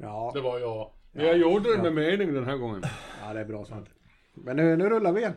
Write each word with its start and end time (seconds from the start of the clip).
Ja, 0.00 0.30
Det 0.34 0.40
var 0.40 0.58
jag. 0.58 0.90
Men 1.12 1.26
jag 1.26 1.38
gjorde 1.38 1.76
det 1.76 1.82
med 1.82 1.94
mening 1.94 2.34
den 2.34 2.44
här 2.44 2.56
gången. 2.56 2.82
ja 3.22 3.32
det 3.34 3.40
är 3.40 3.44
bra 3.44 3.64
Svante. 3.64 3.90
Men 4.34 4.56
nu, 4.56 4.76
nu 4.76 4.88
rullar 4.88 5.12
vi. 5.12 5.28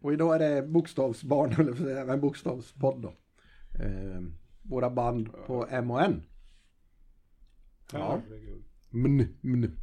Och 0.00 0.12
idag 0.12 0.34
är 0.34 0.38
det 0.38 0.62
bokstavsbarn, 0.62 1.52
eller 1.80 2.12
en 2.12 2.20
bokstavspodd 2.20 3.02
då. 3.02 3.08
Eh, 3.84 4.20
våra 4.62 4.90
band 4.90 5.28
på 5.46 5.66
M 5.70 5.90
och 5.90 6.02
N. 6.02 6.22
Ja. 7.92 8.20
Mn, 8.90 9.36
mn. 9.42 9.76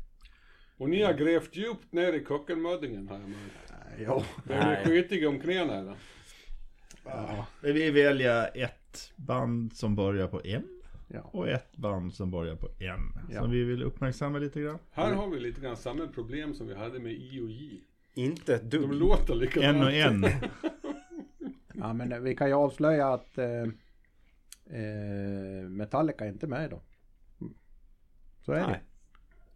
Och 0.78 0.90
ni 0.90 1.04
har 1.04 1.14
grävt 1.14 1.56
djupt 1.56 1.92
ner 1.94 2.14
i 2.14 2.26
kökkenmöddingen 2.26 3.08
har 3.08 3.20
jag 3.20 3.30
märkt. 3.30 3.74
Ja. 4.00 4.24
Är 4.50 4.70
ni 4.70 4.86
skitiga 4.86 5.30
om 5.30 5.40
knäna 5.40 5.76
eller? 5.78 5.96
ja. 7.06 7.46
Men 7.62 7.74
Vi 7.74 7.92
väljer 7.92 8.50
ett 8.58 9.14
band 9.16 9.76
som 9.76 9.96
börjar 9.96 10.28
på 10.28 10.42
M 10.46 10.81
Ja. 11.14 11.20
och 11.22 11.50
ett 11.50 11.78
band 11.78 12.14
som 12.14 12.32
börjar 12.32 12.56
på 12.56 12.68
N. 12.80 13.00
Ja. 13.30 13.42
Som 13.42 13.52
vi 13.52 13.64
vill 13.64 13.84
uppmärksamma 13.84 14.38
lite 14.40 14.62
grann. 14.62 14.78
Här 14.92 15.14
har 15.14 15.28
vi 15.30 15.40
lite 15.40 15.62
grann 15.62 15.78
samma 15.78 16.08
problem 16.08 16.54
som 16.54 16.68
vi 16.68 16.76
hade 16.76 17.00
med 17.00 17.12
I 17.12 17.42
och 17.42 17.50
J. 17.50 17.80
Inte 18.14 18.56
ett 18.56 18.72
De 18.72 18.78
dugg. 18.78 18.94
låter 18.94 19.36
likadant. 19.36 19.76
En 19.76 19.84
och 19.84 19.92
en. 19.92 20.26
ja, 21.74 21.94
men 21.94 22.24
vi 22.24 22.36
kan 22.36 22.48
ju 22.48 22.54
avslöja 22.54 23.14
att 23.14 23.38
eh, 23.38 23.48
eh, 24.80 25.70
Metallica 25.70 26.26
är 26.26 26.30
inte 26.30 26.48
med 26.48 26.66
idag. 26.66 26.82
Så 28.46 28.52
är 28.52 28.60
det. 28.60 28.68
Nej. 28.68 28.82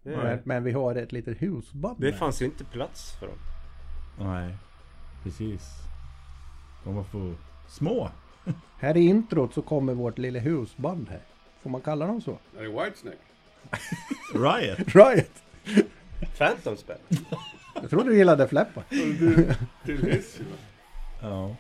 Det, 0.04 0.10
Men, 0.18 0.40
men 0.44 0.64
vi 0.64 0.72
har 0.72 0.96
ett 0.96 1.12
litet 1.12 1.42
husband 1.42 2.00
det 2.00 2.06
med. 2.10 2.20
fanns 2.20 2.42
ju 2.42 2.46
inte 2.46 2.66
plats 2.66 3.20
för 3.20 3.28
dem. 3.28 3.38
Nej, 4.20 4.56
precis. 5.24 5.70
De 6.84 6.96
var 6.96 7.04
för 7.04 7.36
små. 7.68 8.10
Här 8.80 8.98
i 8.98 9.06
introt 9.06 9.54
så 9.54 9.62
kommer 9.62 9.94
vårt 9.94 10.18
lilla 10.18 10.40
husband 10.40 11.10
här. 11.10 11.22
Får 11.66 11.70
man 11.70 11.82
kalla 11.82 12.08
dem 12.08 12.22
så? 12.22 12.38
Är 12.58 12.64
det 12.64 12.70
Whitesnake? 12.70 13.18
Riot. 14.34 14.96
Riot! 14.96 15.32
Phantom 16.38 16.78
spel. 16.78 16.98
Jag 17.82 17.90
tror 17.90 18.04
du 18.04 18.18
gillade 18.18 18.48
Fläppa. 18.48 18.84
Till 19.86 20.06
hiss 20.06 20.40
ju. 20.40 20.46
Ja. 21.22 21.56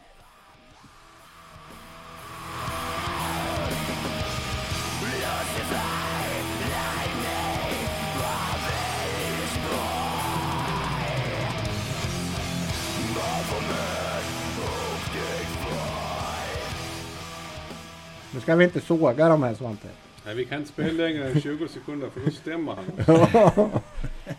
Nu 18.35 18.41
ska 18.41 18.55
vi 18.55 18.63
inte 18.63 18.81
såga 18.81 19.29
de 19.29 19.43
här 19.43 19.53
Svante. 19.53 19.87
Nej, 20.25 20.35
vi 20.35 20.45
kan 20.45 20.57
inte 20.57 20.69
spela 20.69 20.91
längre 21.03 21.29
än 21.29 21.41
20 21.41 21.67
sekunder 21.67 22.09
för 22.09 22.19
då 22.19 22.31
stämmer 22.31 22.75
han. 22.75 22.85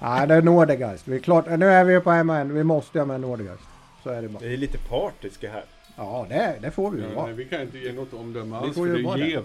Nej, 0.01 0.27
det 0.29 0.35
är 0.35 0.43
Nordegeist. 0.43 1.09
Vi 1.09 1.17
är 1.17 1.21
klart, 1.21 1.47
nu 1.59 1.67
är 1.67 1.85
vi 1.85 2.01
på 2.01 2.11
MN. 2.25 2.55
Vi 2.55 2.65
måste 2.65 2.99
ha 2.99 3.07
med 3.07 3.21
Nordegeist. 3.21 3.63
Så 4.03 4.11
är 4.11 4.23
det 4.23 4.29
bara. 4.29 4.39
Vi 4.39 4.53
är 4.55 4.57
lite 4.57 4.79
partiska 4.79 5.51
här. 5.53 5.65
Ja, 5.97 6.27
det, 6.29 6.55
det 6.63 6.71
får 6.71 6.91
vi 6.91 6.99
ju 7.03 7.09
Ja, 7.09 7.15
vara. 7.15 7.27
nej, 7.27 7.35
vi 7.35 7.45
kan 7.45 7.61
inte 7.63 7.79
ge 7.79 7.93
något 7.93 8.13
omdöme 8.15 8.59
Vi 8.61 8.67
alls 8.67 8.75
får 8.75 8.87
för 8.87 8.93
det 9.19 9.33
är 9.33 9.37
det. 9.37 9.43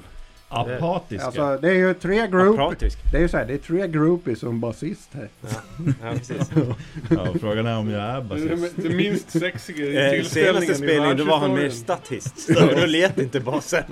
Apatiska. 0.51 1.25
Alltså, 1.25 1.57
det 1.61 1.69
är 1.69 1.73
ju 1.73 1.93
tre 1.93 2.27
group. 2.27 2.59
Apatisk. 2.59 2.97
Det 3.11 3.17
är 3.17 3.21
ju 3.21 3.27
så 3.29 3.37
här, 3.37 3.45
det 3.45 3.53
är 3.53 3.57
tre 3.57 3.87
groupies 3.87 4.39
som 4.39 4.59
basist 4.59 5.09
här. 5.13 5.29
Ja, 6.01 6.11
precis. 6.13 6.51
Ja, 7.09 7.27
frågan 7.41 7.65
är 7.65 7.77
om 7.77 7.89
jag 7.89 8.01
är 8.03 8.21
basist. 8.21 8.73
det 8.75 8.89
minst 8.89 9.29
sexiga 9.31 10.05
Eh, 10.07 10.11
tillställningen 10.11 10.61
senaste 10.61 10.71
i 10.71 10.75
spelningen 10.87 11.17
då 11.17 11.23
var 11.25 11.37
han 11.37 11.53
mer 11.53 11.69
statist. 11.69 12.39
Så 12.39 12.53
då 12.79 12.85
lät 12.85 13.17
inte 13.17 13.39
basen. 13.39 13.83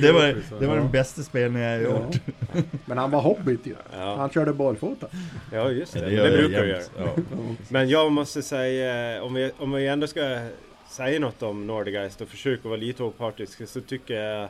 Det 0.00 0.12
var, 0.12 0.36
det 0.60 0.66
var 0.66 0.76
den 0.76 0.90
bästa 0.90 1.22
spelningen 1.22 1.68
jag 1.70 1.82
Ja. 1.82 1.86
gjort. 1.88 2.16
Men 2.84 2.98
han 2.98 3.10
var 3.10 3.20
hobbit 3.20 3.60
ju. 3.66 3.74
Ja, 3.96 4.16
Han 4.16 4.30
körde 4.30 4.52
barfota. 4.52 5.06
ja 5.52 5.70
just 5.70 5.92
det. 5.94 6.00
Det, 6.00 6.12
jag 6.12 6.32
brukar 6.32 6.62
du 6.62 6.68
göra. 6.68 6.82
Men 7.68 7.88
jag 7.88 8.12
måste 8.12 8.42
säga, 8.42 9.22
om 9.22 9.34
vi, 9.34 9.50
om 9.58 9.72
vi 9.72 9.86
ändå 9.86 10.06
ska 10.06 10.38
säga 10.90 11.20
något 11.20 11.42
om 11.42 11.66
Nordigeist 11.66 12.20
och 12.20 12.28
försöka 12.28 12.68
vara 12.68 12.78
lite 12.80 13.02
opartisk 13.02 13.68
så 13.68 13.80
tycker 13.80 14.14
jag 14.14 14.48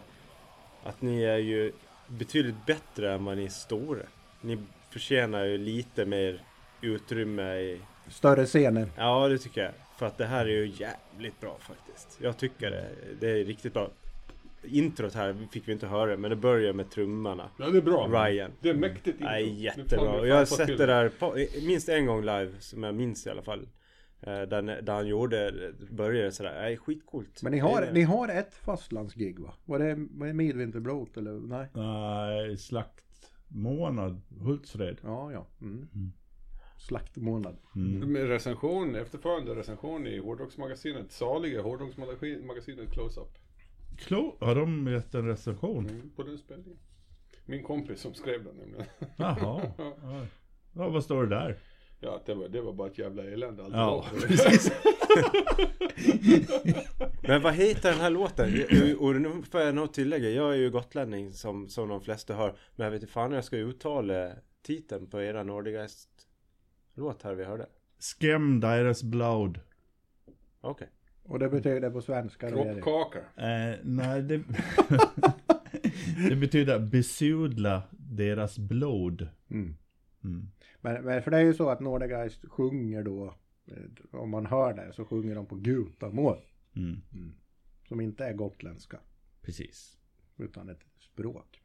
att 0.84 1.03
ni 1.03 1.22
är 1.22 1.39
ju 1.39 1.72
betydligt 2.06 2.67
bättre 2.67 3.12
än 3.12 3.25
vad 3.25 3.37
ni 3.37 3.45
är 3.45 3.49
stora. 3.49 4.03
Ni 4.41 4.59
förtjänar 4.91 5.45
ju 5.45 5.59
lite 5.59 6.05
mer 6.05 6.41
utrymme 6.81 7.56
i... 7.56 7.81
Större 8.09 8.47
scener. 8.47 8.89
Ja, 8.97 9.28
det 9.28 9.39
tycker 9.39 9.62
jag. 9.62 9.72
För 9.99 10.06
att 10.06 10.19
det 10.19 10.27
här 10.27 10.47
är 10.47 10.50
ju 10.50 10.67
jävligt 10.67 11.41
bra 11.41 11.59
faktiskt. 11.61 12.19
Jag 12.22 12.37
tycker 12.37 12.71
det. 12.71 12.87
Det 13.21 13.31
är 13.31 13.45
riktigt 13.45 13.72
bra. 13.72 13.91
Introt 14.62 15.15
här 15.15 15.37
fick 15.53 15.69
vi 15.69 15.72
inte 15.72 15.87
höra, 15.87 16.17
men 16.17 16.31
det 16.31 16.37
börjar 16.37 16.72
med 16.72 16.91
trummorna. 16.91 17.51
Ja, 17.59 17.71
det 17.71 17.78
är 17.78 17.83
bra. 17.83 18.06
Ryan. 18.06 18.53
Det 18.61 18.69
är 18.69 18.75
mäktigt 18.75 19.06
intro. 19.06 19.27
Fan 19.27 19.55
jättebra. 19.55 20.11
Och 20.11 20.28
jag 20.28 20.37
har 20.37 20.45
sett 20.45 20.78
det 20.78 20.87
där 20.87 21.09
på, 21.09 21.37
minst 21.66 21.89
en 21.89 22.06
gång 22.06 22.21
live, 22.21 22.51
som 22.59 22.83
jag 22.83 22.95
minns 22.95 23.27
i 23.27 23.31
alla 23.31 23.43
fall. 23.43 23.69
Eh, 24.27 24.43
Där, 24.43 24.83
där 24.83 24.93
han 24.95 25.07
gjorde, 25.07 25.53
började 25.91 26.33
sådär, 26.33 26.55
nej 26.61 26.77
skitcoolt. 26.77 27.43
Men 27.43 27.53
ni 27.53 27.59
har, 27.59 27.81
Det 27.81 27.93
ni 27.93 28.03
har 28.03 28.29
ett 28.29 28.55
fastlandsgig 28.55 29.39
va? 29.39 29.55
Var 29.65 29.79
det, 29.79 29.95
var 30.11 30.27
det 30.27 30.33
Midvinterblot 30.33 31.17
eller? 31.17 31.33
Nej? 31.33 31.69
Nej, 31.75 32.57
slaktmånad, 32.59 34.21
Hultsfred. 34.41 34.99
Ja, 35.03 35.33
ja. 35.33 35.47
Mm. 35.61 35.89
Slaktmånad. 36.79 37.57
Mm. 37.77 38.13
Med 38.13 38.29
recension, 38.29 38.95
efterföljande 38.95 39.55
recension 39.55 40.07
i 40.07 40.19
hårdrocksmagasinet, 40.19 41.13
saliga 41.13 41.63
hårdrocksmagasinet 41.63 42.91
Close-Up. 42.91 43.39
Klo, 43.99 44.37
har 44.41 44.55
de 44.55 44.87
gett 44.87 45.15
en 45.15 45.27
recension? 45.27 45.87
Mm, 45.89 46.11
på 46.17 46.23
den 46.23 46.39
spelningen. 46.39 46.79
Min 47.47 47.63
kompis 47.63 48.01
som 48.01 48.15
skrev 48.15 48.45
den 48.45 48.57
nämligen. 48.57 48.87
Jaha. 49.17 49.63
Ja. 49.79 50.27
Ja, 50.77 50.89
vad 50.89 51.05
står 51.05 51.23
det 51.27 51.29
där? 51.37 51.59
Ja, 52.00 52.22
det 52.27 52.34
var, 52.34 52.49
det 52.49 52.60
var 52.60 52.72
bara 52.72 52.88
ett 52.88 52.99
jävla 52.99 53.22
elände 53.25 53.65
allt 53.65 53.75
Ja, 53.75 54.06
precis. 54.28 54.72
Men 57.22 57.43
vad 57.43 57.55
heter 57.55 57.91
den 57.91 58.00
här 58.00 58.10
låten? 58.10 58.53
Jag- 58.71 59.00
Och 59.03 59.15
nu 59.21 59.43
får 59.50 59.60
jag 59.60 59.75
nog 59.75 59.93
tillägga, 59.93 60.31
jag 60.31 60.53
är 60.53 60.56
ju 60.59 60.71
gotlänning 60.71 61.33
som, 61.33 61.69
som 61.69 61.88
de 61.88 62.00
flesta 62.00 62.34
hör. 62.34 62.56
Men 62.77 62.84
jag 62.84 62.91
vet 62.93 63.03
inte 63.03 63.12
fan 63.12 63.31
hur 63.31 63.37
jag 63.37 63.44
ska 63.44 63.56
uttala 63.56 64.31
titeln 64.62 65.06
på 65.06 65.22
era 65.22 65.43
Nordigeist 65.43 66.09
låt 66.94 67.22
här 67.22 67.34
vi 67.34 67.44
hörde. 67.44 67.66
Skäm 68.21 68.60
deras 68.60 69.03
blod. 69.03 69.60
Okej. 70.60 70.88
Och 71.22 71.38
det 71.38 71.49
betyder 71.49 71.91
på 71.91 72.00
svenska 72.03 72.50
då. 72.50 72.62
Kroppkaka. 72.62 73.19
Eh, 73.19 73.78
nej, 73.83 74.22
det... 74.22 74.43
det 76.28 76.37
betyder 76.37 76.78
besudla 76.78 77.83
deras 77.91 78.59
blod. 78.59 79.28
Mm. 79.50 79.77
Mm. 80.25 80.50
Men, 80.84 81.05
men 81.05 81.22
för 81.22 81.31
det 81.31 81.37
är 81.37 81.43
ju 81.43 81.55
så 81.55 81.69
att 81.71 81.81
Nordegeist 81.81 82.45
sjunger 82.49 83.03
då, 83.03 83.34
eh, 83.67 84.21
om 84.21 84.31
man 84.31 84.47
hör 84.47 84.75
det, 84.75 84.93
så 84.93 85.05
sjunger 85.05 85.34
de 85.34 85.47
på 85.47 85.55
gutamål. 85.56 86.39
Mm. 86.77 87.00
Som 87.89 88.00
inte 88.00 88.25
är 88.25 88.33
gotländska, 88.33 89.00
Precis. 89.43 89.99
utan 90.37 90.69
ett 90.69 90.81
språk. 90.99 91.61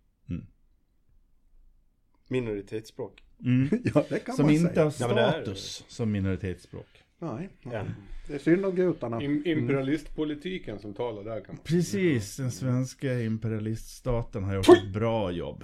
Minoritetsspråk. 2.28 3.24
Mm. 3.46 3.70
Ja, 3.94 4.06
det 4.10 4.20
kan 4.20 4.36
Som 4.36 4.46
man 4.46 4.56
inte 4.56 4.74
säga. 4.74 4.84
har 4.84 4.94
Ja, 5.00 5.08
men 5.08 5.16
det 5.16 5.22
är- 5.22 5.32
status 5.32 5.86
som 5.88 6.12
minoritetsspråk. 6.12 7.04
Nej, 7.20 7.50
nej. 7.64 7.74
Ja. 7.76 7.84
det 8.28 8.34
är 8.34 8.40
synd 8.40 8.66
om 8.66 8.76
gutarna. 8.76 9.20
Im- 9.20 9.48
imperialistpolitiken 9.48 10.80
som 10.80 10.94
talar 10.94 11.24
där 11.24 11.40
kan 11.40 11.56
man 11.56 11.64
Precis, 11.64 12.38
den 12.38 12.52
svenska 12.52 13.20
imperialiststaten 13.22 14.44
har 14.44 14.56
gjort 14.56 14.70
ett 14.70 14.94
bra 14.94 15.32
jobb. 15.32 15.64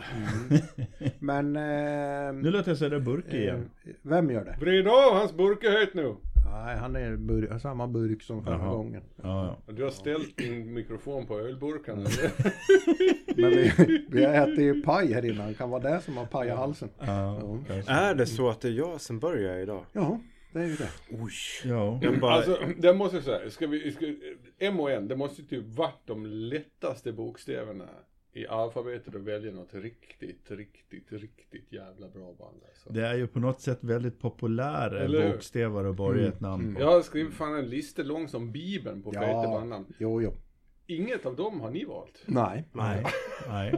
Men... 1.20 1.54
Nu 1.54 2.48
Eh, 2.48 2.52
låter 2.54 2.72
jag 2.72 2.78
säga 2.78 3.00
burk 3.00 3.26
eh, 3.28 3.40
igen. 3.42 3.70
vem 4.02 4.32
gör 4.32 4.46
det? 4.46 4.56
Vrid 4.60 4.88
av 4.88 5.14
hans 5.14 5.34
burkighet 5.38 5.94
nu! 5.94 6.16
Nej, 6.52 6.78
han 6.78 6.96
är 6.96 7.16
bur- 7.18 7.60
samma 7.60 7.88
burk 7.88 8.22
som 8.24 8.44
förra 8.44 8.54
Jaha. 8.58 8.74
gången. 8.76 9.02
Ja, 9.24 9.58
ja. 9.68 9.74
Du 9.74 9.84
har 9.84 9.90
ställt 9.92 10.38
din 10.38 10.74
mikrofon 10.74 11.26
på 11.26 11.40
ölburken. 11.40 11.98
eller? 11.98 12.32
Men 13.42 13.50
vi, 13.52 14.06
vi 14.10 14.26
har 14.26 14.34
ätit 14.34 14.60
ju 14.60 14.82
paj 14.82 15.14
här 15.14 15.26
innan. 15.26 15.54
Kan 15.54 15.70
vara 15.70 15.82
det 15.96 16.02
som 16.02 16.18
har 16.18 16.26
pajat 16.26 16.58
halsen. 16.58 16.90
ja. 17.00 17.60
Är 17.88 18.16
det 18.16 18.26
så 18.26 18.50
att 18.50 18.62
det 18.62 18.68
är 18.68 18.72
jag 18.72 19.02
som 19.02 19.20
börjar 19.20 19.58
idag? 19.58 19.86
Ja, 19.94 20.20
det 20.56 20.62
är 20.62 20.68
ju 20.68 20.76
det. 20.76 20.90
Oj. 21.12 21.32
Ja. 21.66 22.00
Jag 22.02 22.20
bara... 22.20 22.34
Alltså, 22.34 22.60
det 22.78 22.94
måste 22.94 23.18
jag 23.18 23.24
säga. 23.24 23.50
Ska 23.50 23.68
vi, 23.68 23.92
ska, 23.92 24.14
M 24.60 24.80
och 24.80 24.92
N, 24.92 25.08
det 25.08 25.16
måste 25.16 25.42
ju 25.42 25.48
typ 25.48 25.66
varit 25.66 26.02
de 26.06 26.26
lättaste 26.26 27.12
bokstäverna 27.12 27.90
i 28.34 28.48
alfabetet 28.48 29.16
att 29.16 29.22
välja 29.22 29.52
något 29.52 29.74
riktigt, 29.74 30.52
riktigt, 30.52 31.12
riktigt 31.12 31.72
jävla 31.72 32.10
bra 32.10 32.34
band. 32.40 32.62
Alltså. 32.70 32.90
Det 32.90 33.08
är 33.08 33.16
ju 33.16 33.28
på 33.28 33.40
något 33.40 33.62
sätt 33.62 33.80
väldigt 33.82 34.20
populära 34.20 35.00
Eller 35.00 35.32
bokstäver 35.32 35.86
att 35.86 35.96
börja 35.96 36.28
ett 36.28 36.40
namn 36.42 36.76
på. 36.76 36.82
Jag 36.82 36.92
har 36.92 37.02
skrivit 37.02 37.34
fan 37.34 37.56
en 37.56 37.70
lista 37.70 38.04
lång 38.04 38.28
som 38.28 38.52
bibeln 38.52 39.02
på 39.04 39.12
Ja, 39.14 39.22
bandnamn. 39.22 39.86
jo, 40.00 40.22
jo. 40.22 40.34
Inget 40.88 41.26
av 41.26 41.36
dem 41.36 41.62
har 41.62 41.72
ni 41.72 41.86
valt. 41.86 42.24
Nej. 42.26 42.64
Nej, 42.72 43.06
nej. 43.50 43.74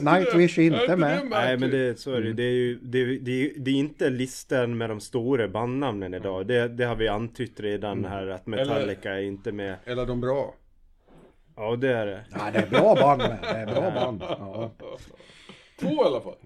Nightwish 0.00 0.58
är 0.58 0.62
inte 0.62 0.86
det 0.86 0.96
med. 0.96 1.26
Nej 1.30 1.58
men 1.58 1.70
det, 1.70 1.98
så 1.98 2.12
är 2.12 2.20
det. 2.20 2.32
Det 2.32 2.42
är 2.42 2.52
ju 2.52 2.78
det, 2.82 3.04
det, 3.18 3.52
det 3.56 3.70
är 3.70 3.74
inte 3.74 4.10
listan 4.10 4.76
med 4.78 4.90
de 4.90 5.00
stora 5.00 5.48
bandnamnen 5.48 6.14
idag. 6.14 6.46
Det, 6.46 6.68
det 6.68 6.84
har 6.84 6.96
vi 6.96 7.08
antytt 7.08 7.60
redan 7.60 8.04
här 8.04 8.26
att 8.26 8.46
Metallica 8.46 9.12
är 9.14 9.22
inte 9.22 9.52
med. 9.52 9.76
Eller 9.84 10.06
de 10.06 10.20
bra. 10.20 10.54
Ja 11.56 11.76
det 11.76 11.92
är 11.92 12.06
det. 12.06 12.24
Nej, 12.38 12.52
det 12.52 12.58
är 12.58 12.66
bra 12.66 12.94
band 12.94 13.18
med. 13.18 13.38
Det 13.42 13.46
är 13.48 13.66
bra 13.66 13.90
band. 14.00 14.22
Ja. 14.22 14.70
Två 15.80 15.88
i 15.88 16.06
alla 16.06 16.20
fall. 16.20 16.36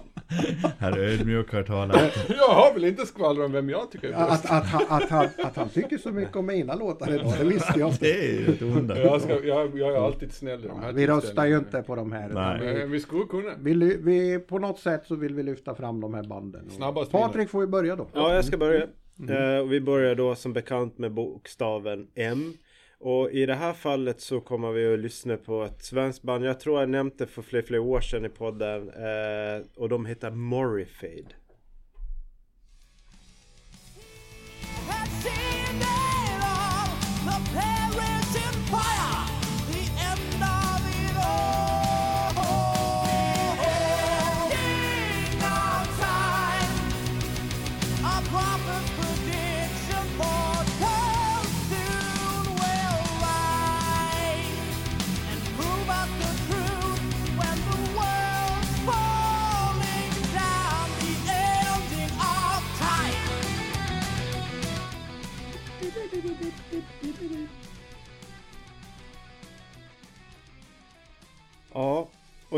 ödmjukare 0.98 1.64
talat. 1.64 2.00
Jag 2.28 2.48
har 2.54 2.74
väl 2.74 2.84
inte 2.84 3.06
skvallrat 3.06 3.46
om 3.46 3.52
vem 3.52 3.70
jag 3.70 3.90
tycker 3.90 4.08
är 4.08 4.12
bäst. 4.12 4.44
Att, 4.44 4.50
att, 4.50 4.66
han- 4.66 4.82
att, 5.02 5.10
han, 5.10 5.26
att 5.44 5.56
han 5.56 5.68
tycker 5.68 5.98
så 5.98 6.12
mycket 6.12 6.36
om 6.36 6.46
mina 6.46 6.74
låtar 6.74 7.14
idag, 7.14 7.34
det 7.38 7.44
visste 7.44 7.78
jag 7.80 7.88
inte. 7.88 8.04
Det 8.04 8.26
är 8.28 8.40
ju 8.40 8.46
ett 8.54 8.62
onda. 8.62 8.98
Jag, 9.02 9.20
ska, 9.22 9.44
jag, 9.44 9.78
jag 9.78 9.92
är 9.96 10.04
alltid 10.04 10.32
snäll 10.32 10.64
i 10.64 10.68
de 10.68 10.80
här 10.80 10.92
Vi 10.92 11.06
röstar 11.06 11.46
ju 11.46 11.58
inte 11.58 11.82
på 11.82 11.94
de 11.96 12.12
här. 12.12 12.28
Nej. 12.28 12.74
Vi, 12.74 12.86
Vi 12.86 13.00
skulle 13.00 13.24
kunna. 13.24 13.50
vi, 13.60 13.96
vi, 14.02 14.38
på 14.38 14.58
något 14.58 14.78
sätt 14.78 15.02
så 15.06 15.14
vill 15.14 15.34
vi 15.34 15.42
lyfta 15.42 15.74
fram 15.74 16.00
de 16.00 16.14
här 16.14 16.22
banden. 16.22 16.70
Snabbast 16.70 17.10
Patrik 17.12 17.50
får 17.50 17.62
ju 17.62 17.66
börja 17.68 17.96
då. 17.96 18.06
Ja, 18.12 18.34
jag 18.34 18.44
ska 18.44 18.56
börja. 18.56 18.86
Mm. 19.28 19.60
Och 19.62 19.72
vi 19.72 19.80
börjar 19.80 20.14
då 20.14 20.34
som 20.34 20.52
bekant 20.52 20.98
med 20.98 21.12
bokstaven 21.12 22.06
M. 22.14 22.52
Och 23.02 23.30
i 23.30 23.46
det 23.46 23.54
här 23.54 23.72
fallet 23.72 24.20
så 24.20 24.40
kommer 24.40 24.72
vi 24.72 24.94
att 24.94 24.98
lyssna 24.98 25.36
på 25.36 25.64
ett 25.64 25.82
svenskt 25.82 26.22
band. 26.22 26.44
Jag 26.44 26.60
tror 26.60 26.80
jag 26.80 26.88
nämnt 26.88 27.18
det 27.18 27.26
för 27.26 27.42
fler 27.42 27.62
fler 27.62 27.78
år 27.78 28.00
sedan 28.00 28.24
i 28.24 28.28
podden. 28.28 28.88
Eh, 28.88 29.66
och 29.76 29.88
de 29.88 30.06
heter 30.06 30.30
Morrifade. 30.30 31.34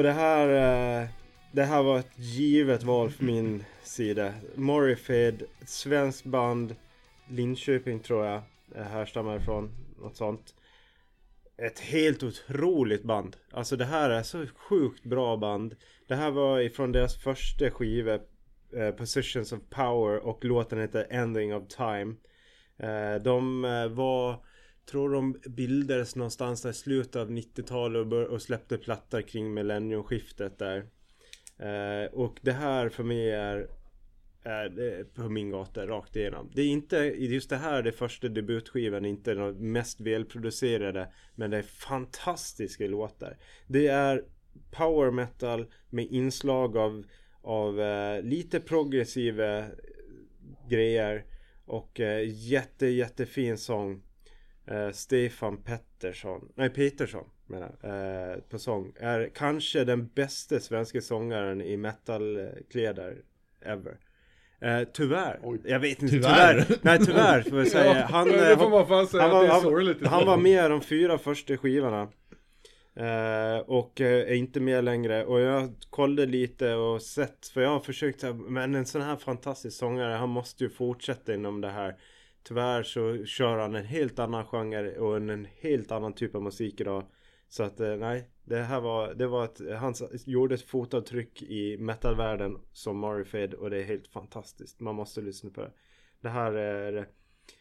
Och 0.03 0.09
det 0.09 0.13
här, 0.13 0.49
eh, 1.03 1.09
det 1.53 1.65
här 1.65 1.83
var 1.83 1.99
ett 1.99 2.19
givet 2.19 2.83
val 2.83 3.11
för 3.11 3.25
min 3.25 3.65
sida. 3.83 4.35
Morrifade, 4.55 5.45
ett 5.61 5.69
svenskt 5.69 6.25
band, 6.25 6.77
Linköping 7.29 8.01
tror 8.01 8.27
jag, 8.27 8.43
eh, 8.75 8.83
härstammar 8.83 9.37
ifrån, 9.37 9.71
något 10.01 10.17
sånt. 10.17 10.55
Ett 11.57 11.81
helt 11.81 12.23
otroligt 12.23 13.03
band. 13.03 13.37
Alltså 13.51 13.77
det 13.77 13.85
här 13.85 14.11
är 14.11 14.23
så 14.23 14.47
sjukt 14.47 15.05
bra 15.05 15.37
band. 15.37 15.77
Det 16.09 16.15
här 16.15 16.31
var 16.31 16.61
ifrån 16.61 16.93
deras 16.93 17.17
första 17.17 17.71
skiva, 17.71 18.15
eh, 18.77 18.91
Positions 18.97 19.53
of 19.53 19.61
Power, 19.71 20.19
och 20.19 20.45
låten 20.45 20.81
heter 20.81 21.07
Ending 21.11 21.55
of 21.55 21.69
Time. 21.69 22.15
Eh, 22.79 23.23
de 23.23 23.65
eh, 23.65 23.89
var 23.89 24.45
Tror 24.87 25.13
de 25.13 25.41
bildades 25.47 26.17
någonstans 26.17 26.63
där 26.63 26.71
i 26.71 26.75
slutet 26.75 27.17
av 27.17 27.31
90-talet 27.31 28.13
och, 28.13 28.23
och 28.23 28.43
släppte 28.43 28.79
plattor 28.79 29.23
kring 29.23 29.55
millenniumskiftet 29.55 30.59
där. 30.59 30.87
Eh, 31.59 32.13
och 32.13 32.39
det 32.43 32.53
här 32.53 32.89
för 32.89 33.05
mig 33.05 33.31
är, 33.31 33.69
är 34.43 35.05
på 35.05 35.29
min 35.29 35.51
gata 35.51 35.87
rakt 35.87 36.17
igenom. 36.17 36.51
Det 36.55 36.63
är 36.63 36.67
inte, 36.67 36.97
just 37.19 37.51
det 37.51 37.57
här 37.57 37.83
det 37.83 37.93
första 37.93 38.29
debutskivan, 38.29 39.05
inte 39.05 39.35
den 39.35 39.73
mest 39.73 40.01
välproducerade. 40.01 41.13
Men 41.35 41.51
det 41.51 41.59
är 41.59 41.63
fantastiska 41.63 42.87
låtar. 42.87 43.37
Det 43.67 43.87
är 43.87 44.25
power 44.71 45.11
metal 45.11 45.67
med 45.91 46.07
inslag 46.07 46.77
av, 46.77 47.05
av 47.43 47.81
eh, 47.81 48.23
lite 48.23 48.61
progressiva 48.61 49.65
grejer. 50.69 51.25
Och 51.65 52.01
eh, 52.01 52.23
jätte 52.27 52.87
jättefin 52.87 53.59
sång. 53.59 54.03
Eh, 54.67 54.91
Stefan 54.91 55.57
Pettersson, 55.57 56.49
nej 56.55 56.71
Petersson 56.71 57.25
menar 57.47 57.71
jag, 57.83 58.33
eh, 58.33 58.39
på 58.39 58.59
sång. 58.59 58.93
Är 59.01 59.31
kanske 59.35 59.85
den 59.85 60.09
bästa 60.15 60.61
svenska 60.61 61.01
sångaren 61.01 61.63
i 61.63 61.77
metalkläder 61.77 63.17
ever. 63.61 63.97
Eh, 64.61 64.83
tyvär. 64.85 65.41
Oj. 65.43 65.61
Jag 65.65 65.81
vet 65.81 66.03
inte, 66.03 66.15
Tyvärr. 66.15 66.63
tyvärr. 66.63 66.79
Nej 66.83 66.99
tyvärr 66.99 67.43
får 67.43 67.59
jag 67.59 67.69
säga. 67.69 68.07
Han, 68.11 68.29
Ja, 68.29 68.35
eh, 68.35 68.49
det 68.49 68.57
får 68.57 68.71
man 68.71 68.87
fan 68.89 69.07
säga 69.07 69.23
han 69.23 69.31
var, 69.31 69.47
han, 69.47 70.07
han 70.07 70.27
var 70.27 70.37
med 70.37 70.71
de 70.71 70.81
fyra 70.81 71.19
första 71.19 71.57
skivorna. 71.57 72.09
Eh, 72.95 73.59
och 73.67 74.01
eh, 74.01 74.21
är 74.31 74.35
inte 74.35 74.61
med 74.61 74.85
längre. 74.85 75.25
Och 75.25 75.41
jag 75.41 75.73
kollade 75.91 76.27
lite 76.27 76.75
och 76.75 77.03
sett, 77.03 77.49
för 77.49 77.61
jag 77.61 77.71
har 77.71 77.81
försökt, 77.81 78.25
men 78.35 78.75
en 78.75 78.87
sån 78.87 79.03
här 79.03 79.17
fantastisk 79.17 79.79
sångare, 79.79 80.13
han 80.15 80.29
måste 80.29 80.65
ju 80.65 80.71
fortsätta 80.71 81.35
inom 81.35 81.61
det 81.61 81.71
här. 81.71 81.97
Tyvärr 82.43 82.83
så 82.83 83.25
kör 83.25 83.59
han 83.59 83.75
en 83.75 83.85
helt 83.85 84.19
annan 84.19 84.45
genre 84.45 84.99
och 84.99 85.17
en, 85.17 85.31
en 85.31 85.49
helt 85.61 85.93
annan 85.93 86.13
typ 86.13 86.35
av 86.35 86.43
musik 86.43 86.81
idag. 86.81 87.05
Så 87.49 87.63
att 87.63 87.81
eh, 87.81 87.97
nej, 87.97 88.29
det 88.45 88.59
här 88.59 88.81
var, 88.81 89.15
det 89.15 89.27
var 89.27 89.45
ett, 89.45 89.61
han 89.79 89.95
gjorde 90.27 90.55
ett 90.55 90.63
fotavtryck 90.63 91.43
i 91.43 91.77
metalvärlden 91.79 92.59
som 92.73 92.97
Morrifade 92.97 93.57
och 93.57 93.71
det 93.71 93.79
är 93.79 93.85
helt 93.85 94.09
fantastiskt. 94.09 94.81
Man 94.81 94.95
måste 94.95 95.21
lyssna 95.21 95.51
på 95.51 95.61
det. 95.61 95.73
Det 96.21 96.29
här 96.29 96.53
är, 96.53 97.07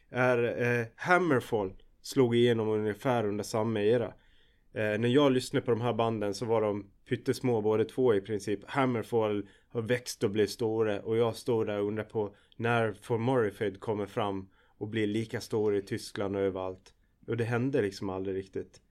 är 0.10 0.62
eh, 0.62 0.88
Hammerfall 0.95 1.74
slog 2.01 2.36
igenom 2.36 2.69
ungefär 2.69 3.25
under 3.25 3.44
samma 3.44 3.81
era. 3.81 4.13
Eh, 4.74 5.00
när 5.00 5.07
jag 5.07 5.31
lyssnade 5.31 5.66
på 5.66 5.72
de 5.72 5.81
här 5.81 5.94
banden 5.94 6.34
så 6.34 6.45
var 6.45 6.62
de 6.62 6.92
pyttesmå 7.10 7.62
båda 7.62 7.86
två 7.86 8.16
i 8.16 8.22
princip. 8.22 8.60
Hammerfall 8.66 9.50
har 9.69 9.81
växt 9.81 10.24
och 10.24 10.30
blivit 10.30 10.51
stora 10.51 11.01
och 11.01 11.18
jag 11.18 11.36
stod 11.36 11.68
där 11.68 11.80
och 11.80 11.88
undrade 11.88 12.10
på 12.10 12.36
när 12.56 12.94
får 12.94 13.18
Morrifade 13.18 13.75
kommer 13.75 14.06
fram 14.06 14.50
och 14.81 14.88
blir 14.88 15.07
lika 15.07 15.42
stor 15.42 15.75
i 15.75 15.81
Tyskland 15.81 16.36
och 16.36 16.42
överallt. 16.42 16.94
Och 17.28 17.38
det 17.38 17.44
hände 17.44 17.81
liksom 17.81 18.10
aldrig 18.10 18.36
riktigt. 18.36 18.81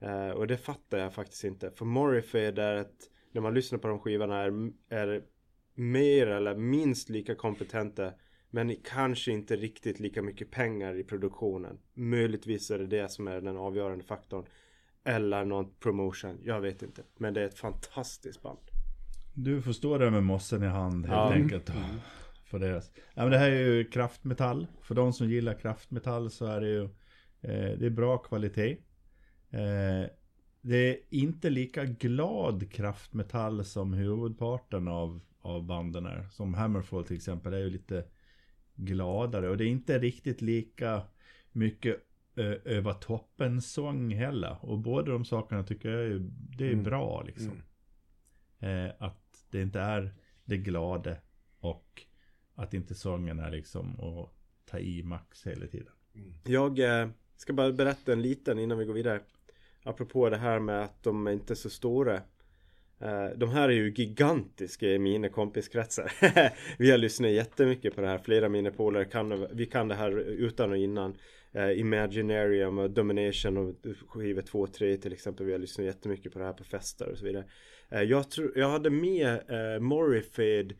Eh, 0.00 0.28
och 0.30 0.46
det 0.46 0.56
fattar 0.56 0.98
jag 0.98 1.14
faktiskt 1.14 1.44
inte. 1.44 1.70
För 1.70 1.84
Morrifade 1.84 2.62
är 2.62 2.76
ett, 2.76 3.10
när 3.32 3.40
man 3.42 3.54
lyssnar 3.54 3.78
på 3.78 3.88
de 3.88 3.98
skivorna 3.98 4.36
är, 4.38 4.70
är 4.88 5.22
mer 5.74 6.26
eller 6.26 6.56
minst 6.56 7.08
lika 7.08 7.34
kompetenta. 7.34 8.12
Men 8.50 8.76
kanske 8.84 9.32
inte 9.32 9.56
riktigt 9.56 10.00
lika 10.00 10.22
mycket 10.22 10.50
pengar 10.50 10.94
i 10.98 11.04
produktionen. 11.04 11.78
Möjligtvis 11.94 12.70
är 12.70 12.78
det 12.78 12.86
det 12.86 13.08
som 13.10 13.28
är 13.28 13.40
den 13.40 13.56
avgörande 13.56 14.04
faktorn. 14.04 14.46
Eller 15.04 15.44
någon 15.44 15.74
promotion, 15.80 16.38
jag 16.42 16.60
vet 16.60 16.82
inte. 16.82 17.02
Men 17.16 17.34
det 17.34 17.40
är 17.40 17.44
ett 17.46 17.58
fantastiskt 17.58 18.42
band. 18.42 18.58
Du 19.34 19.62
får 19.62 19.72
stå 19.72 19.98
där 19.98 20.10
med 20.10 20.22
mossen 20.22 20.62
i 20.62 20.66
hand 20.66 21.06
helt 21.06 21.16
Ja. 21.16 21.32
enkelt. 21.32 21.70
För 22.48 22.58
deras. 22.58 22.92
Ja, 23.14 23.22
men 23.22 23.30
det 23.30 23.38
här 23.38 23.50
är 23.50 23.60
ju 23.60 23.84
kraftmetall. 23.84 24.66
För 24.82 24.94
de 24.94 25.12
som 25.12 25.30
gillar 25.30 25.54
kraftmetall 25.54 26.30
så 26.30 26.46
är 26.46 26.60
det 26.60 26.68
ju 26.68 26.82
eh, 27.40 27.78
det 27.78 27.86
är 27.86 27.90
bra 27.90 28.18
kvalitet. 28.18 28.70
Eh, 29.50 30.10
det 30.60 30.76
är 30.76 30.96
inte 31.10 31.50
lika 31.50 31.84
glad 31.84 32.72
kraftmetall 32.72 33.64
som 33.64 33.92
huvudparten 33.92 34.88
av, 34.88 35.20
av 35.40 35.64
banden 35.66 36.06
är. 36.06 36.28
Som 36.30 36.54
Hammerfall 36.54 37.04
till 37.04 37.16
exempel 37.16 37.52
är 37.54 37.58
ju 37.58 37.70
lite 37.70 38.04
gladare. 38.74 39.48
Och 39.50 39.56
det 39.56 39.64
är 39.64 39.68
inte 39.68 39.98
riktigt 39.98 40.40
lika 40.40 41.02
mycket 41.52 41.96
ö, 42.36 42.58
över 42.64 42.92
toppen 42.92 43.62
sång 43.62 44.14
heller. 44.14 44.56
Och 44.60 44.78
båda 44.78 45.12
de 45.12 45.24
sakerna 45.24 45.62
tycker 45.64 45.90
jag 45.90 46.06
är, 46.06 46.18
det 46.30 46.64
är 46.66 46.72
Mm. 46.72 46.84
bra 46.84 47.22
liksom. 47.26 47.62
Eh, 48.58 48.88
att 48.98 49.46
det 49.50 49.62
inte 49.62 49.80
är 49.80 50.14
det 50.44 50.56
glada 50.56 51.16
och 51.60 52.02
att 52.58 52.74
inte 52.74 52.94
sången 52.94 53.38
är 53.38 53.50
liksom 53.50 54.00
att 54.00 54.30
ta 54.70 54.78
i 54.78 55.02
max 55.02 55.46
hela 55.46 55.66
tiden. 55.66 55.92
Mm. 56.14 56.34
Jag 56.44 56.78
eh, 56.78 57.08
ska 57.36 57.52
bara 57.52 57.72
berätta 57.72 58.12
en 58.12 58.22
liten 58.22 58.58
innan 58.58 58.78
vi 58.78 58.84
går 58.84 58.94
vidare. 58.94 59.20
Apropå 59.82 60.30
det 60.30 60.36
här 60.36 60.58
med 60.58 60.84
att 60.84 61.02
de 61.02 61.26
är 61.26 61.32
inte 61.32 61.52
är 61.52 61.54
så 61.54 61.70
stora. 61.70 62.14
Eh, 63.00 63.26
de 63.36 63.50
här 63.50 63.68
är 63.68 63.72
ju 63.72 63.92
gigantiska 63.96 64.86
i 64.86 64.98
mina 64.98 65.28
kompiskretsar. 65.28 66.12
vi 66.78 66.90
har 66.90 66.98
lyssnat 66.98 67.30
jättemycket 67.30 67.94
på 67.94 68.00
det 68.00 68.06
här. 68.06 68.18
Flera 68.18 68.44
av 68.44 68.50
mina 68.50 68.70
polare 68.70 69.04
kan, 69.04 69.46
vi 69.52 69.66
kan 69.66 69.88
det 69.88 69.94
här 69.94 70.18
utan 70.18 70.70
och 70.70 70.78
innan. 70.78 71.16
Eh, 71.52 71.80
Imaginarium 71.80 72.78
och 72.78 72.90
Domination 72.90 73.56
och 73.56 73.74
skiva 74.08 74.42
2 74.42 74.60
och 74.60 74.72
3 74.72 74.96
till 74.96 75.12
exempel. 75.12 75.46
Vi 75.46 75.52
har 75.52 75.58
lyssnat 75.58 75.86
jättemycket 75.86 76.32
på 76.32 76.38
det 76.38 76.44
här 76.44 76.52
på 76.52 76.64
fester 76.64 77.08
och 77.08 77.18
så 77.18 77.24
vidare. 77.24 77.44
Eh, 77.88 78.02
jag, 78.02 78.30
tror, 78.30 78.52
jag 78.58 78.68
hade 78.68 78.90
med 78.90 79.28
eh, 79.48 79.80
Morrifade 79.80 80.74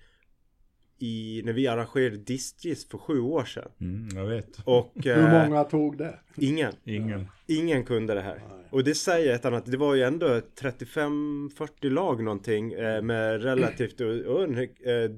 i, 0.99 1.43
när 1.45 1.53
vi 1.53 1.67
arrangerade 1.67 2.17
Discgist 2.17 2.91
för 2.91 2.99
sju 2.99 3.21
år 3.21 3.45
sedan. 3.45 3.71
Mm, 3.81 4.09
jag 4.15 4.27
vet. 4.27 4.59
Och 4.65 4.93
Hur 5.05 5.19
eh, 5.19 5.49
många 5.49 5.65
tog 5.65 5.99
det? 5.99 6.19
ingen. 6.37 6.73
Ingen. 6.85 7.29
Ingen 7.47 7.85
kunde 7.85 8.15
det 8.15 8.21
här. 8.21 8.43
Och 8.71 8.85
det 8.85 8.95
säger 8.95 9.35
ett 9.35 9.45
annat. 9.45 9.67
Det 9.67 9.77
var 9.77 9.95
ju 9.95 10.03
ändå 10.03 10.27
35-40 10.27 11.91
lag 11.91 12.23
någonting 12.23 12.73
eh, 12.73 13.03
med 13.03 13.43
relativt 13.43 14.01
eh, 14.01 14.07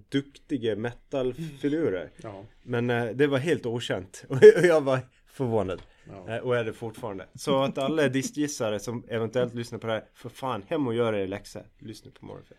duktiga 0.09 0.77
metalfilurer. 0.77 2.11
Ja. 2.23 2.45
Men 2.63 2.87
det 3.17 3.27
var 3.27 3.39
helt 3.39 3.67
okänt. 3.67 4.25
Och 4.29 4.39
jag 4.63 4.81
var 4.81 4.99
förvånad. 5.27 5.83
Ja. 6.27 6.41
Och 6.41 6.57
är 6.57 6.65
det 6.65 6.73
fortfarande. 6.73 7.27
Så 7.35 7.63
att 7.63 7.79
alla 7.79 8.09
diskgissare 8.09 8.81
som 8.81 9.05
eventuellt 9.09 9.55
lyssnar 9.55 9.79
på 9.79 9.87
det 9.87 9.93
här. 9.93 10.05
För 10.15 10.29
fan, 10.29 10.63
hem 10.69 10.87
och 10.87 10.95
gör 10.95 11.13
er 11.13 11.27
läxa. 11.27 11.61
Lyssna 11.79 12.11
på 12.21 12.27
Morrify. 12.27 12.55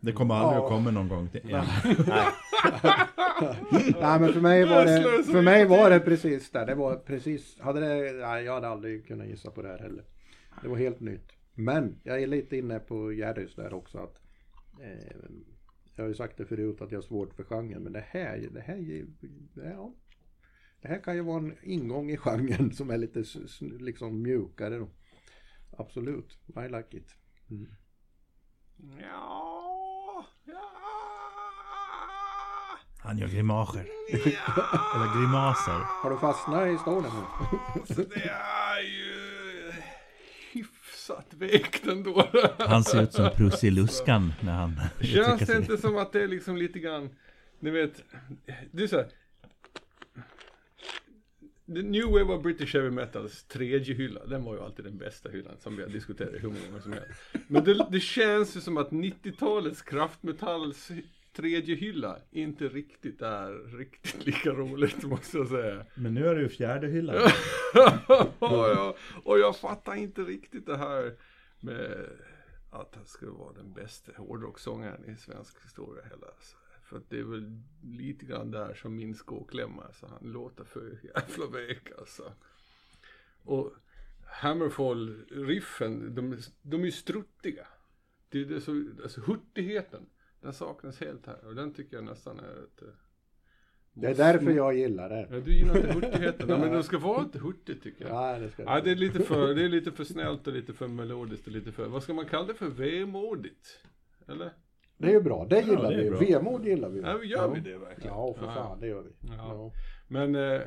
Det 0.00 0.12
kommer 0.12 0.34
aldrig 0.34 0.58
Ja. 0.58 0.62
att 0.64 0.68
komma 0.70 0.90
någon 0.90 1.08
gång 1.08 1.28
till 1.28 1.40
igen. 1.48 1.64
Nej 4.00 4.20
men 4.20 4.32
för 4.32 4.40
mig 4.40 4.64
var 4.64 4.84
det, 4.84 5.24
för 5.24 5.42
mig 5.42 5.64
var 5.66 5.90
det 5.90 6.00
precis 6.00 6.50
där. 6.50 6.66
Det 6.66 6.74
var 6.74 6.96
precis, 6.96 7.60
hade 7.60 7.80
det, 7.80 8.12
nej 8.12 8.44
jag 8.44 8.54
hade 8.54 8.68
aldrig 8.68 9.06
kunnat 9.06 9.26
gissa 9.26 9.50
på 9.50 9.62
det 9.62 9.68
här 9.68 9.78
heller. 9.78 10.04
Det 10.62 10.68
var 10.68 10.76
helt 10.76 11.00
nytt. 11.00 11.32
Men 11.54 12.00
jag 12.04 12.22
är 12.22 12.26
lite 12.26 12.56
inne 12.56 12.78
på 12.78 13.12
Jerrys 13.12 13.54
där 13.54 13.74
också 13.74 13.98
att 13.98 14.16
eh, 14.82 15.16
Jag 15.96 16.04
har 16.04 16.08
ju 16.08 16.14
sagt 16.14 16.36
det 16.36 16.46
förut 16.46 16.80
att 16.80 16.90
jag 16.92 16.98
har 16.98 17.02
svårt 17.02 17.34
för 17.34 17.44
genren 17.44 17.82
men 17.82 17.92
det 17.92 18.04
här, 18.08 18.48
det 18.52 18.60
här, 18.60 18.76
är- 18.76 19.06
ja, 19.54 19.94
det 20.82 20.88
här 20.88 20.98
kan 21.02 21.14
ju 21.14 21.20
vara 21.22 21.38
en 21.38 21.54
ingång 21.62 22.10
i 22.10 22.16
genren 22.16 22.72
som 22.72 22.90
är 22.90 22.98
lite 22.98 23.24
liksom 23.60 24.22
mjukare 24.22 24.78
då. 24.78 24.88
Absolut, 25.78 26.38
I 26.48 26.68
like 26.68 26.96
it. 26.96 27.14
Ja, 27.48 27.66
ja. 29.00 29.66
Han 33.02 33.18
gör 33.18 33.28
grimaser. 33.28 33.86
Eller 34.94 35.20
grimaser. 35.20 35.80
Har 36.02 36.10
du 36.10 36.18
fastnat 36.18 36.68
i 36.68 36.78
stolen 36.78 37.10
nu? 37.14 37.94
Så 37.94 38.00
det 38.00 38.30
är 38.30 38.80
ju 38.80 39.72
hyfsat 40.52 41.34
vekt 41.34 41.86
ändå. 41.86 42.28
Han 42.58 42.84
ser 42.84 43.02
ut 43.02 43.12
som 43.12 43.30
Prussiluskan 43.36 44.32
när 44.40 44.52
han 44.52 44.80
Känns 45.00 45.40
det 45.40 45.56
inte 45.56 45.78
som 45.78 45.98
att 45.98 46.12
det 46.12 46.22
är 46.22 46.28
liksom 46.28 46.56
lite 46.56 46.78
grann, 46.78 47.10
ni 47.60 47.70
vet, 47.70 48.02
det 48.72 48.82
är 48.82 48.86
så 48.86 48.96
här. 48.96 49.08
New 51.70 52.10
Wave 52.10 52.34
of 52.34 52.42
British 52.42 52.74
Heavy 52.74 52.90
Metals 52.90 53.44
tredje 53.44 53.94
hylla, 53.94 54.26
den 54.26 54.44
var 54.44 54.54
ju 54.54 54.60
alltid 54.60 54.84
den 54.84 54.98
bästa 54.98 55.28
hyllan 55.28 55.58
som 55.58 55.76
vi 55.76 55.82
har 55.82 55.90
diskuterat 55.90 56.32
hur 56.32 56.48
många 56.48 56.66
gånger 56.66 56.80
som 56.80 56.92
helst. 56.92 57.08
Men 57.48 57.64
det, 57.64 57.86
det 57.90 58.00
känns 58.00 58.56
ju 58.56 58.60
som 58.60 58.76
att 58.76 58.90
90-talets 58.90 59.82
kraftmetalls 59.82 60.90
tredje 61.32 61.74
hylla 61.74 62.18
inte 62.30 62.68
riktigt 62.68 63.22
är 63.22 63.76
riktigt 63.78 64.26
lika 64.26 64.50
roligt 64.50 65.02
måste 65.02 65.38
jag 65.38 65.48
säga. 65.48 65.86
Men 65.94 66.14
nu 66.14 66.26
är 66.26 66.34
det 66.34 66.40
ju 66.40 66.48
fjärde 66.48 66.86
hyllan. 66.86 67.16
och, 68.38 68.68
jag, 68.68 68.94
och 69.24 69.38
jag 69.38 69.56
fattar 69.56 69.94
inte 69.94 70.22
riktigt 70.22 70.66
det 70.66 70.76
här 70.76 71.12
med 71.60 72.08
att 72.70 72.94
han 72.94 73.06
skulle 73.06 73.32
vara 73.32 73.52
den 73.52 73.72
bästa 73.72 74.12
hårdrocksångaren 74.16 75.04
i 75.04 75.16
svensk 75.16 75.64
historia 75.64 76.02
heller. 76.02 76.26
Alltså. 76.26 76.56
För 76.90 76.96
att 76.96 77.10
det 77.10 77.18
är 77.18 77.24
väl 77.24 77.60
lite 77.82 78.24
grann 78.26 78.50
där 78.50 78.74
som 78.74 78.96
min 78.96 79.14
skåklämma, 79.14 79.82
alltså. 79.84 80.06
han 80.06 80.32
låter 80.32 80.64
för 80.64 80.98
jävla 81.02 81.46
vek 81.46 81.90
alltså. 81.98 82.32
Och 83.42 83.72
Hammerfall-riffen, 84.26 86.14
de, 86.14 86.38
de 86.62 86.80
är 86.80 86.84
ju 86.84 86.90
struttiga. 86.90 87.66
Det 88.28 88.40
är 88.40 88.44
det 88.44 88.60
så, 88.60 88.84
alltså 89.02 89.20
hurtigheten, 89.20 90.06
den 90.40 90.52
saknas 90.52 91.00
helt 91.00 91.26
här 91.26 91.46
och 91.46 91.54
den 91.54 91.74
tycker 91.74 91.96
jag 91.96 92.04
nästan 92.04 92.38
är 92.38 92.64
ett... 92.64 92.82
eh, 92.82 92.88
Det 93.92 94.06
är 94.06 94.14
därför 94.14 94.50
jag 94.50 94.74
gillar 94.76 95.08
det. 95.08 95.28
Ja, 95.30 95.40
du 95.40 95.54
gillar 95.54 95.76
inte 95.76 95.92
hurtigheten. 95.92 96.48
Ja, 96.48 96.58
men 96.58 96.72
de 96.72 96.82
ska 96.82 96.98
vara 96.98 97.22
lite 97.22 97.38
hurtigt 97.38 97.82
tycker 97.82 98.04
jag. 98.08 98.34
Ja, 98.34 98.38
det 98.38 98.50
ska 98.50 98.62
Ja, 98.62 98.80
det 98.80 98.90
är 98.90 98.96
lite 98.96 99.20
för, 99.22 99.54
det 99.54 99.62
är 99.64 99.68
lite 99.68 99.92
för 99.92 100.04
snällt 100.04 100.46
och 100.46 100.52
lite 100.52 100.72
för 100.72 100.88
melodiskt 100.88 101.46
och 101.46 101.52
lite 101.52 101.72
för, 101.72 101.88
vad 101.88 102.02
ska 102.02 102.14
man 102.14 102.26
kalla 102.26 102.46
det 102.46 102.54
för, 102.54 102.68
vemodigt? 102.68 103.80
Eller? 104.28 104.52
Det 105.00 105.06
är 105.08 105.12
ju 105.12 105.20
bra, 105.20 105.46
det 105.50 105.60
gillar 105.60 105.90
det 105.90 105.96
är 105.96 106.02
vi 106.04 106.10
bra. 106.10 106.18
Vemod 106.20 106.66
gillar 106.66 106.88
vi. 106.88 107.00
Ja, 107.00 107.24
gör 107.24 107.54
vi 107.54 107.60
det 107.60 107.78
verkligen? 107.78 108.14
Ja, 108.16 108.34
för 108.34 108.46
Ja. 108.46 108.54
fan, 108.54 108.80
det 108.80 108.86
gör 108.86 109.02
vi. 109.02 109.10
Ja. 109.20 109.34
Ja. 109.36 109.72
Men, 110.08 110.34
eh, 110.34 110.60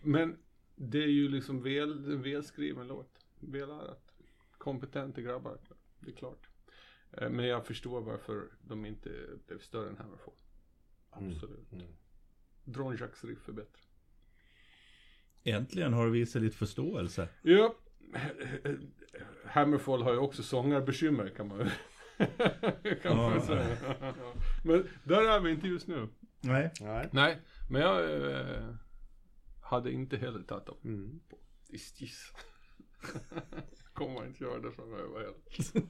men 0.00 0.38
det 0.76 0.98
är 1.02 1.08
ju 1.08 1.28
liksom 1.28 1.62
väl, 1.62 1.90
en 2.12 2.22
välskriven 2.22 2.86
låt. 2.86 3.24
Välärat. 3.40 4.12
Kompetenta 4.58 5.20
grabbar, 5.20 5.58
det 6.00 6.10
är 6.10 6.14
klart. 6.14 6.48
Eh, 7.12 7.30
Men 7.30 7.46
jag 7.46 7.66
förstår 7.66 8.00
varför 8.00 8.44
de 8.68 8.86
inte 8.86 9.10
blev 9.46 9.58
större 9.58 9.88
än 9.88 9.96
Hammerfall. 9.96 10.34
Absolut. 11.10 11.72
Mm. 11.72 11.86
Dronjaks 12.64 13.24
riff 13.24 13.48
är 13.48 13.52
bättre. 13.52 13.82
Äntligen 15.44 15.92
har 15.92 16.04
du 16.06 16.12
visat 16.12 16.42
lite 16.42 16.56
förståelse. 16.56 17.28
Ja, 17.42 17.74
Hammerfall 19.44 20.02
har 20.02 20.12
ju 20.12 20.18
också 20.18 20.42
sångarbekymmer 20.42 21.28
kan 21.28 21.48
man 21.48 21.58
ju 21.58 21.64
kan 23.02 23.16
man 23.16 23.32
Ja. 23.34 23.40
säga. 23.46 23.76
Men 24.64 24.88
där 25.04 25.28
är 25.36 25.40
vi 25.40 25.50
inte 25.50 25.66
just 25.68 25.86
nu. 25.88 26.08
Nej. 26.40 26.70
Nej. 26.80 27.08
Nej, 27.12 27.38
men 27.70 27.82
jag 27.82 28.30
eh, 28.30 28.74
hade 29.62 29.92
inte 29.92 30.16
heller 30.16 30.42
tagit 30.42 30.66
dem 30.66 30.76
Mm. 30.84 31.20
på 31.30 31.36
Istis. 31.68 32.32
Kommer 33.92 34.26
inte 34.26 34.44
göra 34.44 34.58
det 34.58 34.70
framöver 34.72 35.18
heller. 35.20 35.86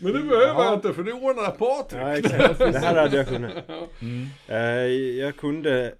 Men 0.00 0.12
det 0.12 0.22
behöver 0.22 0.64
jag 0.64 0.74
inte 0.74 0.92
för 0.94 1.02
det 1.04 1.12
ordnar 1.12 1.50
Patrik. 1.50 2.00
Ja, 2.02 2.16
exakt. 2.18 2.58
Det 2.58 2.78
här 2.78 2.96
hade 2.96 3.16
jag 3.16 3.28
kunnat. 3.28 3.52
Mm. 4.00 4.26
Eh, 4.48 4.56
jag 5.20 5.36
kunde 5.36 5.94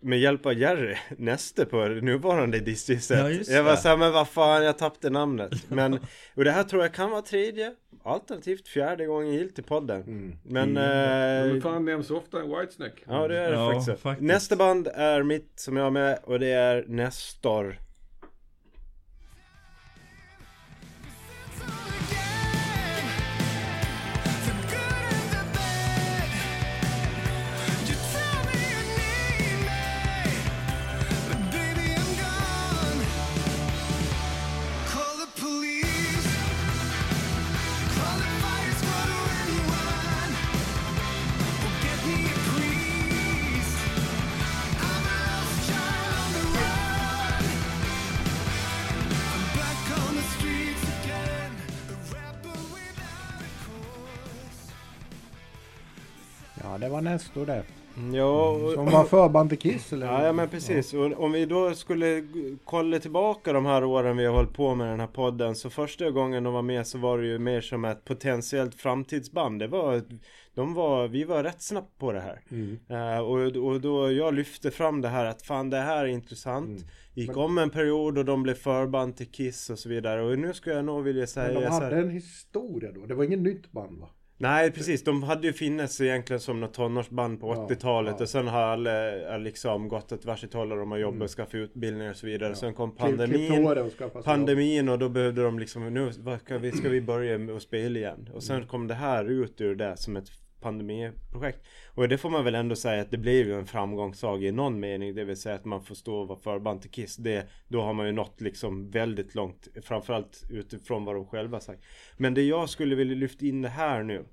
med 0.00 0.20
hjälp 0.20 0.46
av 0.46 0.54
Jerry 0.54 0.96
nästa 1.18 1.64
på 1.64 1.88
det 1.88 2.00
nuvarande 2.00 2.60
distisset. 2.60 3.46
Ja, 3.48 3.54
jag 3.54 3.62
var 3.64 3.76
såhär, 3.76 3.96
men 3.96 4.12
vad 4.12 4.28
fan, 4.28 4.64
jag 4.64 4.78
tappade 4.78 5.10
namnet. 5.10 5.70
Men, 5.70 5.94
och 6.34 6.44
det 6.44 6.50
här 6.50 6.64
tror 6.64 6.82
jag 6.82 6.94
kan 6.94 7.10
vara 7.10 7.22
tredje, 7.22 7.74
alternativt 8.02 8.68
fjärde 8.68 9.06
gången 9.06 9.32
gilt 9.32 9.58
i 9.58 9.62
podden. 9.62 10.02
Mm. 10.02 10.36
Men, 10.42 10.72
Men 10.72 11.54
eh, 11.56 11.62
fan 11.62 11.84
nämns 11.84 12.10
ofta 12.10 12.40
en 12.40 12.48
Whitesnake. 12.58 13.00
ja 13.06 13.28
det 13.28 13.38
är 13.38 13.50
det 13.50 13.56
Ja, 13.56 13.72
faktiskt. 13.74 14.00
faktiskt. 14.02 14.26
Nästa 14.26 14.56
band 14.56 14.88
är 14.94 15.22
mitt 15.22 15.52
som 15.60 15.76
jag 15.76 15.84
har 15.84 15.90
med 15.90 16.18
och 16.22 16.40
det 16.40 16.50
är 16.52 16.84
Nestor. 16.88 17.78
Var 56.90 57.00
Nestor 57.00 57.46
det. 57.46 57.62
Ja, 58.12 58.50
och, 58.50 58.72
Som 58.72 58.86
var 58.86 59.04
förband 59.04 59.48
till 59.48 59.58
Kiss 59.58 59.92
eller? 59.92 60.06
Ja, 60.06 60.26
ja 60.26 60.32
men 60.32 60.48
precis. 60.48 60.94
Och 60.94 61.24
om 61.24 61.32
vi 61.32 61.46
då 61.46 61.74
skulle 61.74 62.24
kolla 62.64 62.98
tillbaka 62.98 63.52
de 63.52 63.66
här 63.66 63.84
åren 63.84 64.16
vi 64.16 64.26
har 64.26 64.34
hållit 64.34 64.54
på 64.54 64.74
med 64.74 64.86
den 64.90 65.00
här 65.00 65.06
podden. 65.06 65.54
Så 65.54 65.70
första 65.70 66.10
gången 66.10 66.44
de 66.44 66.52
var 66.54 66.62
med 66.62 66.86
så 66.86 66.98
var 66.98 67.18
det 67.18 67.26
ju 67.26 67.38
mer 67.38 67.60
som 67.60 67.84
ett 67.84 68.04
potentiellt 68.04 68.74
framtidsband. 68.74 69.58
Det 69.58 69.66
var, 69.66 70.02
de 70.54 70.74
var, 70.74 71.08
vi 71.08 71.24
var 71.24 71.42
rätt 71.42 71.62
snabbt 71.62 71.98
på 71.98 72.12
det 72.12 72.20
här. 72.20 72.40
Mm. 72.50 72.78
Eh, 72.88 73.18
och, 73.18 73.66
och 73.66 73.80
då 73.80 74.12
jag 74.12 74.34
lyfte 74.34 74.70
fram 74.70 75.00
det 75.00 75.08
här 75.08 75.24
att 75.24 75.42
fan 75.42 75.70
det 75.70 75.80
här 75.80 76.04
är 76.04 76.08
intressant. 76.08 76.68
Mm. 76.68 76.82
Gick 77.14 77.36
om 77.36 77.58
en 77.58 77.70
period 77.70 78.18
och 78.18 78.24
de 78.24 78.42
blev 78.42 78.54
förband 78.54 79.16
till 79.16 79.30
Kiss 79.30 79.70
och 79.70 79.78
så 79.78 79.88
vidare. 79.88 80.22
Och 80.22 80.38
nu 80.38 80.54
skulle 80.54 80.76
jag 80.76 80.84
nog 80.84 81.04
vilja 81.04 81.20
Men 81.20 81.28
säga 81.28 81.60
de 81.60 81.66
så 81.66 81.72
här- 81.72 81.80
hade 81.80 81.96
en 81.96 82.10
historia 82.10 82.92
då. 82.92 83.06
Det 83.06 83.14
var 83.14 83.24
inget 83.24 83.40
nytt 83.40 83.72
band 83.72 83.98
va? 84.00 84.08
Nej 84.42 84.70
precis, 84.70 85.04
de 85.04 85.22
hade 85.22 85.46
ju 85.46 85.52
funnits 85.52 86.00
egentligen 86.00 86.40
som 86.40 86.60
något 86.60 86.74
tonårsband 86.74 87.40
på 87.40 87.54
Ja, 87.54 87.68
80-talet 87.70 88.14
ja. 88.18 88.22
och 88.22 88.28
sen 88.28 88.48
har 88.48 88.60
alla 88.60 89.16
eh, 89.34 89.38
liksom 89.38 89.88
gått 89.88 90.12
ett 90.12 90.24
varsitt 90.24 90.54
håll 90.54 90.72
och 90.72 90.78
de 90.78 90.90
har 90.90 90.98
jobbat 90.98 91.22
och 91.22 91.30
skaffat 91.30 91.54
utbildning 91.54 92.10
och 92.10 92.16
så 92.16 92.26
vidare. 92.26 92.54
Sen 92.54 92.74
kom 92.74 92.96
pandemin, 92.96 93.66
och 93.66 94.24
pandemin 94.24 94.88
och 94.88 94.98
då 94.98 95.08
behövde 95.08 95.42
de 95.42 95.58
liksom, 95.58 95.94
nu 95.94 96.12
ska 96.42 96.58
vi, 96.58 96.72
ska 96.72 96.88
vi 96.88 97.00
börja 97.00 97.38
med 97.38 97.56
att 97.56 97.62
spela 97.62 97.98
igen. 97.98 98.28
Och 98.34 98.42
sen 98.42 98.66
kom 98.66 98.86
det 98.86 98.94
här 98.94 99.24
ut 99.24 99.60
ur 99.60 99.74
det 99.74 99.96
som 99.96 100.16
ett 100.16 100.28
pandemiprojekt. 100.60 101.66
Och 101.94 102.08
det 102.08 102.18
får 102.18 102.30
man 102.30 102.44
väl 102.44 102.54
ändå 102.54 102.76
säga 102.76 103.02
att 103.02 103.10
det 103.10 103.18
blev 103.18 103.46
ju 103.46 103.54
en 103.54 103.66
framgångssaga 103.66 104.48
i 104.48 104.52
någon 104.52 104.80
mening. 104.80 105.14
Det 105.14 105.24
vill 105.24 105.36
säga 105.36 105.54
att 105.54 105.64
man 105.64 105.82
får 105.82 105.94
stå 105.94 106.16
och 106.16 106.28
vara 106.28 106.38
förband 106.38 106.82
till 106.82 106.90
Kiss. 106.90 107.16
Det, 107.16 107.46
då 107.68 107.82
har 107.82 107.94
man 107.94 108.06
ju 108.06 108.12
nått 108.12 108.40
liksom 108.40 108.90
väldigt 108.90 109.34
långt. 109.34 109.68
Framförallt 109.82 110.42
utifrån 110.50 111.04
vad 111.04 111.14
de 111.14 111.26
själva 111.26 111.60
sagt. 111.60 111.84
Men 112.16 112.34
det 112.34 112.42
jag 112.42 112.68
skulle 112.68 112.94
vilja 112.94 113.14
lyfta 113.14 113.46
in 113.46 113.62
det 113.62 113.68
här 113.68 114.02
nu. 114.02 114.24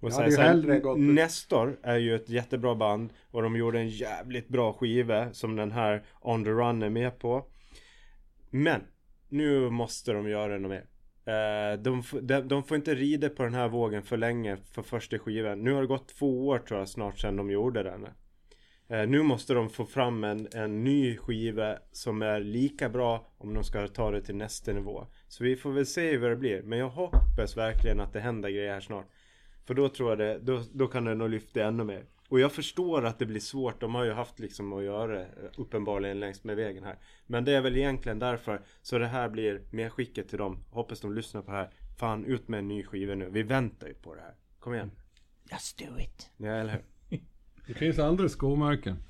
Och 0.00 0.10
Jag 0.10 0.32
säga 0.32 0.54
Nestor 0.96 1.78
är 1.82 1.96
ju 1.96 2.14
ett 2.14 2.28
jättebra 2.28 2.74
band. 2.74 3.12
Och 3.30 3.42
de 3.42 3.56
gjorde 3.56 3.78
en 3.78 3.88
jävligt 3.88 4.48
bra 4.48 4.72
skiva 4.72 5.32
som 5.32 5.56
den 5.56 5.72
här 5.72 6.04
On 6.20 6.44
the 6.44 6.50
Run 6.50 6.82
är 6.82 6.90
med 6.90 7.18
på. 7.18 7.44
Men 8.50 8.80
nu 9.28 9.70
måste 9.70 10.12
de 10.12 10.28
göra 10.28 10.58
något 10.58 10.70
mer. 10.70 10.86
Eh, 11.28 11.78
de, 11.78 12.02
de, 12.22 12.48
de 12.48 12.62
får 12.62 12.76
inte 12.76 12.94
rida 12.94 13.28
på 13.28 13.42
den 13.42 13.54
här 13.54 13.68
vågen 13.68 14.02
för 14.02 14.16
länge 14.16 14.56
för 14.56 14.82
första 14.82 15.18
skivan. 15.18 15.64
Nu 15.64 15.72
har 15.72 15.80
det 15.80 15.86
gått 15.86 16.08
två 16.08 16.48
år 16.48 16.58
tror 16.58 16.80
jag 16.80 16.88
snart 16.88 17.18
sedan 17.18 17.36
de 17.36 17.50
gjorde 17.50 17.82
den. 17.82 18.06
Eh, 18.88 19.08
nu 19.08 19.22
måste 19.22 19.54
de 19.54 19.70
få 19.70 19.84
fram 19.84 20.24
en, 20.24 20.48
en 20.52 20.84
ny 20.84 21.16
skiva 21.16 21.78
som 21.92 22.22
är 22.22 22.40
lika 22.40 22.88
bra 22.88 23.26
om 23.38 23.54
de 23.54 23.64
ska 23.64 23.88
ta 23.88 24.10
det 24.10 24.22
till 24.22 24.36
nästa 24.36 24.72
nivå. 24.72 25.06
Så 25.28 25.44
vi 25.44 25.56
får 25.56 25.72
väl 25.72 25.86
se 25.86 26.16
vad 26.16 26.30
det 26.30 26.36
blir. 26.36 26.62
Men 26.62 26.78
jag 26.78 26.88
hoppas 26.88 27.56
verkligen 27.56 28.00
att 28.00 28.12
det 28.12 28.20
händer 28.20 28.48
grejer 28.48 28.72
här 28.72 28.80
snart. 28.80 29.06
För 29.66 29.74
då 29.74 29.88
tror 29.88 30.10
jag 30.10 30.18
det, 30.18 30.38
då, 30.38 30.62
då 30.72 30.86
kan 30.86 31.04
det 31.04 31.14
nog 31.14 31.30
lyfta 31.30 31.64
ännu 31.64 31.84
mer. 31.84 32.04
Och 32.28 32.40
jag 32.40 32.52
förstår 32.52 33.04
att 33.04 33.18
det 33.18 33.26
blir 33.26 33.40
svårt, 33.40 33.80
de 33.80 33.94
har 33.94 34.04
ju 34.04 34.12
haft 34.12 34.38
liksom 34.38 34.72
att 34.72 34.84
göra 34.84 35.20
eh, 35.20 35.26
uppenbarligen 35.56 36.20
längs 36.20 36.44
med 36.44 36.56
vägen 36.56 36.84
här. 36.84 36.98
Men 37.26 37.44
det 37.44 37.52
är 37.52 37.60
väl 37.60 37.76
egentligen 37.76 38.18
därför, 38.18 38.60
så 38.82 38.98
det 38.98 39.06
här 39.06 39.28
blir 39.28 39.62
medskicket 39.70 40.28
till 40.28 40.38
dem. 40.38 40.64
Hoppas 40.70 41.00
de 41.00 41.14
lyssnar 41.14 41.42
på 41.42 41.50
det 41.50 41.56
här. 41.56 41.70
Fan, 41.98 42.24
ut 42.24 42.48
med 42.48 42.58
en 42.58 42.68
ny 42.68 42.84
skiva 42.84 43.14
nu. 43.14 43.28
Vi 43.30 43.42
väntar 43.42 43.86
ju 43.86 43.94
på 43.94 44.14
det 44.14 44.20
här. 44.20 44.34
Kom 44.58 44.74
igen. 44.74 44.90
Just 45.52 45.78
do 45.78 45.98
it. 45.98 46.30
Ja, 46.36 46.50
eller 46.50 46.72
hur? 46.72 47.18
Det 47.66 47.74
finns 47.74 47.98
andra 47.98 48.28
skomärken. 48.28 48.96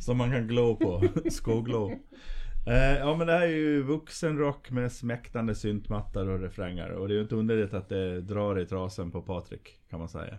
Som 0.00 0.16
man 0.16 0.30
kan 0.30 0.46
glå 0.46 0.76
på. 0.76 1.02
Skoglow. 1.30 1.92
Eh, 2.66 2.98
ja 2.98 3.16
men 3.16 3.26
det 3.26 3.32
här 3.32 3.42
är 3.42 3.46
ju 3.46 3.82
vuxenrock 3.82 4.70
med 4.70 4.92
smäktande 4.92 5.54
syntmattor 5.54 6.28
och 6.28 6.40
refränger. 6.40 6.90
Och 6.90 7.08
det 7.08 7.14
är 7.14 7.16
ju 7.16 7.22
inte 7.22 7.36
underligt 7.36 7.74
att 7.74 7.88
det 7.88 8.20
drar 8.20 8.60
i 8.60 8.66
trasen 8.66 9.10
på 9.10 9.22
Patrik. 9.22 9.80
Kan 9.90 9.98
man 9.98 10.08
säga. 10.08 10.38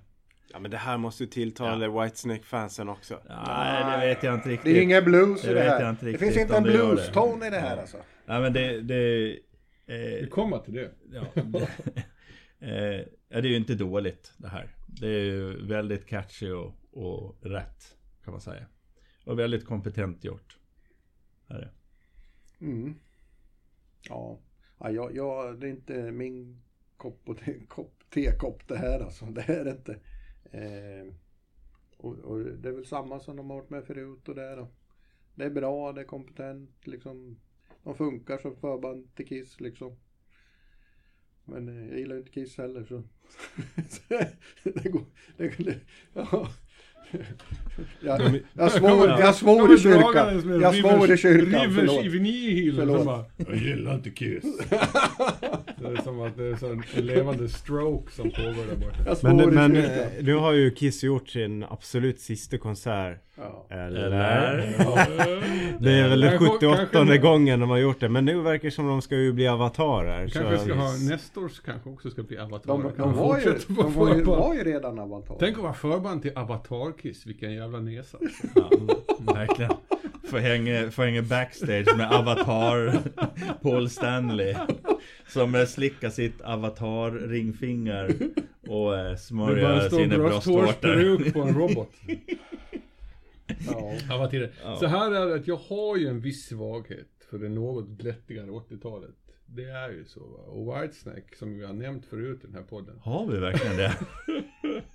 Ja 0.53 0.59
men 0.59 0.71
det 0.71 0.77
här 0.77 0.97
måste 0.97 1.23
ju 1.23 1.29
tilltala 1.29 1.87
Whitesnake-fansen 1.87 2.89
också. 2.89 3.19
Nej 3.29 3.99
det 3.99 4.07
vet 4.07 4.23
jag 4.23 4.33
inte 4.33 4.49
riktigt. 4.49 4.73
Det 4.73 4.79
är 4.79 4.83
ingen 4.83 5.03
blues 5.03 5.41
Det 5.41 5.51
i 5.51 5.53
det 5.53 5.61
här. 5.61 5.89
inte 5.89 6.05
Det 6.05 6.17
finns 6.17 6.37
inte 6.37 6.57
en 6.57 6.63
det 6.63 6.73
gör 6.73 6.89
det. 6.89 6.95
blues-ton 6.95 7.43
i 7.43 7.49
det 7.49 7.59
här 7.59 7.77
alltså. 7.77 7.97
Nej 8.25 8.41
men 8.41 8.53
det... 8.53 8.81
det 8.81 9.39
Vi 9.85 10.21
eh, 10.23 10.27
kommer 10.27 10.59
till 10.59 10.73
det. 10.73 10.91
ja, 11.11 11.23
det, 11.33 11.67
eh, 12.59 13.07
ja, 13.29 13.41
det 13.41 13.47
är 13.47 13.51
ju 13.51 13.57
inte 13.57 13.75
dåligt 13.75 14.33
det 14.37 14.47
här. 14.47 14.75
Det 14.87 15.07
är 15.07 15.23
ju 15.23 15.65
väldigt 15.65 16.07
catchy 16.07 16.51
och, 16.51 16.75
och 16.91 17.37
rätt. 17.41 17.95
Kan 18.23 18.31
man 18.31 18.41
säga. 18.41 18.65
Och 19.25 19.39
väldigt 19.39 19.65
kompetent 19.65 20.23
gjort. 20.23 20.57
Är 21.47 21.59
det. 21.59 21.69
Mm. 22.65 22.95
Ja, 24.09 24.39
ja 24.79 24.91
jag, 24.91 25.15
jag, 25.15 25.59
det 25.59 25.67
är 25.67 25.71
inte 25.71 25.93
min 26.11 26.61
kopp 26.97 27.29
och 27.29 27.37
te, 27.37 27.53
kopp, 27.67 28.03
tekopp 28.13 28.67
det 28.67 28.77
här 28.77 28.99
alltså. 28.99 29.25
Det 29.25 29.41
här 29.41 29.65
är 29.65 29.71
inte. 29.71 29.99
Eh, 30.51 31.13
och, 31.97 32.17
och 32.17 32.39
det 32.39 32.69
är 32.69 32.73
väl 32.73 32.85
samma 32.85 33.19
som 33.19 33.35
de 33.35 33.49
har 33.49 33.57
varit 33.57 33.69
med 33.69 33.85
förut 33.85 34.29
och 34.29 34.35
det 34.35 34.43
är 34.43 34.57
då. 34.57 34.67
Det 35.35 35.45
är 35.45 35.49
bra, 35.49 35.91
det 35.91 36.01
är 36.01 36.05
kompetent 36.05 36.87
liksom. 36.87 37.39
De 37.83 37.95
funkar 37.95 38.37
som 38.37 38.55
förband 38.55 39.15
till 39.15 39.27
Kiss 39.27 39.59
liksom. 39.59 39.95
Men 41.45 41.67
eh, 41.69 41.89
jag 41.89 41.99
gillar 41.99 42.17
inte 42.17 42.31
Kiss 42.31 42.57
heller 42.57 42.83
så. 42.83 43.03
det 44.63 44.89
går, 44.89 45.05
det, 45.37 45.57
det, 45.57 45.79
ja. 46.13 46.49
Jag, 47.99 48.39
jag 48.53 48.71
svor, 48.71 49.09
jag 49.09 49.35
svor 49.35 49.73
i 49.73 49.77
kyrkan. 49.77 50.61
Jag 50.61 50.75
svor 50.75 51.11
i 51.11 51.17
kyrkan, 51.17 51.61
Rivers 51.61 51.75
förlåt. 51.75 52.05
i 52.05 52.07
vinihil. 52.09 52.75
Förlåt. 52.79 52.97
Som 52.97 53.05
bara, 53.05 53.25
jag 53.37 53.55
gillar 53.55 53.93
inte 53.93 54.09
Kiss. 54.09 54.43
det 55.77 55.87
är 55.87 56.03
som 56.03 56.21
att 56.21 56.37
det 56.37 56.45
är 56.45 56.55
så 56.55 56.65
en 56.71 56.83
levande 57.05 57.49
stroke 57.49 58.11
som 58.11 58.31
pågår 58.31 58.65
där 58.69 58.75
borta. 58.75 59.15
Men, 59.33 59.53
men 59.53 59.75
eh, 59.75 60.07
nu 60.21 60.35
har 60.35 60.51
ju 60.51 60.71
Kiss 60.71 61.03
gjort 61.03 61.29
sin 61.29 61.63
absolut 61.63 62.19
sista 62.19 62.57
konsert. 62.57 63.17
Ja. 63.37 63.65
Eller? 63.69 64.03
Eller? 64.05 64.57
Det 65.79 65.91
är 65.91 66.09
väl 66.09 66.21
den 66.21 66.29
Kanske- 66.37 66.53
78 66.53 66.85
kanske- 66.91 67.17
gången 67.17 67.59
de 67.59 67.69
har 67.69 67.77
gjort 67.77 67.99
det. 67.99 68.09
Men 68.09 68.25
nu 68.25 68.41
verkar 68.41 68.63
det 68.67 68.71
som 68.71 68.87
de 68.87 69.01
ska 69.01 69.15
ju 69.15 69.33
bli 69.33 69.47
avatarer. 69.47 70.27
Kanske 70.27 70.57
så... 70.57 70.63
ska 70.63 70.73
ha, 70.73 70.91
Nestors 71.09 71.59
kanske 71.59 71.89
också 71.89 72.09
ska 72.09 72.23
bli 72.23 72.37
avatar. 72.37 72.67
De, 72.67 72.81
Kan 72.81 72.91
de, 72.97 73.13
var 73.17 73.39
ju, 73.39 73.53
de 73.67 73.93
var, 73.93 74.15
ju, 74.15 74.23
var 74.23 74.53
ju 74.53 74.63
redan 74.63 74.99
avatar. 74.99 75.35
Tänk 75.39 75.57
att 75.57 75.63
vara 75.63 75.73
förband 75.73 76.21
till 76.21 76.31
Avatar-Kiss, 77.01 77.25
vilken 77.25 77.53
jävla 77.53 77.79
nesa. 77.79 78.17
Ja, 78.55 78.69
verkligen. 79.19 79.71
Får 80.23 80.37
hänga, 80.37 80.91
får 80.91 81.03
hänga 81.03 81.21
backstage 81.21 81.97
med 81.97 82.11
Avatar 82.11 82.99
Paul 83.61 83.89
Stanley. 83.89 84.55
Som 85.27 85.65
slickar 85.67 86.09
sitt 86.09 86.41
Avatar 86.41 87.11
ringfinger 87.11 88.15
och 88.67 88.97
eh, 88.97 89.11
Det 89.11 89.17
smörjer 89.17 89.89
sina 89.89 90.17
bröstvårtor. 90.17 90.61
brösthårsperuk 90.61 91.33
på 91.33 91.41
en 91.41 91.55
robot. 91.55 91.89
Det. 94.29 94.51
Ja. 94.63 94.75
Så 94.79 94.85
här 94.85 95.11
är 95.11 95.25
det 95.25 95.35
att 95.35 95.47
jag 95.47 95.55
har 95.55 95.97
ju 95.97 96.07
en 96.07 96.21
viss 96.21 96.45
svaghet 96.47 97.07
för 97.29 97.37
det 97.37 97.49
något 97.49 97.87
glättigare 97.87 98.47
80-talet. 98.47 99.15
Det 99.55 99.69
är 99.69 99.89
ju 99.89 100.05
så. 100.05 100.19
va. 100.19 100.37
Och 100.37 100.81
Whitesnake, 100.81 101.37
som 101.37 101.57
vi 101.57 101.65
har 101.65 101.73
nämnt 101.73 102.05
förut 102.05 102.43
i 102.43 102.47
den 102.47 102.55
här 102.55 102.63
podden. 102.63 102.99
Har 103.03 103.27
vi 103.27 103.39
verkligen 103.39 103.77
det? 103.77 103.97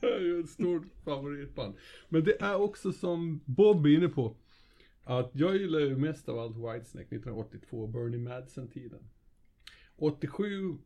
är 0.01 0.21
ju 0.21 0.41
ett 0.41 0.51
stort 0.51 0.83
favoritband. 1.05 1.75
Men 2.09 2.25
det 2.25 2.43
är 2.43 2.61
också 2.61 2.93
som 2.93 3.41
Bob 3.45 3.87
är 3.87 3.91
inne 3.91 4.09
på. 4.09 4.37
Att 5.05 5.31
jag 5.33 5.57
gillar 5.57 5.79
ju 5.79 5.97
mest 5.97 6.29
av 6.29 6.39
allt 6.39 6.57
Whitesnake 6.57 7.17
1982, 7.17 7.87
Bernie 7.87 8.19
Madsen-tiden. 8.19 9.09
87, 9.97 10.79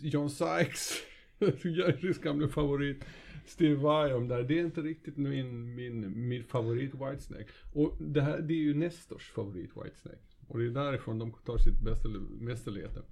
John 0.00 0.30
Sykes, 0.30 1.02
Jerrys 1.64 2.18
gamla 2.18 2.48
favorit. 2.48 3.04
Steve 3.46 3.74
Vai 3.74 4.12
om 4.12 4.28
där, 4.28 4.42
det 4.42 4.58
är 4.58 4.64
inte 4.64 4.80
riktigt 4.80 5.16
min, 5.16 5.74
min, 5.74 6.28
min 6.28 6.44
favorit 6.44 6.94
Whitesnake. 6.94 7.46
Och 7.72 7.96
det 8.00 8.20
här, 8.20 8.38
det 8.38 8.54
är 8.54 8.58
ju 8.58 8.74
Nestors 8.74 9.30
favorit 9.30 9.70
Whitesnake. 9.76 10.33
Och 10.48 10.58
det 10.58 10.64
är 10.64 10.70
därifrån 10.70 11.18
de 11.18 11.32
tar 11.32 11.58
sitt 11.58 11.80
bästa 11.80 12.08
mästerlete. 12.40 13.02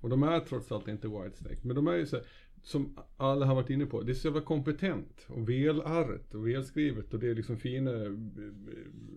Och 0.00 0.08
de 0.08 0.22
är 0.22 0.40
trots 0.40 0.72
allt 0.72 0.88
inte 0.88 1.08
Whitesnake, 1.08 1.58
men 1.62 1.76
de 1.76 1.86
är 1.86 1.96
ju 1.96 2.06
så 2.06 2.16
här, 2.16 2.26
som 2.62 2.98
alla 3.16 3.46
har 3.46 3.54
varit 3.54 3.70
inne 3.70 3.86
på, 3.86 4.02
det 4.02 4.12
är 4.12 4.14
så 4.14 4.28
jävla 4.28 4.40
kompetent 4.40 5.26
och 5.28 5.48
välarret 5.48 6.34
och 6.34 6.48
välskrivet 6.48 7.14
och 7.14 7.20
det 7.20 7.28
är 7.28 7.34
liksom 7.34 7.56
fina, 7.56 7.92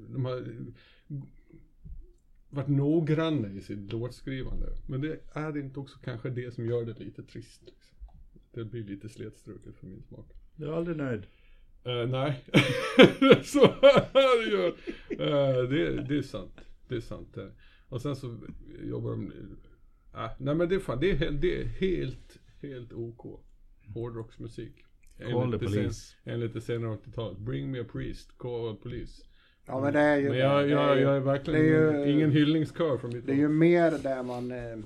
de 0.09 0.25
har 0.25 0.43
varit 2.49 2.67
noggranna 2.67 3.49
i 3.49 3.61
sitt 3.61 3.93
låtskrivande. 3.93 4.65
Men 4.87 5.01
det 5.01 5.19
är 5.33 5.57
inte 5.57 5.79
också 5.79 5.99
kanske 5.99 6.29
det 6.29 6.53
som 6.53 6.65
gör 6.65 6.85
det 6.85 6.99
lite 6.99 7.23
trist. 7.23 7.61
Liksom. 7.65 7.97
Det 8.51 8.65
blir 8.65 8.83
lite 8.83 9.09
slätstruket 9.09 9.75
för 9.75 9.87
min 9.87 10.03
smak. 10.03 10.25
Du 10.55 10.65
är 10.65 10.71
aldrig 10.71 10.97
nöjd. 10.97 11.25
Eh, 11.83 12.07
nej, 12.07 12.43
så 13.43 13.63
är 13.63 14.43
det 14.43 14.51
ju. 14.51 14.67
Eh, 15.09 15.69
det, 15.69 16.03
det 16.07 16.17
är 16.17 16.21
sant. 16.21 16.61
Det 16.87 16.95
är 16.95 17.01
sant. 17.01 17.37
Och 17.89 18.01
sen 18.01 18.15
så 18.15 18.37
jobbar 18.83 19.11
de... 19.11 19.31
Uh, 19.31 20.29
nej 20.39 20.55
men 20.55 20.69
det 20.69 20.75
är 20.75 20.79
fan, 20.79 20.99
det 20.99 21.11
är, 21.11 21.31
det 21.31 21.61
är 21.61 21.65
helt, 21.65 22.39
helt 22.61 22.93
OK. 22.93 23.41
Hårdrocksmusik. 23.93 24.85
Call 25.17 25.51
the 25.51 25.57
det 25.57 25.71
sen- 25.71 25.81
police. 25.81 26.15
Enligt 26.23 26.53
det 26.53 26.61
senare 26.61 26.91
80-talet. 26.95 27.37
Bring 27.37 27.71
me 27.71 27.81
a 27.81 27.85
priest, 27.91 28.37
call 28.37 28.75
police. 28.75 29.23
ja, 29.65 29.81
men 29.81 29.93
det 29.93 29.99
är 29.99 30.17
ju... 30.17 30.29
Men 30.29 30.37
jag, 30.37 30.63
det 30.63 30.69
jag, 30.69 31.01
jag 31.01 31.15
är 31.15 31.19
verkligen 31.19 31.61
det 31.61 31.67
är 31.67 32.05
ju- 32.05 32.11
ingen 32.11 32.31
hyllningskör 32.31 32.97
från 32.97 33.13
mitt 33.13 33.25
Det 33.25 33.31
är 33.31 33.35
ju 33.35 33.49
mer 33.49 33.91
där 33.91 34.23
man 34.23 34.51
eh, 34.51 34.77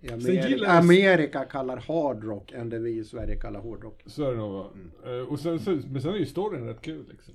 i 0.00 0.12
Amerika, 0.12 0.70
Amerika 0.70 1.44
kallar 1.44 1.76
hardrock 1.76 2.52
än 2.52 2.70
det 2.70 2.78
vi 2.78 2.98
i 2.98 3.04
Sverige 3.04 3.36
kallar 3.36 3.60
hårdrock. 3.60 4.02
Så 4.06 4.24
är 4.24 4.30
det 4.30 4.36
nog 4.36 4.52
va. 4.52 4.70
Eh, 5.04 5.32
och 5.32 5.40
sen, 5.40 5.58
så, 5.58 5.70
men 5.70 6.02
sen 6.02 6.14
är 6.14 6.18
ju 6.18 6.26
storyn 6.26 6.66
rätt 6.66 6.82
kul 6.82 7.04
liksom. 7.10 7.34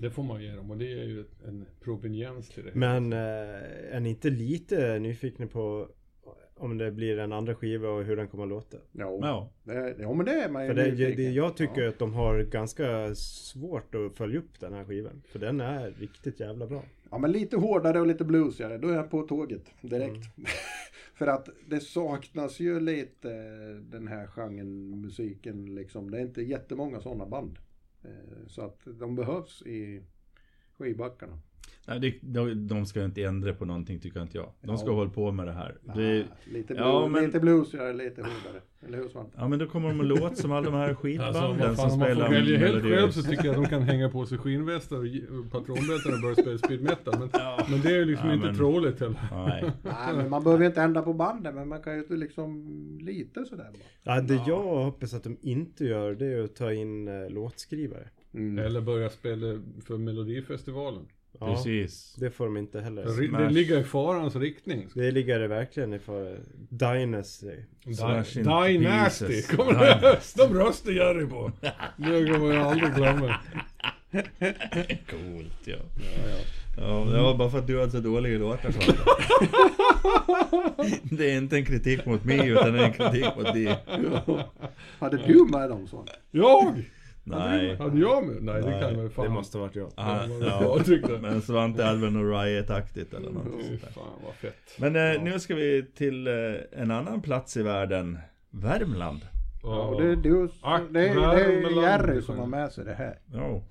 Det 0.00 0.10
får 0.10 0.22
man 0.22 0.42
ge 0.42 0.50
dem 0.52 0.70
och 0.70 0.76
det 0.76 0.92
är 0.92 1.04
ju 1.04 1.24
en 1.48 1.64
proveniens 1.80 2.48
till 2.48 2.64
det. 2.64 2.70
Men 2.74 3.12
eh, 3.12 3.18
är 3.96 4.00
ni 4.00 4.08
inte 4.10 4.30
lite 4.30 4.98
nyfikna 4.98 5.46
på 5.46 5.88
om 6.54 6.78
det 6.78 6.90
blir 6.90 7.18
en 7.18 7.32
andra 7.32 7.54
skiva 7.54 7.88
och 7.88 8.04
hur 8.04 8.16
den 8.16 8.28
kommer 8.28 8.44
att 8.44 8.48
låta? 8.50 8.76
Ja, 8.92 9.18
Ja. 9.22 9.50
det, 9.64 9.96
ja 9.98 10.12
men 10.14 10.26
det 10.26 10.32
är 10.32 10.48
man 10.48 10.62
ju 10.62 10.68
För 10.68 10.74
det, 10.74 11.14
det, 11.14 11.22
jag 11.30 11.56
tycker 11.56 11.82
Ja. 11.82 11.88
att 11.88 11.98
de 11.98 12.14
har 12.14 12.42
ganska 12.42 13.14
svårt 13.14 13.94
att 13.94 14.16
följa 14.16 14.38
upp 14.38 14.60
den 14.60 14.72
här 14.72 14.84
skivan. 14.84 15.22
För 15.28 15.38
den 15.38 15.60
är 15.60 15.90
riktigt 15.90 16.40
jävla 16.40 16.66
bra. 16.66 16.82
Ja 17.10 17.18
men 17.18 17.32
lite 17.32 17.56
hårdare 17.56 18.00
och 18.00 18.06
lite 18.06 18.24
bluesigare, 18.24 18.78
då 18.78 18.88
är 18.88 18.94
jag 18.94 19.10
på 19.10 19.22
tåget 19.22 19.62
direkt. 19.80 20.24
För 21.14 21.26
att 21.26 21.48
det 21.68 21.80
saknas 21.80 22.60
ju 22.60 22.80
lite 22.80 23.28
den 23.90 24.08
här 24.08 24.26
genren 24.26 25.00
musiken 25.00 25.74
liksom. 25.74 26.10
Det 26.10 26.18
är 26.18 26.22
inte 26.22 26.42
jättemånga 26.42 27.00
sådana 27.00 27.26
band. 27.26 27.58
Eh, 28.04 28.46
så 28.46 28.62
att 28.62 28.80
de 28.84 29.14
behövs 29.14 29.62
i 29.62 30.02
skivbackarna. 30.72 31.38
Nej, 31.88 32.00
det, 32.00 32.14
de, 32.20 32.68
de 32.68 32.86
ska 32.86 33.04
inte 33.04 33.22
ändra 33.22 33.52
på 33.54 33.64
någonting 33.64 34.00
tycker 34.00 34.22
inte 34.22 34.38
jag. 34.38 34.52
De 34.62 34.78
ska 34.78 34.86
Ja. 34.88 34.94
hålla 34.94 35.10
på 35.10 35.32
med 35.32 35.46
det 35.46 35.52
här. 35.52 35.76
Det, 35.96 36.20
Ah, 36.22 36.34
lite, 36.52 36.74
ja, 36.74 37.00
blue, 37.00 37.08
men- 37.08 37.24
lite 37.26 37.40
bluesigare, 37.40 37.92
lite 37.92 38.20
hårdare. 38.20 38.62
Eller 38.86 38.98
hur 38.98 39.08
Svante? 39.08 39.32
ja 39.36 39.48
men 39.48 39.58
då 39.58 39.66
kommer 39.66 39.88
de 39.88 40.00
att 40.00 40.06
låta 40.06 40.34
som 40.34 40.52
alla 40.52 40.64
de 40.70 40.74
här 40.74 40.88
Alltså 40.88 41.02
skitbanden 41.02 41.34
fan, 41.34 41.76
som 41.76 41.92
om 41.92 41.98
man 41.98 42.06
spelar 42.08 42.26
får 42.26 42.34
välja 42.34 42.58
helt 42.58 42.82
själv 42.82 43.10
så 43.10 43.22
tycker 43.22 43.44
jag 43.44 43.56
att 43.56 43.62
de 43.62 43.68
kan 43.68 43.82
hänga 43.82 44.08
på 44.08 44.26
sig 44.26 44.38
skinnvästar 44.38 44.96
och 44.96 45.50
patronbälten 45.52 46.14
och 46.14 46.20
börja 46.22 46.34
spela 46.34 46.58
speed 46.58 46.82
metal. 46.82 47.14
Men, 47.18 47.28
Ja. 47.32 47.66
men 47.70 47.80
det 47.80 47.88
är 47.88 47.96
ju 47.98 48.04
liksom 48.04 48.28
Ja, 48.28 48.34
inte 48.34 48.46
men- 48.46 48.56
troligt 48.56 49.00
heller. 49.00 49.20
Nej. 49.32 49.70
Nej 49.82 50.16
men 50.16 50.30
man 50.30 50.44
behöver 50.44 50.64
inte 50.66 50.82
ändra 50.82 51.02
på 51.02 51.12
bandet 51.12 51.54
men 51.54 51.68
man 51.68 51.82
kan 51.82 51.94
ju 51.96 52.16
liksom 52.16 52.68
lite 53.00 53.44
sådär 53.44 53.70
bara. 54.04 54.14
Ja, 54.16 54.20
det 54.22 54.34
jag 54.46 54.62
hoppas 54.84 55.14
att 55.14 55.24
de 55.24 55.36
inte 55.40 55.84
gör 55.84 56.14
det 56.14 56.26
är 56.26 56.42
att 56.44 56.56
ta 56.56 56.72
in 56.72 57.08
eh, 57.08 57.30
låtskrivare. 57.30 58.08
Mm. 58.34 58.58
Eller 58.64 58.80
börja 58.80 59.08
spela 59.10 59.60
för 59.86 59.96
Melodifestivalen. 59.98 61.06
Ja, 61.40 61.54
Precis. 61.54 62.14
det 62.18 62.30
får 62.30 62.44
de 62.44 62.56
inte 62.56 62.80
heller. 62.80 63.06
Smash. 63.08 63.42
det 63.42 63.50
ligger 63.50 63.78
i 63.80 63.84
farans 63.84 64.36
riktning. 64.36 64.88
Det 64.94 65.10
ligger 65.10 65.38
det 65.38 65.48
verkligen 65.48 65.92
i 65.92 65.98
för 65.98 66.38
Dynasty. 66.68 67.56
Dynasty. 67.84 69.42
Kommer? 69.56 70.18
De 70.36 70.54
röstar 70.54 70.92
Jerry 70.92 71.26
på. 71.26 71.52
Det 71.96 72.32
kommer 72.32 72.54
jag 72.54 72.66
aldrig 72.66 72.94
glömma. 72.94 73.36
Coolt 75.10 75.60
ja. 75.64 75.76
Ja, 75.94 76.28
ja. 76.28 76.36
Ja, 76.76 77.04
det 77.12 77.22
var 77.22 77.34
bara 77.36 77.50
för 77.50 77.58
att 77.58 77.66
du 77.66 77.80
hade 77.80 77.90
så 77.92 78.00
dåliga 78.00 78.38
låtar 78.38 78.70
Svante. 78.70 78.98
Det 81.16 81.30
är 81.32 81.38
inte 81.38 81.56
en 81.56 81.64
kritik 81.64 82.06
mot 82.06 82.24
mig 82.24 82.48
utan 82.48 82.72
det 82.72 82.78
är 82.80 82.84
en 82.84 82.92
kritik 82.92 83.36
mot 83.36 83.52
dig. 83.54 83.78
Hade 84.98 85.16
du 85.16 85.44
med 85.50 85.70
dem 85.70 85.86
så? 85.86 86.06
Jag? 86.30 86.82
Nej. 87.24 87.76
Hade 87.76 88.00
jag 88.00 88.24
med? 88.26 88.42
Nej, 88.42 88.62
det 88.62 88.70
Nej, 88.70 88.80
kan 88.82 88.96
väl 88.96 89.10
fan. 89.10 89.24
Det 89.24 89.30
måste 89.30 89.58
varit 89.58 89.76
jag. 89.76 89.90
Ah, 89.94 90.24
Ja, 90.40 90.78
ja. 90.86 90.94
jag. 91.08 91.22
Men 91.22 91.42
Svante 91.42 91.84
hade 91.84 91.98
väl 92.00 92.12
något 92.12 92.44
riot-aktigt 92.44 93.14
eller 93.16 93.30
något 93.30 93.44
Fy 93.60 93.66
sånt 93.68 93.80
där. 93.82 93.90
fan 93.90 94.04
vad 94.24 94.34
fett. 94.34 94.78
Men 94.78 94.96
eh, 95.16 95.22
nu 95.22 95.40
ska 95.40 95.54
vi 95.54 95.84
till 95.96 96.26
eh, 96.26 96.32
en 96.82 96.90
annan 96.90 97.22
plats 97.22 97.56
i 97.56 97.62
världen. 97.62 98.18
Värmland. 98.50 99.20
Ja, 99.62 99.82
och 99.82 100.02
det, 100.02 100.08
är 100.12 100.16
du, 100.16 100.48
Ack, 100.62 100.82
det, 100.90 101.08
är- 101.08 101.14
det 101.14 101.20
Värmeland. 101.20 101.78
är 101.86 101.90
Jerry 102.08 102.22
som 102.22 102.38
har 102.38 102.46
med 102.46 102.72
sig 102.72 102.84
det 102.84 102.94
här. 102.94 103.18
Ja. 103.32 103.62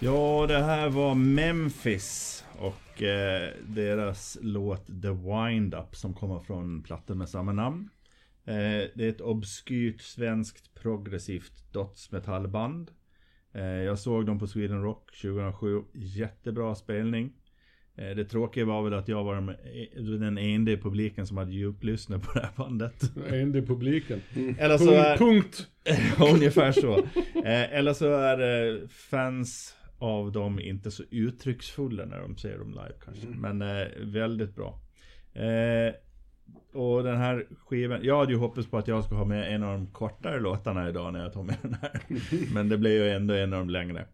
Ja, 0.00 0.44
det 0.48 0.58
här 0.58 0.88
var 0.88 1.14
Memphis 1.14 2.44
och 2.58 3.02
eh, 3.02 3.48
deras 3.66 4.38
låt 4.42 4.86
The 4.86 5.08
Wind 5.10 5.74
Up 5.74 5.96
som 5.96 6.14
kommer 6.14 6.40
från 6.40 6.82
plattan 6.82 7.18
med 7.18 7.28
samma 7.28 7.52
namn. 7.52 7.88
Eh, 8.44 8.54
det 8.94 9.04
är 9.04 9.08
ett 9.08 9.20
obskyrt 9.20 10.00
svenskt 10.00 10.74
progressivt 10.74 11.72
dödsmetallband. 11.72 12.90
Eh, 13.54 13.62
jag 13.64 13.98
såg 13.98 14.26
dem 14.26 14.38
på 14.38 14.46
Sweden 14.46 14.82
Rock 14.82 15.10
2007. 15.22 15.82
Jättebra 15.94 16.74
spelning. 16.74 17.32
Eh, 17.96 18.16
det 18.16 18.24
tråkiga 18.24 18.64
var 18.64 18.82
väl 18.82 18.94
att 18.94 19.08
jag 19.08 19.24
var 19.24 19.34
den- 19.34 20.20
den 20.20 20.38
enda 20.38 20.72
i 20.72 20.76
publiken 20.76 21.26
som 21.26 21.36
hade 21.36 21.52
djuplyssnat 21.52 22.22
på 22.22 22.32
det 22.38 22.40
här 22.40 22.52
bandet. 22.56 23.02
En 23.30 23.54
i 23.56 23.62
publiken. 23.62 24.20
Eller 24.58 24.78
så 24.78 24.90
är... 24.92 25.16
Punkt. 25.16 25.66
Ungefär 26.34 26.72
så. 26.72 26.98
Eh, 27.44 27.74
eller 27.78 27.92
så 27.92 28.12
är 28.14 28.68
eh, 28.72 28.88
fans 28.88 29.74
av 29.98 30.32
dem 30.32 30.60
inte 30.60 30.90
så 30.90 31.02
uttrycksfulla 31.10 32.04
när 32.04 32.20
de 32.20 32.36
ser 32.36 32.58
dem 32.58 32.70
live 32.70 32.94
kanske. 33.04 33.26
Men 33.26 33.62
eh, 33.62 33.86
väldigt 34.00 34.54
bra. 34.54 34.80
Eh, 35.32 35.94
och 36.72 37.02
den 37.02 37.16
här 37.16 37.46
skivan, 37.66 38.00
jag 38.02 38.18
hade 38.18 38.32
ju 38.32 38.38
hoppats 38.38 38.70
på 38.70 38.78
att 38.78 38.88
jag 38.88 39.04
skulle 39.04 39.18
ha 39.18 39.24
med 39.24 39.54
en 39.54 39.62
av 39.62 39.72
de 39.72 39.86
kortare 39.86 40.40
låtarna 40.40 40.88
idag 40.88 41.12
när 41.12 41.22
jag 41.22 41.32
tog 41.32 41.46
med 41.46 41.56
den 41.62 41.76
här. 41.82 42.00
Men 42.54 42.68
det 42.68 42.78
blev 42.78 42.92
ju 42.92 43.10
ändå 43.10 43.34
en 43.34 43.52
av 43.52 43.58
de 43.58 43.70
längre. 43.70 44.06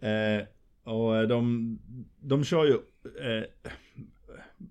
Eh, 0.00 0.46
och 0.84 1.28
de, 1.28 1.78
de 2.20 2.44
kör 2.44 2.64
ju 2.64 2.74
eh, 3.30 3.44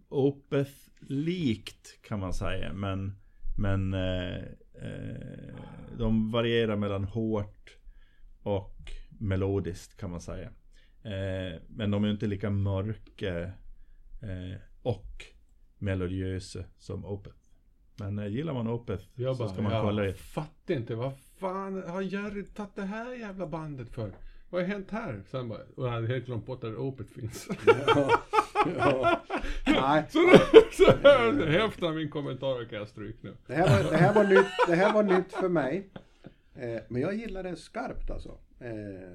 Opeth-likt 0.10 2.02
kan 2.02 2.20
man 2.20 2.34
säga. 2.34 2.74
Men, 2.74 3.16
men 3.58 3.94
eh, 3.94 4.38
eh, 4.82 5.56
de 5.98 6.32
varierar 6.32 6.76
mellan 6.76 7.04
hårt 7.04 7.78
och 8.44 8.92
melodiskt 9.22 9.98
kan 9.98 10.12
man 10.12 10.22
säga. 10.22 10.50
Eh, 11.04 11.60
men 11.68 11.92
de 11.92 12.04
är 12.04 12.12
inte 12.12 12.28
lika 12.28 12.50
mörka 12.50 13.42
eh, 14.22 14.60
och 14.82 15.26
melodiösa 15.78 16.64
som 16.78 17.06
Opeth. 17.06 17.36
Men 18.00 18.20
eh, 18.20 18.28
gillar 18.28 18.54
man 18.54 18.68
Opeth 18.68 19.04
Jag 19.16 19.36
så 19.36 19.44
bara, 19.44 19.54
ska 19.54 19.62
man 19.62 19.82
kolla 19.82 20.04
jag 20.06 20.14
det. 20.14 20.18
fattar 20.18 20.74
inte. 20.74 20.96
Vad 20.96 21.14
fan 21.40 21.84
har 21.88 22.02
Jerry 22.02 22.46
tagit 22.46 22.76
det 22.76 22.82
här 22.82 23.14
jävla 23.14 23.48
bandet 23.48 23.90
för? 23.90 24.12
Vad 24.50 24.62
har 24.62 24.68
hänt 24.70 24.92
här? 24.92 25.24
Sen 25.32 25.50
bara, 25.50 25.60
och 25.76 25.84
han 25.84 25.94
hade 25.94 26.08
helt 26.08 26.26
glömt 26.26 26.46
bort 26.46 26.62
där 26.62 26.78
Opet 26.78 27.10
finns. 27.12 27.48
Ja. 27.88 28.22
Ja. 28.78 29.22
Nej, 29.66 30.04
så 30.10 30.20
så 30.72 30.92
här, 31.04 31.48
hälften 31.48 31.88
av 31.88 31.96
min 31.96 32.10
kommentar 32.10 32.66
kan 32.66 32.78
jag 32.80 32.88
stryka 32.88 33.18
nu. 33.22 33.36
det 33.48 33.54
här, 33.54 33.84
var, 33.84 33.92
det, 33.92 33.98
här 33.98 34.14
var 34.14 34.24
nytt, 34.24 34.48
det 34.68 34.76
här 34.76 34.94
var 34.94 35.04
nytt 35.04 35.34
för 35.34 35.50
mig. 35.50 35.90
Eh, 36.56 36.82
men 36.90 37.02
jag 37.02 37.16
gillar 37.16 37.44
det 37.44 37.56
skarpt 37.56 38.10
alltså. 38.12 38.38
Eh, 38.62 39.14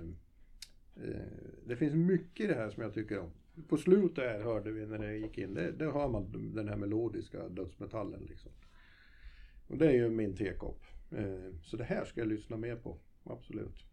eh, 0.96 1.20
det 1.66 1.76
finns 1.76 1.94
mycket 1.94 2.44
i 2.44 2.48
det 2.48 2.54
här 2.54 2.70
som 2.70 2.82
jag 2.82 2.94
tycker 2.94 3.18
om. 3.18 3.30
På 3.68 3.76
slutet 3.76 4.24
här 4.24 4.40
hörde 4.40 4.72
vi 4.72 4.86
när 4.86 4.98
det 4.98 5.16
gick 5.16 5.38
in, 5.38 5.54
det, 5.54 5.72
det 5.72 5.84
hör 5.84 6.08
man 6.08 6.52
den 6.54 6.68
här 6.68 6.76
melodiska 6.76 7.48
dödsmetallen 7.48 8.22
liksom. 8.28 8.52
Och 9.66 9.78
det 9.78 9.86
är 9.86 9.92
ju 9.92 10.10
min 10.10 10.36
tekopp. 10.36 10.82
Eh, 11.10 11.54
så 11.62 11.76
det 11.76 11.84
här 11.84 12.04
ska 12.04 12.20
jag 12.20 12.28
lyssna 12.28 12.56
mer 12.56 12.76
på, 12.76 12.98
absolut. 13.24 13.84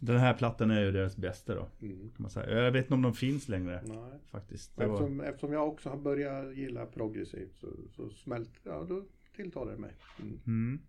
Den 0.00 0.18
här 0.18 0.34
plattan 0.34 0.70
är 0.70 0.80
ju 0.80 0.92
deras 0.92 1.16
bästa 1.16 1.54
då. 1.54 1.68
Mm. 1.82 1.98
Kan 1.98 2.22
man 2.22 2.30
säga. 2.30 2.64
Jag 2.64 2.72
vet 2.72 2.84
inte 2.84 2.94
om 2.94 3.02
de 3.02 3.14
finns 3.14 3.48
längre 3.48 3.82
Nej. 3.84 4.20
faktiskt. 4.30 4.76
Var... 4.76 4.84
Eftersom, 4.84 5.20
eftersom 5.20 5.52
jag 5.52 5.68
också 5.68 5.88
har 5.88 5.96
börjat 5.96 6.56
gilla 6.56 6.86
progressivt 6.86 7.56
så, 7.56 7.68
så 7.90 8.10
smält, 8.10 8.50
ja 8.62 8.86
då 8.88 9.04
tilltalar 9.36 9.72
det 9.72 9.78
mig. 9.78 9.94
Mm. 10.20 10.40
Mm. 10.46 10.80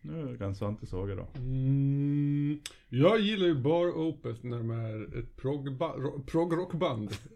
Nu 0.00 0.36
kan 0.38 0.54
Svante 0.54 0.86
såga 0.86 1.14
då. 1.14 1.26
Mm, 1.36 2.58
jag 2.88 3.20
gillar 3.20 3.46
ju 3.46 3.54
bara 3.54 3.92
Opeth 3.94 4.44
när 4.46 4.58
de 4.58 4.70
är 4.70 5.18
ett 5.18 5.36
progba- 5.36 5.96
ro- 5.98 6.22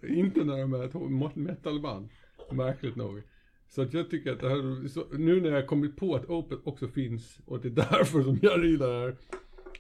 inte 0.09 0.44
när 0.44 0.59
de 0.59 0.72
är 0.75 0.85
ett 0.85 0.94
metalband. 1.37 2.09
Märkligt 2.53 2.96
nog. 2.96 3.22
Så 3.68 3.83
att 3.83 3.94
jag 3.94 4.11
tycker 4.11 4.33
att 4.33 4.40
det 4.40 4.48
här, 4.48 4.88
så, 4.88 5.05
nu 5.12 5.40
när 5.40 5.51
jag 5.51 5.66
kommit 5.66 5.96
på 5.96 6.14
att 6.14 6.25
Opeth 6.31 6.68
också 6.68 6.88
finns 6.88 7.38
och 7.46 7.57
att 7.57 7.62
det 7.62 7.68
är 7.68 7.72
därför 7.90 8.22
som 8.22 8.38
jag 8.42 8.64
gillar 8.64 8.92
det 8.92 9.01
här. 9.01 9.16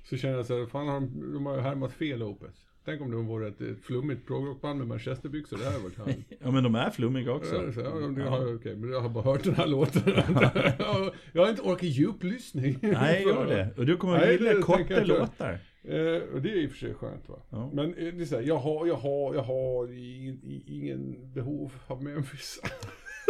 Så 0.04 0.16
känner 0.16 0.36
jag 0.36 0.46
så 0.46 0.58
här, 0.58 0.66
fan 0.66 0.88
har 0.88 0.94
de, 1.00 1.32
de 1.32 1.46
har 1.46 1.54
ju 1.54 1.60
härmat 1.60 1.92
fel 1.92 2.22
Opeth. 2.22 2.58
Tänk 2.84 3.00
om 3.00 3.10
de 3.10 3.26
vore 3.26 3.48
ett, 3.48 3.60
flummigt 3.82 4.26
progrockband 4.26 4.78
med 4.78 4.88
manchesterbyxor, 4.88 5.56
det 5.58 5.64
hade 5.64 5.78
varit 5.78 5.98
härligt. 5.98 6.32
Ja 6.40 6.50
men 6.50 6.64
de 6.64 6.74
är 6.74 6.90
flummiga 6.90 7.32
också. 7.32 7.54
Ja, 7.54 7.72
så, 7.72 7.80
ja, 7.80 7.90
det 7.90 8.22
har 8.22 8.74
men 8.76 8.90
jag 8.90 9.00
har 9.00 9.08
bara 9.08 9.24
hört 9.24 9.44
den 9.44 9.54
här 9.54 9.66
låten. 9.66 10.02
jag 11.32 11.42
har 11.42 11.50
inte 11.50 11.62
orkat 11.62 11.82
djuplyssning. 11.82 12.78
Nej, 12.82 13.22
gör 13.22 13.46
det. 13.46 13.74
Och 13.76 13.86
du 13.86 13.96
kommer 13.96 14.22
att 14.22 14.32
gilla 14.32 14.62
korta 14.62 15.04
låtar. 15.04 15.58
Eh, 15.84 16.22
och 16.34 16.42
det 16.42 16.50
är 16.50 16.56
i 16.56 16.66
och 16.66 16.70
för 16.70 16.78
sig 16.78 16.94
skönt 16.94 17.28
va. 17.28 17.38
Ja. 17.50 17.70
Men 17.72 17.94
eh, 17.94 18.14
det 18.14 18.22
är 18.22 18.26
så 18.26 18.36
här, 18.36 18.42
jag 18.42 18.58
har, 18.58 18.86
jag 18.86 18.94
har, 18.94 19.34
jag 19.34 19.42
har 19.42 19.92
ingen, 19.92 20.62
ingen 20.66 21.32
behov 21.32 21.72
av 21.86 22.02
Memphis. 22.02 22.60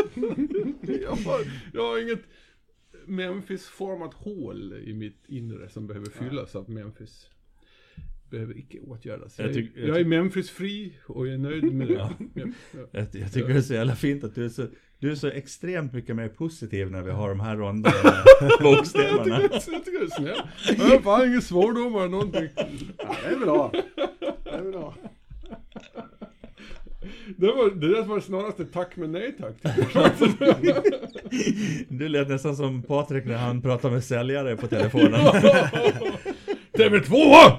jag, 0.81 1.11
har, 1.11 1.41
jag 1.73 1.83
har 1.83 2.03
inget 2.03 2.23
Memphis-format 3.07 4.15
hål 4.15 4.73
i 4.73 4.95
mitt 4.95 5.29
inre 5.29 5.69
som 5.69 5.87
behöver 5.87 6.11
fyllas 6.11 6.57
av 6.57 6.71
Memphis. 6.71 7.29
Behöver 8.33 8.59
icke 8.59 8.81
åtgärdas. 8.81 9.39
Jag 9.39 9.49
Jag, 9.49 9.55
tyck- 9.57 9.71
jag 9.75 9.89
jag 9.89 10.01
är 10.01 10.05
Memphis-fri 10.05 10.93
och 11.07 11.27
jag 11.27 11.35
är 11.35 11.39
nöjd 11.39 11.73
med 11.75 11.89
det. 11.89 11.95
Ja. 11.95 12.11
Ja, 12.35 12.45
ja. 12.73 12.79
Jag, 12.93 13.07
jag 13.13 13.33
tycker 13.33 13.49
det 13.49 13.55
är 13.55 13.61
så 13.61 13.75
jävla 13.75 13.97
fint 13.97 14.25
att 14.25 14.35
du 14.35 14.45
är 14.45 14.49
så, 14.49 14.67
du 14.99 15.11
är 15.11 15.15
så 15.15 15.29
extremt 15.29 15.93
mycket 15.93 16.17
mer 16.17 16.29
positiv 16.29 16.91
när 16.91 17.03
vi 17.03 17.11
har 17.11 17.29
de 17.29 17.41
här 17.41 17.57
ronda 17.57 17.93
Jag 18.41 18.63
bokstäverna. 18.63 19.25
tycker, 19.25 19.73
jag 19.73 19.85
tycker 19.85 19.99
det 19.99 20.05
är 20.05 20.21
snällt. 20.21 20.79
Jag 20.79 20.85
har 20.85 20.99
fan 21.03 21.29
inga 21.33 21.41
svordomar 21.41 21.99
eller 22.01 22.09
någonting. 22.09 22.49
Ja, 22.57 22.65
det 23.29 23.35
är 23.35 23.39
bra. 23.39 23.73
Det 24.45 24.51
är 24.51 24.71
bra. 24.73 24.95
Det, 27.37 27.47
var, 27.47 27.81
det 27.81 27.89
där 27.95 28.05
var 28.05 28.21
snarast 28.21 28.61
ett 28.61 28.73
tack 28.73 28.97
men 28.97 29.13
nej 29.13 29.37
tack. 29.39 29.55
Du 31.89 32.09
lät 32.09 32.29
nästan 32.29 32.57
som 32.57 32.83
Patrik 32.83 33.25
när 33.25 33.37
han 33.37 33.63
pratar 33.63 33.91
med 33.91 34.05
säljare 34.05 34.57
på 34.57 34.67
telefonen. 34.67 35.21
TV2! 36.91 37.57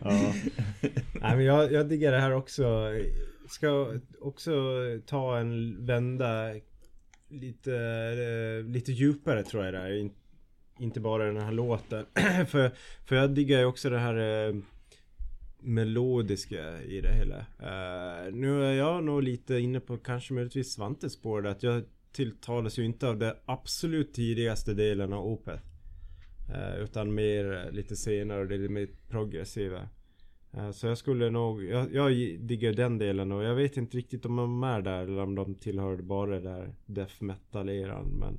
Ja. 0.00 0.34
Nej 1.20 1.36
men 1.36 1.44
jag, 1.44 1.72
jag 1.72 1.88
diggar 1.88 2.12
det 2.12 2.20
här 2.20 2.32
också. 2.32 2.92
Ska 3.48 3.94
också 4.20 4.52
ta 5.06 5.38
en 5.38 5.86
vända 5.86 6.54
lite, 7.28 7.74
eh, 7.76 8.70
lite 8.70 8.92
djupare 8.92 9.42
tror 9.42 9.64
jag 9.64 9.74
det 9.74 9.80
är. 9.80 10.10
inte 10.78 11.00
bara 11.00 11.24
den 11.24 11.42
här 11.42 11.52
låten. 11.52 12.06
för, 12.48 12.70
för 13.06 13.16
jag 13.16 13.30
diggar 13.30 13.58
ju 13.58 13.64
också 13.64 13.90
det 13.90 13.98
här 13.98 14.48
eh, 14.48 14.54
melodiska 15.66 16.82
i 16.82 17.00
det 17.00 17.14
hela. 17.14 17.38
Uh, 17.38 18.34
nu 18.34 18.64
är 18.64 18.72
jag 18.72 19.04
nog 19.04 19.22
lite 19.22 19.58
inne 19.58 19.80
på 19.80 19.96
kanske 19.96 20.34
möjligtvis 20.34 20.72
Svantes 20.72 21.12
spår 21.12 21.46
att 21.46 21.62
jag 21.62 21.84
tilltalas 22.12 22.78
ju 22.78 22.84
inte 22.84 23.08
av 23.08 23.18
det 23.18 23.36
absolut 23.44 24.14
tidigaste 24.14 24.74
delen 24.74 25.12
av 25.12 25.26
Opeth. 25.26 25.62
Eh, 26.48 26.76
utan 26.76 27.14
mer 27.14 27.52
eh, 27.52 27.72
lite 27.72 27.96
senare 27.96 28.40
och 28.40 28.48
det 28.48 28.54
är 28.54 28.58
lite 28.58 28.72
mer 28.72 28.88
progressiva. 29.08 29.88
Eh, 30.52 30.70
så 30.70 30.86
jag 30.86 30.98
skulle 30.98 31.30
nog, 31.30 31.64
jag, 31.64 31.94
jag 31.94 32.10
diggar 32.40 32.72
den 32.72 32.98
delen 32.98 33.32
och 33.32 33.44
jag 33.44 33.54
vet 33.54 33.76
inte 33.76 33.96
riktigt 33.96 34.26
om 34.26 34.36
de 34.36 34.62
är 34.62 34.82
där 34.82 35.02
eller 35.02 35.22
om 35.22 35.34
de 35.34 35.54
tillhör 35.54 35.96
bara 35.96 36.40
där 36.40 36.74
death 36.86 37.22
metal 37.22 37.68
eran 37.68 38.06
men 38.06 38.38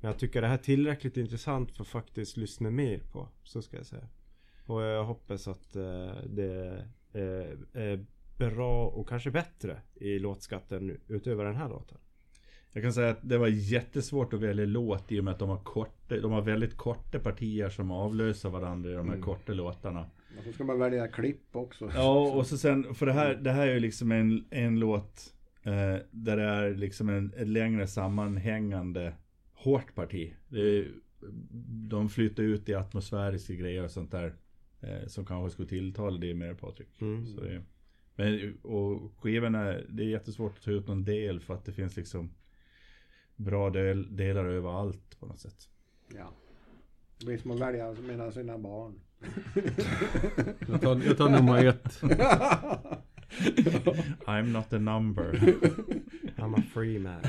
Men 0.00 0.10
jag 0.10 0.18
tycker 0.18 0.40
det 0.40 0.46
här 0.46 0.58
är 0.58 0.62
tillräckligt 0.62 1.16
intressant 1.16 1.72
för 1.72 1.82
att 1.82 1.88
faktiskt 1.88 2.36
lyssna 2.36 2.70
mer 2.70 2.98
på. 2.98 3.28
Så 3.42 3.62
ska 3.62 3.76
jag 3.76 3.86
säga. 3.86 4.08
Och 4.66 4.82
jag 4.82 5.04
hoppas 5.04 5.48
att 5.48 5.72
det 6.26 6.86
är 7.72 8.04
bra 8.38 8.86
och 8.86 9.08
kanske 9.08 9.30
bättre 9.30 9.80
i 9.94 10.18
låtskatten 10.18 11.00
utöver 11.08 11.44
den 11.44 11.56
här 11.56 11.68
låten. 11.68 11.98
Jag 12.72 12.82
kan 12.82 12.92
säga 12.92 13.10
att 13.10 13.28
det 13.28 13.38
var 13.38 13.48
jättesvårt 13.48 14.32
att 14.32 14.40
välja 14.40 14.66
låt 14.66 15.12
i 15.12 15.20
och 15.20 15.24
med 15.24 15.32
att 15.32 15.38
de 15.38 15.48
har, 15.48 15.58
korta, 15.58 16.16
de 16.16 16.32
har 16.32 16.42
väldigt 16.42 16.76
korta 16.76 17.18
partier 17.18 17.68
som 17.68 17.90
avlöser 17.90 18.48
varandra 18.48 18.90
i 18.90 18.94
de 18.94 19.08
här 19.08 19.20
korta 19.20 19.52
låtarna. 19.52 20.06
Och 20.38 20.44
så 20.44 20.52
ska 20.52 20.64
man 20.64 20.78
välja 20.78 21.08
klipp 21.08 21.56
också. 21.56 21.90
Ja, 21.94 22.30
och 22.30 22.46
så 22.46 22.58
sen, 22.58 22.94
för 22.94 23.06
det 23.06 23.12
här, 23.12 23.34
det 23.34 23.50
här 23.50 23.68
är 23.68 23.74
ju 23.74 23.80
liksom 23.80 24.12
en, 24.12 24.44
en 24.50 24.80
låt 24.80 25.34
eh, 25.62 25.96
där 26.10 26.36
det 26.36 26.42
är 26.42 26.74
liksom 26.74 27.08
en, 27.08 27.32
ett 27.36 27.48
längre 27.48 27.86
sammanhängande 27.86 29.14
hårt 29.52 29.94
parti. 29.94 30.34
Det 30.48 30.60
är, 30.60 30.88
de 31.88 32.08
flyttar 32.08 32.42
ut 32.42 32.68
i 32.68 32.74
atmosfäriska 32.74 33.54
grejer 33.54 33.84
och 33.84 33.90
sånt 33.90 34.10
där. 34.10 34.34
Eh, 34.80 35.06
som 35.06 35.26
kanske 35.26 35.50
skulle 35.50 35.68
tilltala 35.68 36.18
dig 36.18 36.34
mer 36.34 36.54
Patrik. 36.54 37.00
Mm. 37.00 37.26
Så 37.26 37.40
det, 37.40 37.62
men, 38.16 38.58
och 38.62 39.12
skivorna, 39.18 39.64
det 39.88 40.02
är 40.02 40.08
jättesvårt 40.08 40.56
att 40.58 40.64
ta 40.64 40.70
ut 40.70 40.88
någon 40.88 41.04
del 41.04 41.40
för 41.40 41.54
att 41.54 41.64
det 41.64 41.72
finns 41.72 41.96
liksom 41.96 42.30
bra 43.40 43.70
del, 43.70 44.16
delar 44.16 44.44
överallt 44.44 45.20
på 45.20 45.26
något 45.26 45.40
sätt. 45.40 45.68
Ja. 46.08 46.32
Det 47.18 47.26
blir 47.26 47.38
som 47.38 47.50
att 47.50 47.60
välja 47.60 47.92
mellan 47.92 48.32
sina 48.32 48.58
barn. 48.58 49.00
Jag 50.68 50.80
tar, 50.80 51.02
jag 51.06 51.18
tar 51.18 51.28
nummer 51.28 51.64
ett. 51.64 52.02
I'm 54.26 54.52
not 54.52 54.72
a 54.72 54.78
number. 54.78 55.32
I'm 56.36 56.58
a 56.58 56.62
free 56.74 56.98
man. 56.98 57.22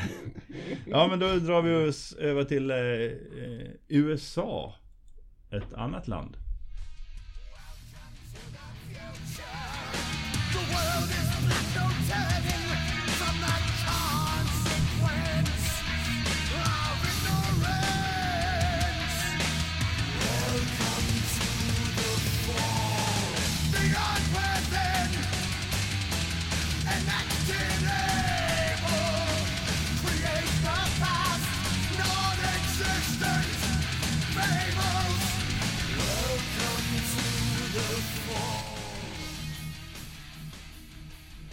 Ja 0.86 1.08
men 1.08 1.20
då 1.20 1.36
drar 1.36 1.62
vi 1.62 1.90
oss 1.90 2.14
över 2.14 2.44
till 2.44 2.72
eh, 2.72 2.78
eh, 2.78 3.68
USA. 3.88 4.76
Ett 5.50 5.74
annat 5.74 6.08
land. 6.08 6.38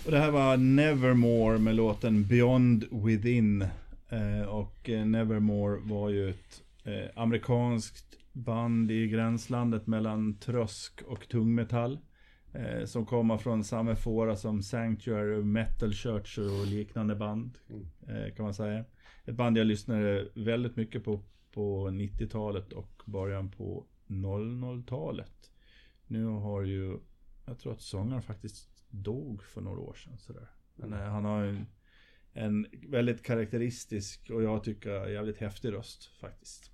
Och 0.09 0.12
det 0.12 0.21
här 0.21 0.31
var 0.31 0.57
Nevermore 0.57 1.59
med 1.59 1.75
låten 1.75 2.27
Beyond 2.27 2.85
Within. 2.90 3.62
Eh, 4.09 4.49
och 4.49 4.88
eh, 4.88 5.07
Nevermore 5.07 5.81
var 5.83 6.11
ju 6.11 6.31
ett 6.31 6.62
eh, 6.85 7.23
amerikanskt 7.23 8.18
band 8.33 8.90
i 8.90 9.09
gränslandet 9.09 9.87
mellan 9.87 10.38
trösk 10.38 11.03
och 11.03 11.29
tungmetall. 11.29 11.99
Som 12.85 13.07
kommer 13.07 13.38
från 13.38 13.64
samma 13.64 13.97
fåra 13.97 14.37
som 14.37 14.62
Sanctuary, 14.62 15.42
Metal 15.42 15.92
Church 15.92 16.38
och 16.38 16.66
liknande 16.66 17.14
band. 17.14 17.59
Eh, 18.09 18.35
kan 18.35 18.44
man 18.44 18.55
säga. 18.55 18.85
Ett 19.25 19.35
band 19.35 19.59
jag 19.59 19.66
lyssnade 19.66 20.29
väldigt 20.35 20.77
mycket 20.77 21.05
på 21.05 21.21
på 21.53 21.88
90-talet 21.88 22.73
och 22.73 23.03
början 23.05 23.51
på 23.51 23.87
00-talet. 24.07 25.51
Nu 26.07 26.25
har 26.25 26.62
ju, 26.62 26.99
jag 27.47 27.59
tror 27.59 27.73
att 27.73 27.83
sångaren 27.83 28.23
faktiskt 28.23 28.78
dog 28.90 29.42
för 29.42 29.61
några 29.61 29.81
år 29.81 29.94
sedan 29.94 30.18
sådär. 30.18 30.51
Men 30.74 30.92
eh, 30.92 30.98
han 30.98 31.24
har 31.24 31.42
en, 31.44 31.66
en 32.33 32.66
väldigt 32.88 33.22
karaktäristisk 33.22 34.31
och 34.31 34.42
jag 34.42 34.64
tycker 34.64 35.07
jävligt 35.07 35.38
häftig 35.38 35.72
röst 35.72 36.05
faktiskt. 36.20 36.70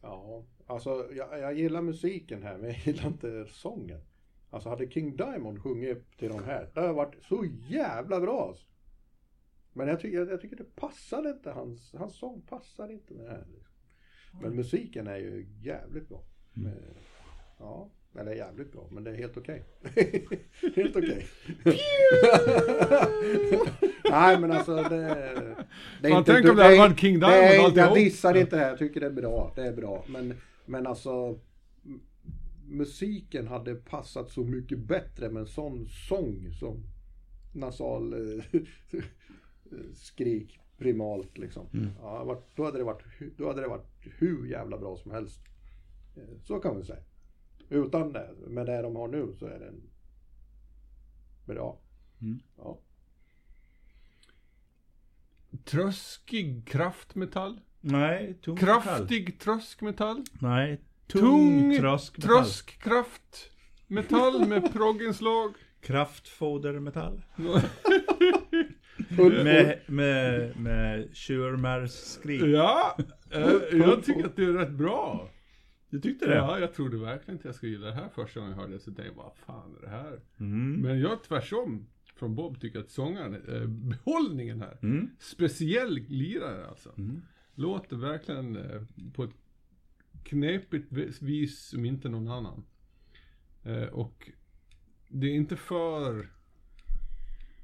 Ja, 0.00 0.44
alltså 0.66 1.08
jag, 1.12 1.38
jag 1.38 1.58
gillar 1.58 1.82
musiken 1.82 2.42
här 2.42 2.58
men 2.58 2.70
jag 2.70 2.78
gillar 2.78 3.06
inte 3.06 3.46
sången. 3.46 4.00
Alltså 4.50 4.68
hade 4.68 4.90
King 4.90 5.16
Diamond 5.16 5.62
sjungit 5.62 6.18
till 6.18 6.28
de 6.28 6.44
här, 6.44 6.70
det 6.74 6.80
hade 6.80 6.92
varit 6.92 7.24
så 7.24 7.46
jävla 7.68 8.20
bra. 8.20 8.48
Alltså. 8.48 8.66
Men 9.72 9.88
jag, 9.88 10.00
tycker 10.00 10.18
jag, 10.18 10.30
jag 10.30 10.40
tycker 10.40 10.56
det 10.56 10.76
passade 10.76 11.30
inte, 11.30 11.50
hans, 11.50 11.92
hans 11.92 12.18
sång 12.18 12.42
passar 12.42 12.88
inte 12.92 13.14
med 13.14 13.24
det 13.24 13.30
här. 13.30 13.46
Liksom. 13.54 13.74
Men 14.42 14.56
musiken 14.56 15.06
är 15.06 15.16
ju 15.16 15.46
jävligt 15.60 16.08
bra. 16.08 16.24
Men, 16.52 16.96
ja, 17.58 17.90
eller 18.18 18.32
jävligt 18.32 18.72
bra, 18.72 18.88
men 18.90 19.04
det 19.04 19.10
är 19.10 19.14
helt 19.14 19.36
okej. 19.36 19.64
helt 20.76 20.96
okej. 20.96 21.26
Nej 24.10 24.40
men 24.40 24.52
alltså 24.52 24.74
det, 24.76 24.88
det 26.02 26.08
är 26.08 26.10
Fan, 26.10 26.18
inte... 26.18 26.32
tänk 26.32 26.48
om 26.50 26.56
det 26.56 26.62
hade 26.62 26.74
är- 26.74 26.78
varit 26.78 27.00
King 27.00 27.12
Diamond 27.14 27.30
Nej, 27.32 27.58
alltihop. 27.58 27.76
jag 27.76 27.94
dissar 27.94 28.34
inte 28.36 28.56
det 28.56 28.62
här. 28.62 28.68
Jag 28.68 28.78
tycker 28.78 29.00
det 29.00 29.06
är 29.06 29.10
bra. 29.10 29.52
Det 29.56 29.66
är 29.66 29.72
bra. 29.72 30.04
Men, 30.08 30.34
men 30.66 30.86
alltså 30.86 31.38
musiken 32.68 33.46
hade 33.46 33.74
passat 33.74 34.30
så 34.30 34.44
mycket 34.44 34.78
bättre 34.78 35.30
med 35.30 35.40
en 35.40 35.46
sån 35.46 35.88
sång 36.08 36.52
som 36.60 36.82
nasal 37.52 38.12
eh, 38.12 38.60
skrik 39.94 40.58
primalt 40.78 41.38
liksom. 41.38 41.66
Ja, 42.02 42.24
vart- 42.24 42.56
då, 42.56 42.64
hade 42.64 42.78
det 42.78 42.84
varit, 42.84 43.02
då 43.36 43.46
hade 43.48 43.60
det 43.60 43.68
varit 43.68 43.86
hur 44.18 44.46
jävla 44.46 44.78
bra 44.78 44.96
som 44.96 45.10
helst. 45.10 45.40
Eh, 46.16 46.22
Så 46.44 46.58
kan 46.58 46.74
man 46.74 46.84
säga. 46.84 46.98
Utan 47.68 48.12
det, 48.12 48.30
med 48.46 48.66
det 48.66 48.82
de 48.82 48.96
har 48.96 49.08
nu 49.08 49.34
så 49.38 49.46
är 49.46 49.58
den 49.58 49.82
bra. 51.44 51.78
Mm. 52.20 52.40
Ja. 52.56 52.78
Tröskig 55.64 56.68
kraftmetall. 56.68 57.60
Nej, 57.80 58.34
tung 58.42 58.54
metall. 58.54 58.82
Kraftig 58.82 59.38
tröskmetall. 59.40 60.24
Nej, 60.40 60.80
tung, 61.06 61.20
Tung 61.22 61.78
tröskmetall. 61.80 62.36
tröskkraft. 62.36 63.50
Metall 63.86 64.48
med 64.48 64.72
progginslag. 64.72 65.54
Kraftfodermetall. 65.80 67.22
Med, 69.08 69.80
med, 69.86 70.56
med 70.60 71.08
tjurmärsskrik. 71.16 72.42
Ja, 72.42 72.96
eh, 73.30 73.50
jag 73.72 74.04
tycker 74.04 74.24
att 74.24 74.36
det 74.36 74.42
är 74.44 74.52
rätt 74.52 74.70
bra. 74.70 75.28
Du 75.96 76.00
tyckte 76.00 76.26
det? 76.26 76.34
Ja, 76.34 76.58
jag 76.58 76.74
trodde 76.74 76.96
verkligen 76.98 77.36
inte 77.38 77.48
jag 77.48 77.54
skulle 77.54 77.72
gilla 77.72 77.86
det 77.86 77.92
här 77.92 78.08
första 78.08 78.40
gången 78.40 78.54
jag 78.56 78.60
hörde 78.62 78.72
det. 78.74 78.78
Så 78.80 78.84
tänkte 78.84 79.04
jag, 79.04 79.14
vad 79.14 79.36
fan 79.36 79.76
är 79.78 79.80
det 79.82 79.88
här? 79.88 80.20
Mm. 80.38 80.72
Men 80.80 81.00
jag 81.00 81.22
tvärsom 81.24 81.86
från 82.14 82.34
Bob 82.34 82.60
tycker 82.60 82.80
att 82.80 82.90
sångaren, 82.90 83.34
eh, 83.48 83.66
behållningen 83.66 84.60
här, 84.60 84.78
Mm. 84.82 85.10
speciell 85.18 85.94
lirare 86.08 86.66
alltså. 86.66 86.92
Mm. 86.98 87.22
Låter 87.54 87.96
verkligen 87.96 88.56
eh, 88.56 88.82
på 89.14 89.24
ett 89.24 89.34
knepigt 90.24 90.92
vis- 91.22 91.58
som 91.68 91.84
inte 91.84 92.08
någon 92.08 92.28
annan. 92.28 92.64
Eh, 93.64 93.82
och 93.88 94.30
det 95.08 95.26
är 95.26 95.34
inte 95.34 95.56
för 95.56 96.30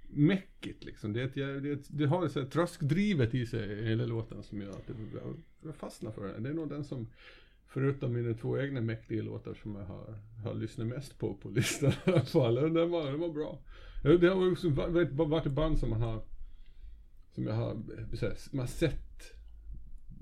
mäckigt 0.08 0.84
liksom. 0.84 1.12
Det, 1.12 1.22
ett, 1.22 1.34
det, 1.34 1.70
ett, 1.72 1.86
det 1.90 2.06
har 2.06 2.28
så 2.28 2.40
här 2.40 2.46
tröskdrivet 2.46 3.34
i 3.34 3.46
sig, 3.46 3.84
hela 3.84 4.06
låten, 4.06 4.42
som 4.42 4.60
gör 4.60 4.70
att 4.70 4.86
det, 4.86 4.94
jag, 5.18 5.42
jag 5.64 5.76
fastnar 5.76 6.10
för 6.12 6.28
den. 6.28 6.42
Det 6.42 6.48
är 6.50 6.54
nog 6.54 6.68
den 6.68 6.84
som, 6.84 7.08
förutom 7.72 8.12
mina 8.12 8.34
två 8.34 8.58
egna 8.58 8.80
mäktiga 8.80 9.22
låtar, 9.22 9.54
som 9.54 9.76
jag 9.76 9.84
har, 9.84 10.18
har 10.44 10.54
lyssnat 10.54 10.86
mest 10.86 11.18
på 11.18 11.34
på 11.34 11.48
listan 11.48 11.92
i 12.06 12.10
alla 12.10 12.20
fall. 12.20 12.54
Den 12.54 12.90
var, 12.90 13.06
den 13.06 13.20
var 13.20 13.28
bra. 13.28 13.58
Det 14.02 14.28
har 14.28 14.52
också 14.52 14.68
varit, 14.68 15.46
ett 15.46 15.52
band 15.52 15.78
som 15.78 15.90
man 15.90 16.02
har, 16.02 16.22
som 17.34 17.46
jag 17.46 17.54
har, 17.54 17.70
eh, 17.70 18.20
här, 18.20 18.56
man 18.56 18.68
sett 18.68 19.32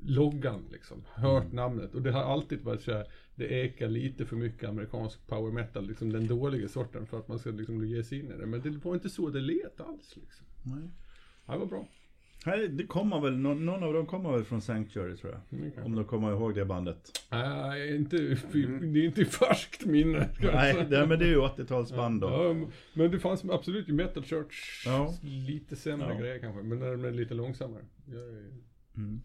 loggan 0.03 0.65
liksom, 0.73 1.05
hört 1.15 1.53
namnet. 1.53 1.95
Och 1.95 2.03
det 2.03 2.13
har 2.13 2.23
alltid 2.23 2.61
varit 2.61 2.83
så 2.83 2.93
här, 2.93 3.07
det 3.35 3.47
ekar 3.47 3.89
lite 3.89 4.27
för 4.27 4.37
mycket 4.37 4.69
amerikansk 4.69 5.27
power 5.27 5.53
metal, 5.53 5.87
liksom 5.87 6.13
den 6.13 6.27
dåliga 6.27 6.69
sorten 6.69 7.07
för 7.07 7.19
att 7.19 7.29
man 7.29 7.39
ska 7.39 7.51
liksom 7.51 7.87
ge 7.87 8.05
sig 8.05 8.19
in 8.19 8.31
i 8.33 8.37
det. 8.37 8.47
Men 8.47 8.61
det 8.61 8.71
var 8.71 8.95
inte 8.95 9.11
så 9.11 9.31
det 9.31 9.41
lät 9.41 9.81
alls 9.81 10.17
liksom. 10.17 10.47
Nej. 10.63 10.91
Det 11.47 11.59
var 11.59 11.67
bra. 11.67 11.89
Nej, 12.46 12.68
det 12.68 12.87
kommer 12.87 13.20
väl, 13.20 13.37
någon, 13.38 13.66
någon 13.66 13.83
av 13.83 13.92
dem 13.94 14.07
kommer 14.07 14.33
väl 14.33 14.44
från 14.44 14.61
Sanctuary 14.62 15.16
tror 15.16 15.33
jag. 15.33 15.61
Mm. 15.61 15.72
Om 15.85 15.94
de 15.94 16.05
kommer 16.05 16.31
ihåg 16.33 16.55
det 16.55 16.64
bandet. 16.64 16.98
Nej, 17.31 17.96
inte, 17.96 18.16
det 18.16 19.00
är 19.00 19.05
inte 19.05 19.20
i 19.20 19.24
färskt 19.24 19.85
minne. 19.87 20.29
Nej, 20.40 20.87
det, 20.90 21.07
men 21.07 21.18
det 21.18 21.24
är 21.24 21.29
ju 21.29 21.40
80-talsband 21.40 22.20
då. 22.20 22.26
Ja, 22.29 22.68
men 22.94 23.11
det 23.11 23.18
fanns 23.18 23.44
absolut 23.44 23.88
i 23.88 23.92
Metal 23.92 24.22
Church 24.24 24.83
Ja. 24.87 25.14
lite 25.22 25.76
sämre 25.76 26.12
Ja. 26.14 26.20
grejer 26.20 26.38
kanske, 26.38 26.62
men 26.62 26.81
den 26.81 27.05
är 27.05 27.11
lite 27.11 27.35
långsammare. 27.35 27.83
Jag 28.07 28.22
är, 28.22 28.46
Mm. 28.96 29.20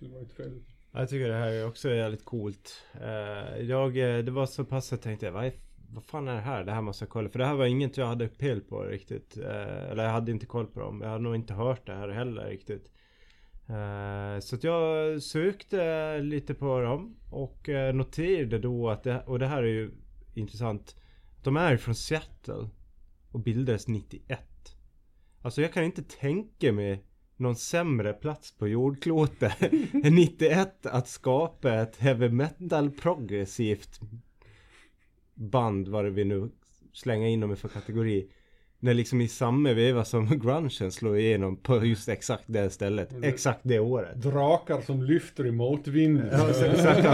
inte 0.00 0.34
fel. 0.34 0.60
Jag 0.92 1.08
tycker 1.08 1.28
det 1.28 1.34
här 1.34 1.52
är 1.52 1.66
också 1.66 1.90
jävligt 1.90 2.24
coolt. 2.24 2.82
Eh, 3.00 3.60
jag, 3.64 3.96
eh, 3.98 4.24
det 4.24 4.30
var 4.30 4.46
så 4.46 4.64
pass 4.64 4.86
att 4.86 4.96
jag 4.98 5.02
tänkte, 5.02 5.30
vad, 5.30 5.44
är, 5.44 5.52
vad 5.94 6.04
fan 6.04 6.28
är 6.28 6.34
det 6.34 6.40
här? 6.40 6.64
Det 6.64 6.72
här 6.72 6.82
måste 6.82 7.04
jag 7.04 7.10
kolla. 7.10 7.28
För 7.28 7.38
det 7.38 7.46
här 7.46 7.54
var 7.54 7.66
inget 7.66 7.96
jag 7.96 8.06
hade 8.06 8.28
pel 8.28 8.60
på 8.60 8.82
riktigt. 8.82 9.38
Eh, 9.38 9.90
eller 9.90 10.04
jag 10.04 10.10
hade 10.10 10.32
inte 10.32 10.46
koll 10.46 10.66
på 10.66 10.80
dem. 10.80 11.00
Jag 11.00 11.08
hade 11.08 11.22
nog 11.22 11.34
inte 11.34 11.54
hört 11.54 11.86
det 11.86 11.94
här 11.94 12.08
heller 12.08 12.44
riktigt. 12.44 12.90
Eh, 13.68 14.40
så 14.40 14.56
att 14.56 14.64
jag 14.64 15.22
sökte 15.22 16.18
lite 16.18 16.54
på 16.54 16.80
dem 16.80 17.16
och 17.30 17.68
eh, 17.68 17.94
noterade 17.94 18.58
då 18.58 18.90
att 18.90 19.02
det, 19.02 19.20
och 19.20 19.38
det 19.38 19.46
här 19.46 19.62
är 19.62 19.66
ju 19.66 19.90
intressant. 20.34 20.96
De 21.42 21.56
är 21.56 21.76
från 21.76 21.94
Seattle 21.94 22.68
och 23.30 23.40
bildades 23.40 23.88
91. 23.88 24.40
Alltså 25.42 25.62
jag 25.62 25.72
kan 25.72 25.84
inte 25.84 26.02
tänka 26.02 26.72
mig 26.72 27.04
någon 27.36 27.56
sämre 27.56 28.12
plats 28.12 28.56
på 28.58 28.68
jordklotet 28.68 29.62
än 30.04 30.14
91 30.14 30.86
att 30.86 31.08
skapa 31.08 31.74
ett 31.74 31.96
heavy 31.96 32.28
metal 32.28 32.90
progressivt 32.90 34.00
band 35.34 35.88
vad 35.88 36.04
det 36.04 36.10
vi 36.10 36.24
nu 36.24 36.48
slänga 36.92 37.28
in 37.28 37.40
dem 37.40 37.52
i 37.52 37.56
för 37.56 37.68
kategori. 37.68 38.26
När 38.80 38.94
liksom 38.94 39.20
i 39.20 39.28
samma 39.28 39.72
veva 39.72 40.04
som 40.04 40.26
grungen 40.42 40.92
slår 40.92 41.18
igenom 41.18 41.56
på 41.56 41.84
just 41.84 42.08
exakt 42.08 42.44
det 42.46 42.70
stället. 42.70 43.24
Exakt 43.24 43.60
det 43.62 43.78
året. 43.78 44.22
Drakar 44.22 44.80
som 44.80 45.02
lyfter 45.02 45.46
i 45.46 45.50
motvind. 45.50 46.22
Ja, 46.32 46.48
exakt, 46.48 47.04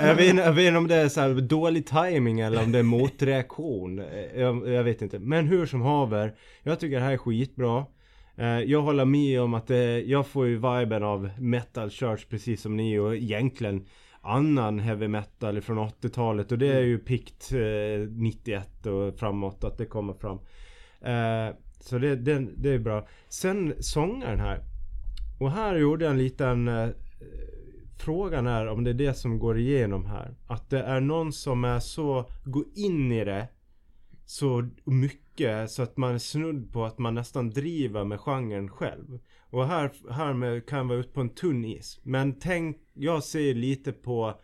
jag, 0.00 0.14
vet, 0.14 0.36
jag 0.36 0.52
vet 0.52 0.66
inte 0.66 0.78
om 0.78 0.88
det 0.88 0.94
är 0.94 1.08
så 1.08 1.20
här 1.20 1.34
dålig 1.34 1.86
timing 1.86 2.40
eller 2.40 2.62
om 2.64 2.72
det 2.72 2.78
är 2.78 2.82
motreaktion. 2.82 4.02
Jag, 4.36 4.68
jag 4.68 4.84
vet 4.84 5.02
inte. 5.02 5.18
Men 5.18 5.46
hur 5.46 5.66
som 5.66 5.80
haver. 5.80 6.34
Jag 6.62 6.80
tycker 6.80 6.96
det 6.96 7.04
här 7.04 7.12
är 7.12 7.16
skitbra. 7.16 7.84
Eh, 8.36 8.58
Jag 8.58 8.82
håller 8.82 9.04
med 9.04 9.40
om 9.40 9.54
att 9.54 9.66
det, 9.66 10.00
jag 10.00 10.26
får 10.26 10.46
ju 10.46 10.54
viben 10.54 11.02
av 11.02 11.30
metal 11.38 11.90
church 11.90 12.26
precis 12.28 12.60
som 12.62 12.76
ni 12.76 12.98
och 12.98 13.16
egentligen 13.16 13.86
annan 14.22 14.78
heavy 14.78 15.08
metal 15.08 15.60
från 15.60 15.78
80-talet 15.78 16.52
och 16.52 16.58
det 16.58 16.72
är 16.72 16.80
ju 16.80 16.98
pikt 16.98 17.52
eh, 17.52 18.08
91 18.10 18.86
och 18.86 19.18
framåt 19.18 19.64
att 19.64 19.78
det 19.78 19.86
kommer 19.86 20.14
fram. 20.14 20.38
Eh, 21.00 21.56
så 21.80 21.98
det, 21.98 22.16
det, 22.16 22.46
det 22.56 22.70
är 22.70 22.78
bra. 22.78 23.08
Sen 23.28 23.74
sångaren 23.78 24.40
här. 24.40 24.64
Och 25.40 25.50
här 25.50 25.76
gjorde 25.76 26.04
jag 26.04 26.12
en 26.12 26.18
liten 26.18 26.68
eh, 26.68 26.88
Frågan 28.00 28.46
är 28.46 28.66
om 28.66 28.84
det 28.84 28.90
är 28.90 28.94
det 28.94 29.14
som 29.14 29.38
går 29.38 29.58
igenom 29.58 30.06
här. 30.06 30.34
Att 30.46 30.70
det 30.70 30.82
är 30.82 31.00
någon 31.00 31.32
som 31.32 31.64
är 31.64 31.78
så, 31.78 32.30
går 32.44 32.64
in 32.74 33.12
i 33.12 33.24
det 33.24 33.48
så 34.26 34.68
mycket 34.84 35.29
så 35.68 35.82
att 35.82 35.96
man 35.96 36.14
är 36.14 36.18
snudd 36.18 36.72
på 36.72 36.84
att 36.84 36.98
man 36.98 37.14
nästan 37.14 37.50
driver 37.50 38.04
med 38.04 38.20
genren 38.20 38.68
själv. 38.68 39.18
Och 39.50 39.66
här, 39.66 39.92
här 40.10 40.32
med, 40.32 40.66
kan 40.68 40.88
vara 40.88 40.98
ute 40.98 41.12
på 41.12 41.20
en 41.20 41.34
tunn 41.34 41.64
is. 41.64 42.00
Men 42.02 42.38
tänk, 42.38 42.76
jag 42.94 43.24
ser 43.24 43.54
lite 43.54 43.92
på 43.92 44.40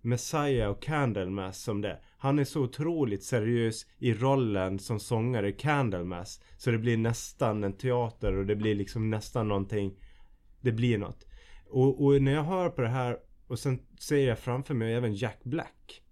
Messiah 0.00 0.70
och 0.70 0.82
Candlemass 0.82 1.62
som 1.62 1.80
det. 1.80 2.00
Han 2.18 2.38
är 2.38 2.44
så 2.44 2.62
otroligt 2.62 3.24
seriös 3.24 3.86
i 3.98 4.14
rollen 4.14 4.78
som 4.78 5.00
sångare 5.00 5.48
i 5.48 5.52
Candlemass. 5.52 6.40
Så 6.56 6.70
det 6.70 6.78
blir 6.78 6.96
nästan 6.96 7.64
en 7.64 7.76
teater 7.76 8.36
och 8.36 8.46
det 8.46 8.56
blir 8.56 8.74
liksom 8.74 9.10
nästan 9.10 9.48
någonting. 9.48 9.94
Det 10.60 10.72
blir 10.72 10.98
något. 10.98 11.26
Och, 11.66 12.04
och 12.04 12.22
när 12.22 12.32
jag 12.32 12.44
hör 12.44 12.68
på 12.68 12.80
det 12.80 12.88
här 12.88 13.18
och 13.46 13.58
sen 13.58 13.78
ser 14.00 14.28
jag 14.28 14.38
framför 14.38 14.74
mig 14.74 14.94
även 14.94 15.14
Jack 15.14 15.44
Black. 15.44 16.02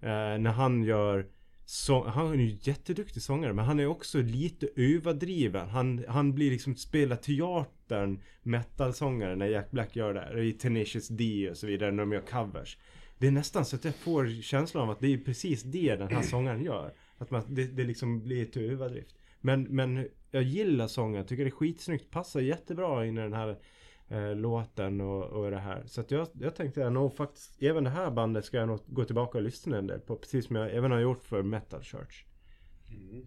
Eh, 0.00 0.38
när 0.38 0.50
han 0.50 0.82
gör 0.82 1.26
så, 1.70 2.04
han 2.04 2.32
är 2.32 2.44
ju 2.44 2.58
jätteduktig 2.60 3.22
sångare 3.22 3.52
men 3.52 3.64
han 3.64 3.80
är 3.80 3.86
också 3.86 4.22
lite 4.22 4.68
överdriven. 4.76 5.68
Han, 5.68 6.04
han 6.08 6.34
blir 6.34 6.50
liksom 6.50 6.76
spela 6.76 7.16
teatern 7.16 8.20
metalsångare 8.42 9.36
när 9.36 9.46
Jack 9.46 9.70
Black 9.70 9.96
gör 9.96 10.14
det. 10.14 10.44
I 10.44 10.52
Tenacious 10.52 11.08
D 11.08 11.50
och 11.50 11.56
så 11.56 11.66
vidare 11.66 11.90
när 11.90 12.02
de 12.02 12.12
gör 12.12 12.20
covers. 12.20 12.78
Det 13.18 13.26
är 13.26 13.30
nästan 13.30 13.64
så 13.64 13.76
att 13.76 13.84
jag 13.84 13.94
får 13.94 14.42
känslan 14.42 14.82
av 14.82 14.90
att 14.90 15.00
det 15.00 15.12
är 15.12 15.18
precis 15.18 15.62
det 15.62 15.96
den 15.96 16.08
här 16.08 16.22
sångaren 16.22 16.64
gör. 16.64 16.94
Att 17.18 17.30
man, 17.30 17.42
det, 17.48 17.64
det 17.64 17.84
liksom 17.84 18.22
blir 18.22 18.44
till 18.44 18.70
överdrift. 18.70 19.16
Men, 19.40 19.62
men 19.62 20.08
jag 20.30 20.42
gillar 20.42 20.86
sången, 20.86 21.26
tycker 21.26 21.44
det 21.44 21.48
är 21.48 21.52
skitsnyggt. 21.52 22.10
Passar 22.10 22.40
jättebra 22.40 23.06
in 23.06 23.18
i 23.18 23.20
den 23.20 23.32
här 23.32 23.58
eh, 24.08 24.34
låten 24.34 25.00
och, 25.00 25.24
och 25.24 25.50
det 25.50 25.58
här. 25.58 25.82
Så 25.86 26.00
att 26.00 26.10
jag, 26.10 26.28
jag 26.32 26.54
tänkte 26.54 26.80
jag 26.80 26.92
nog 26.92 27.16
faktiskt, 27.16 27.62
även 27.62 27.84
det 27.84 27.90
här 27.90 28.10
bandet 28.10 28.44
ska 28.44 28.56
jag 28.56 28.68
nog 28.68 28.80
gå 28.86 29.04
tillbaka 29.04 29.38
och 29.38 29.44
lyssna 29.44 29.78
en 29.78 29.86
del 29.86 30.00
på. 30.00 30.16
Precis 30.16 30.46
som 30.46 30.56
jag 30.56 30.74
även 30.74 30.90
har 30.90 30.98
gjort 30.98 31.24
för 31.24 31.42
Metal 31.42 31.82
Church. 31.82 32.24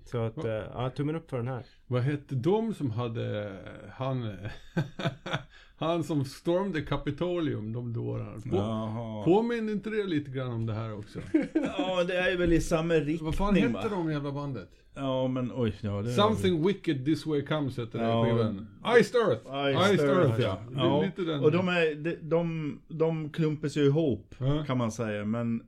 Så 0.06 0.17
att, 0.17 0.46
eh, 0.46 0.52
ja, 0.52 0.89
tummen 0.89 1.15
upp 1.15 1.30
för 1.30 1.38
den 1.38 1.48
här. 1.48 1.65
Vad 1.88 2.02
hette 2.02 2.36
de 2.36 2.74
som 2.74 2.91
hade 2.91 3.58
han... 3.91 4.36
han 5.86 6.04
som 6.04 6.26
stormade 6.26 6.82
Kapitolium, 6.82 7.74
de 7.74 7.94
dårarna. 7.94 8.41
På, 8.50 8.56
Jaha. 8.56 9.24
Påminner 9.24 9.74
inte 9.74 9.89
det 9.89 10.04
lite 10.04 10.32
grann 10.32 10.52
om 10.52 10.65
det 10.65 10.74
här 10.74 10.98
också? 10.98 11.20
Ja, 11.78 12.04
det 12.04 12.17
är 12.17 12.38
väl 12.38 12.54
i 12.54 12.62
samma 12.62 12.94
riktning 12.94 13.26
Vad 13.26 13.36
fan 13.36 13.56
hette 13.56 13.74
va? 13.74 13.89
de 13.89 14.12
jävla 14.12 14.32
bandet? 14.32 14.70
Ja, 14.96 15.28
men 15.28 15.52
oj. 15.56 15.74
Ja, 15.82 16.02
det 16.02 16.13
Something 16.13 16.67
Wicked 16.67 17.06
This 17.06 17.26
Way 17.26 17.46
Comes 17.46 17.78
hette 17.78 17.98
den 17.98 18.08
Ja. 18.10 18.26
skivan. 18.26 18.67
Iced 19.00 19.22
Earth! 19.22 19.41
Iced 19.94 20.10
Earth, 20.10 20.41
ja. 20.41 20.58
ja. 20.76 20.86
Ja. 20.86 21.02
Lite 21.02 21.22
den. 21.22 21.39
Och 21.44 21.52
de, 21.52 21.67
är, 21.67 21.96
de, 21.96 22.15
de, 22.22 22.80
de 22.88 23.30
klumpas 23.30 23.78
ju 23.78 23.86
ihop 23.86 24.36
Ja. 24.38 24.63
kan 24.67 24.78
man 24.78 24.91
säga. 24.91 25.26
Men 25.26 25.62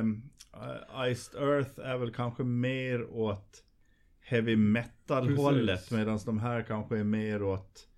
um, 0.00 0.22
Iced 1.10 1.42
Earth 1.42 1.80
är 1.80 1.98
väl 1.98 2.10
kanske 2.12 2.42
mer 2.44 3.06
åt 3.16 3.62
heavy 4.20 4.56
metal 4.56 5.36
hållet. 5.36 5.66
Precis. 5.78 5.90
Medan 5.90 6.18
de 6.26 6.38
här 6.38 6.62
kanske 6.62 6.98
är 6.98 7.04
mer 7.04 7.42
åt 7.42 7.88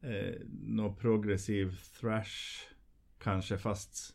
eh, 0.00 0.34
någon 0.62 0.96
progressiv 0.96 1.76
thrash. 2.00 2.64
Kanske 3.18 3.58
fast 3.58 4.14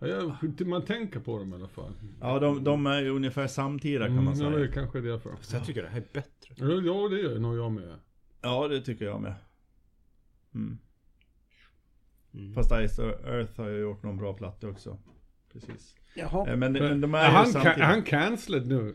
Ja, 0.00 0.06
jag- 0.06 0.66
man 0.66 0.84
tänker 0.84 1.20
på 1.20 1.38
dem 1.38 1.52
i 1.52 1.54
alla 1.56 1.68
fall. 1.68 1.92
Ja, 2.20 2.38
de, 2.38 2.64
de 2.64 2.86
är 2.86 3.00
ju 3.00 3.08
ungefär 3.08 3.46
samtida 3.46 4.06
kan 4.06 4.14
man 4.24 4.26
Mm, 4.34 4.40
ja, 4.44 4.50
det 4.50 4.56
är 4.56 4.60
säga. 4.60 4.72
kanske 4.74 5.00
därför. 5.00 5.36
Så 5.40 5.56
jag 5.56 5.64
tycker 5.66 5.82
det 5.82 5.88
här 5.88 5.98
är 6.00 6.08
bättre. 6.12 6.54
Ja, 6.56 7.08
det 7.08 7.20
gör 7.20 7.38
nog 7.38 7.56
jag 7.56 7.72
med. 7.72 7.98
Ja, 8.42 8.68
det 8.68 8.80
tycker 8.80 9.04
jag 9.04 9.20
med. 9.22 9.34
Mm. 10.54 10.78
Mm. 12.34 12.54
Fast 12.54 12.72
Iced 12.72 13.04
Earth 13.04 13.60
har 13.60 13.68
ju 13.68 13.78
gjort 13.80 14.02
någon 14.02 14.16
bra 14.16 14.32
platta 14.34 14.68
också. 14.68 14.98
Precis. 15.52 15.94
Jaha. 16.14 16.48
Eh, 16.50 16.56
Men, 16.56 16.72
men 16.72 17.00
de 17.00 17.14
är 17.14 17.18
Ja, 17.18 17.24
ju 17.24 17.30
han, 17.30 17.46
samtidigt. 17.46 17.78
ca- 17.78 17.82
han 17.84 18.02
cancelled 18.02 18.66
nu. 18.68 18.94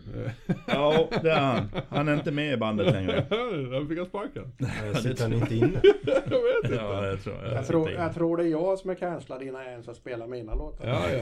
Ja, 0.68 1.10
det 1.22 1.32
är 1.32 1.40
han. 1.40 1.70
Han 1.90 2.08
är 2.08 2.14
inte 2.14 2.32
med 2.32 2.54
i 2.54 2.58
bandet 2.58 2.92
längre. 2.94 3.26
han 3.74 3.88
fick 3.88 3.98
han 3.98 4.08
sparken. 4.08 4.52
Jag 4.86 4.98
sitter 5.02 5.24
han 5.24 5.34
inte 5.34 5.56
inne? 5.56 5.82
Jag 6.06 6.44
vet 6.44 6.64
inte. 6.64 6.76
Ja, 6.76 7.06
jag 7.08 7.24
tror, 7.24 7.36
Jag 7.56 7.68
tror, 7.68 7.92
jag 7.92 8.14
tror 8.14 8.38
det 8.38 8.44
är 8.44 8.48
jag 8.48 8.80
som 8.80 8.90
är 8.90 8.96
cancellad 8.96 9.42
innan 9.44 9.62
jag 9.62 9.72
ens 9.72 9.88
har 9.88 9.94
spelat 9.94 10.30
mina 10.30 10.56
låtar. 10.56 10.88
Ja, 10.88 11.02
ja, 11.10 11.18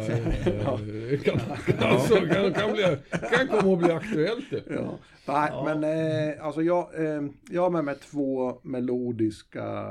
ja. 0.46 0.52
ja. 0.64 0.80
Det 0.86 1.18
Kan, 1.24 1.40
kan, 1.80 2.00
så, 2.00 2.16
kan, 2.16 2.54
kan, 2.54 2.74
bli, 2.74 2.98
kan 3.38 3.48
komma 3.48 3.74
att 3.74 3.80
bli 3.80 3.92
aktuellt. 3.92 4.46
Ja. 4.70 4.98
Nej, 5.28 5.52
men 5.66 5.84
eh, 5.84 6.46
alltså 6.46 6.62
jag, 6.62 7.06
eh, 7.06 7.22
jag 7.52 7.62
har 7.62 7.70
med 7.70 7.84
mig 7.84 7.96
två 7.96 8.60
melodiska 8.64 9.86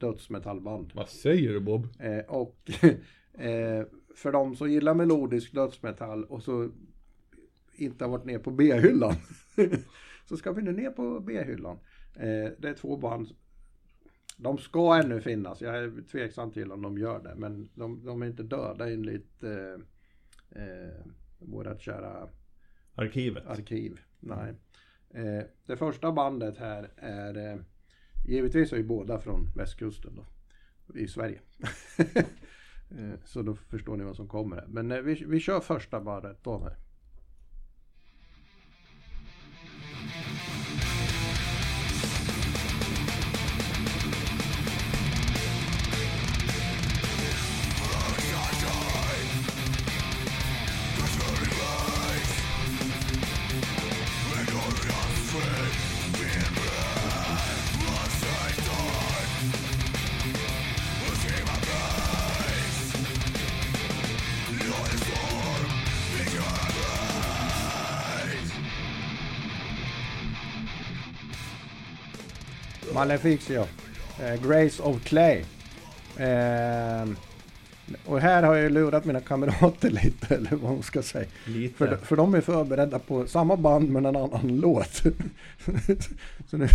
dödsmetallband. 0.00 0.90
Vad 0.94 1.08
säger 1.08 1.52
du 1.52 1.60
Bob? 1.60 1.88
Eh, 2.00 2.18
och 2.34 2.56
eh, 3.38 3.82
för 4.16 4.32
de 4.32 4.56
som 4.56 4.70
gillar 4.70 4.94
melodisk 4.94 5.54
dödsmetall 5.54 6.24
och 6.24 6.42
så 6.42 6.70
inte 7.72 8.04
har 8.04 8.10
varit 8.10 8.24
ner 8.24 8.38
på 8.38 8.50
B-hyllan. 8.50 9.14
så 10.28 10.36
ska 10.36 10.52
vi 10.52 10.62
nu 10.62 10.72
ner 10.72 10.90
på 10.90 11.20
B-hyllan. 11.20 11.78
Eh, 12.14 12.50
det 12.58 12.68
är 12.68 12.74
två 12.74 12.96
band. 12.96 13.28
De 14.36 14.58
ska 14.58 15.00
ännu 15.02 15.20
finnas. 15.20 15.60
Jag 15.60 15.76
är 15.76 16.02
tveksam 16.10 16.50
till 16.50 16.72
om 16.72 16.82
de 16.82 16.98
gör 16.98 17.22
det. 17.22 17.34
Men 17.36 17.68
de, 17.74 18.04
de 18.04 18.22
är 18.22 18.26
inte 18.26 18.42
döda 18.42 18.90
enligt 18.90 19.42
eh, 19.42 19.80
eh, 20.62 21.06
vårat 21.38 21.80
kära 21.80 22.28
Arkivet. 22.94 23.46
arkiv. 23.46 24.00
Nej. 24.20 24.54
Eh, 25.10 25.44
det 25.66 25.76
första 25.76 26.12
bandet 26.12 26.58
här 26.58 26.90
är 26.96 27.52
eh, 27.52 27.60
givetvis 28.26 28.72
är 28.72 28.76
ju 28.76 28.84
båda 28.84 29.18
från 29.18 29.50
västkusten 29.56 30.12
då. 30.16 30.24
I 30.98 31.08
Sverige. 31.08 31.40
Eh, 32.90 33.18
så 33.24 33.42
då 33.42 33.54
förstår 33.54 33.96
ni 33.96 34.04
vad 34.04 34.16
som 34.16 34.28
kommer 34.28 34.56
här. 34.56 34.66
Men 34.68 34.92
eh, 34.92 34.98
vi, 34.98 35.24
vi 35.26 35.40
kör 35.40 35.60
första 35.60 36.00
bandet 36.00 36.38
då 36.42 36.58
här. 36.58 36.76
Maleficio. 72.96 73.66
Eh, 74.20 74.48
Grace 74.48 74.82
of 74.82 75.04
Clay. 75.04 75.44
Eh, 76.16 77.08
och 78.06 78.20
här 78.20 78.42
har 78.42 78.54
jag 78.54 78.72
lurat 78.72 79.04
mina 79.04 79.20
kamrater 79.20 79.90
lite, 80.04 80.34
eller 80.34 80.50
vad 80.50 80.72
man 80.72 80.82
ska 80.82 81.02
säga. 81.02 81.26
Lite. 81.46 81.74
För, 81.74 81.96
för 81.96 82.16
de 82.16 82.34
är 82.34 82.40
förberedda 82.40 82.98
på 82.98 83.26
samma 83.26 83.56
band 83.56 83.90
men 83.90 84.06
en 84.06 84.16
annan 84.16 84.56
låt. 84.60 85.02
så 86.46 86.56
nu, 86.56 86.68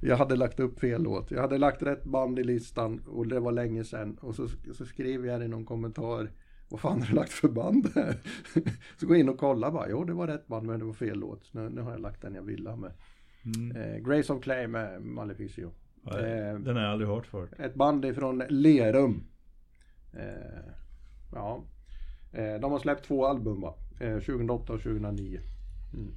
jag 0.00 0.16
hade 0.16 0.36
lagt 0.36 0.60
upp 0.60 0.80
fel 0.80 1.02
låt. 1.02 1.30
Jag 1.30 1.40
hade 1.40 1.58
lagt 1.58 1.82
rätt 1.82 2.04
band 2.04 2.38
i 2.38 2.44
listan 2.44 3.00
och 3.06 3.26
det 3.26 3.40
var 3.40 3.52
länge 3.52 3.84
sedan. 3.84 4.16
Och 4.20 4.34
så, 4.34 4.48
så 4.74 4.86
skrev 4.86 5.26
jag 5.26 5.44
i 5.44 5.48
någon 5.48 5.64
kommentar. 5.64 6.30
Vad 6.68 6.80
fan 6.80 7.00
har 7.00 7.08
du 7.08 7.14
lagt 7.14 7.32
för 7.32 7.48
band 7.48 7.90
här? 7.94 8.16
så 9.00 9.06
gå 9.06 9.16
in 9.16 9.28
och 9.28 9.38
kolla 9.38 9.70
bara. 9.70 9.88
Jo, 9.90 10.04
det 10.04 10.12
var 10.12 10.26
rätt 10.26 10.46
band 10.46 10.66
men 10.66 10.78
det 10.78 10.84
var 10.84 10.92
fel 10.92 11.18
låt. 11.18 11.54
Nu, 11.54 11.68
nu 11.68 11.80
har 11.80 11.90
jag 11.90 12.00
lagt 12.00 12.22
den 12.22 12.34
jag 12.34 12.42
ville 12.42 12.70
ha 12.70 12.76
med. 12.76 12.92
Eh, 13.76 13.96
Grace 14.02 14.32
of 14.32 14.42
Clay 14.42 14.66
med 14.66 15.02
Maleficio. 15.02 15.70
Ja, 16.04 16.18
Eh, 16.20 16.58
Den 16.58 16.76
har 16.76 16.82
jag 16.82 16.92
aldrig 16.92 17.08
hört 17.10 17.26
förut. 17.26 17.50
ett 17.58 17.74
band 17.74 18.04
ifrån 18.04 18.42
Lerum. 18.48 19.24
Eh, 20.12 20.70
ja. 21.32 21.64
Eh, 22.32 22.60
de 22.60 22.72
har 22.72 22.78
släppt 22.78 23.04
två 23.04 23.26
album 23.26 23.60
va? 23.60 23.74
Eh, 24.00 24.18
2008 24.18 24.72
och 24.72 24.82
2009. 24.82 25.40
Mm. 25.94 26.14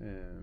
Eh, 0.00 0.42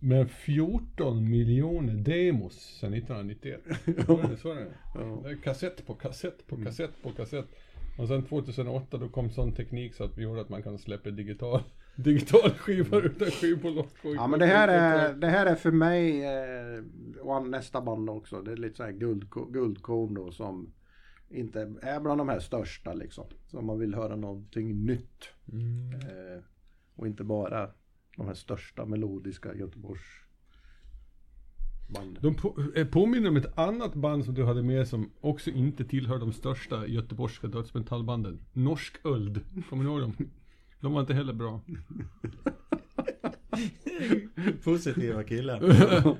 Med 0.00 0.30
14 0.30 1.30
miljoner 1.30 1.94
demos 1.94 2.54
sedan 2.80 2.94
1991. 2.94 3.60
Så 4.06 4.18
är 4.18 4.28
det, 4.28 4.36
så 4.36 4.50
är 4.52 4.54
det. 4.54 4.66
ja. 4.94 5.20
Det 5.24 5.30
är 5.30 5.36
kassett 5.36 5.86
på 5.86 5.94
kassett 5.94 6.46
på 6.46 6.56
kassett 6.56 7.02
på 7.02 7.10
kassett. 7.10 7.46
Och 7.98 8.08
sen 8.08 8.22
2008 8.22 8.98
då 8.98 9.08
kom 9.08 9.30
sån 9.30 9.52
teknik 9.52 9.94
så 9.94 10.04
att 10.04 10.18
vi 10.18 10.22
gjorde 10.22 10.40
att 10.40 10.48
man 10.48 10.62
kan 10.62 10.78
släppa 10.78 11.10
digital, 11.10 11.62
digital 11.96 12.50
skivor 12.50 13.06
utan 13.06 13.30
skivbolag. 13.30 13.86
ja 14.02 14.26
men 14.26 14.38
det 14.38 14.46
här 14.46 14.68
är, 14.68 15.14
det 15.14 15.26
här 15.26 15.46
är 15.46 15.54
för 15.54 15.70
mig 15.70 16.24
eh, 16.24 17.20
och 17.20 17.48
nästa 17.48 17.80
band 17.80 18.10
också. 18.10 18.42
Det 18.42 18.52
är 18.52 18.56
lite 18.56 18.76
så 18.76 18.82
här 18.82 18.92
guld, 18.92 19.30
guldkorn 19.50 20.14
då 20.14 20.32
som 20.32 20.72
inte 21.28 21.74
är 21.82 22.00
bland 22.00 22.20
de 22.20 22.28
här 22.28 22.40
största 22.40 22.94
liksom. 22.94 23.24
Så 23.46 23.60
man 23.60 23.78
vill 23.78 23.94
höra 23.94 24.16
någonting 24.16 24.84
nytt. 24.84 25.28
Eh, 25.52 26.42
och 26.94 27.06
inte 27.06 27.24
bara 27.24 27.70
de 28.16 28.26
här 28.26 28.34
största 28.34 28.84
melodiska 28.84 29.54
Göteborgs 29.54 30.26
banden. 31.88 32.22
De 32.22 32.34
på, 32.34 32.62
eh, 32.74 32.86
påminner 32.86 33.28
om 33.28 33.36
ett 33.36 33.58
annat 33.58 33.94
band 33.94 34.24
som 34.24 34.34
du 34.34 34.44
hade 34.44 34.62
med 34.62 34.88
som 34.88 35.10
också 35.20 35.50
inte 35.50 35.84
tillhör 35.84 36.18
de 36.18 36.32
största 36.32 36.86
göteborgska 36.86 37.46
dödsmetallbanden. 37.46 38.40
Norsk 38.52 38.96
Öld. 39.04 39.40
Kommer 39.68 39.84
ni 39.84 39.90
ihåg 39.90 40.00
dem? 40.00 40.14
De 40.80 40.92
var 40.92 41.00
inte 41.00 41.14
heller 41.14 41.32
bra. 41.32 41.60
Positiva 44.64 45.24
killar. 45.24 45.60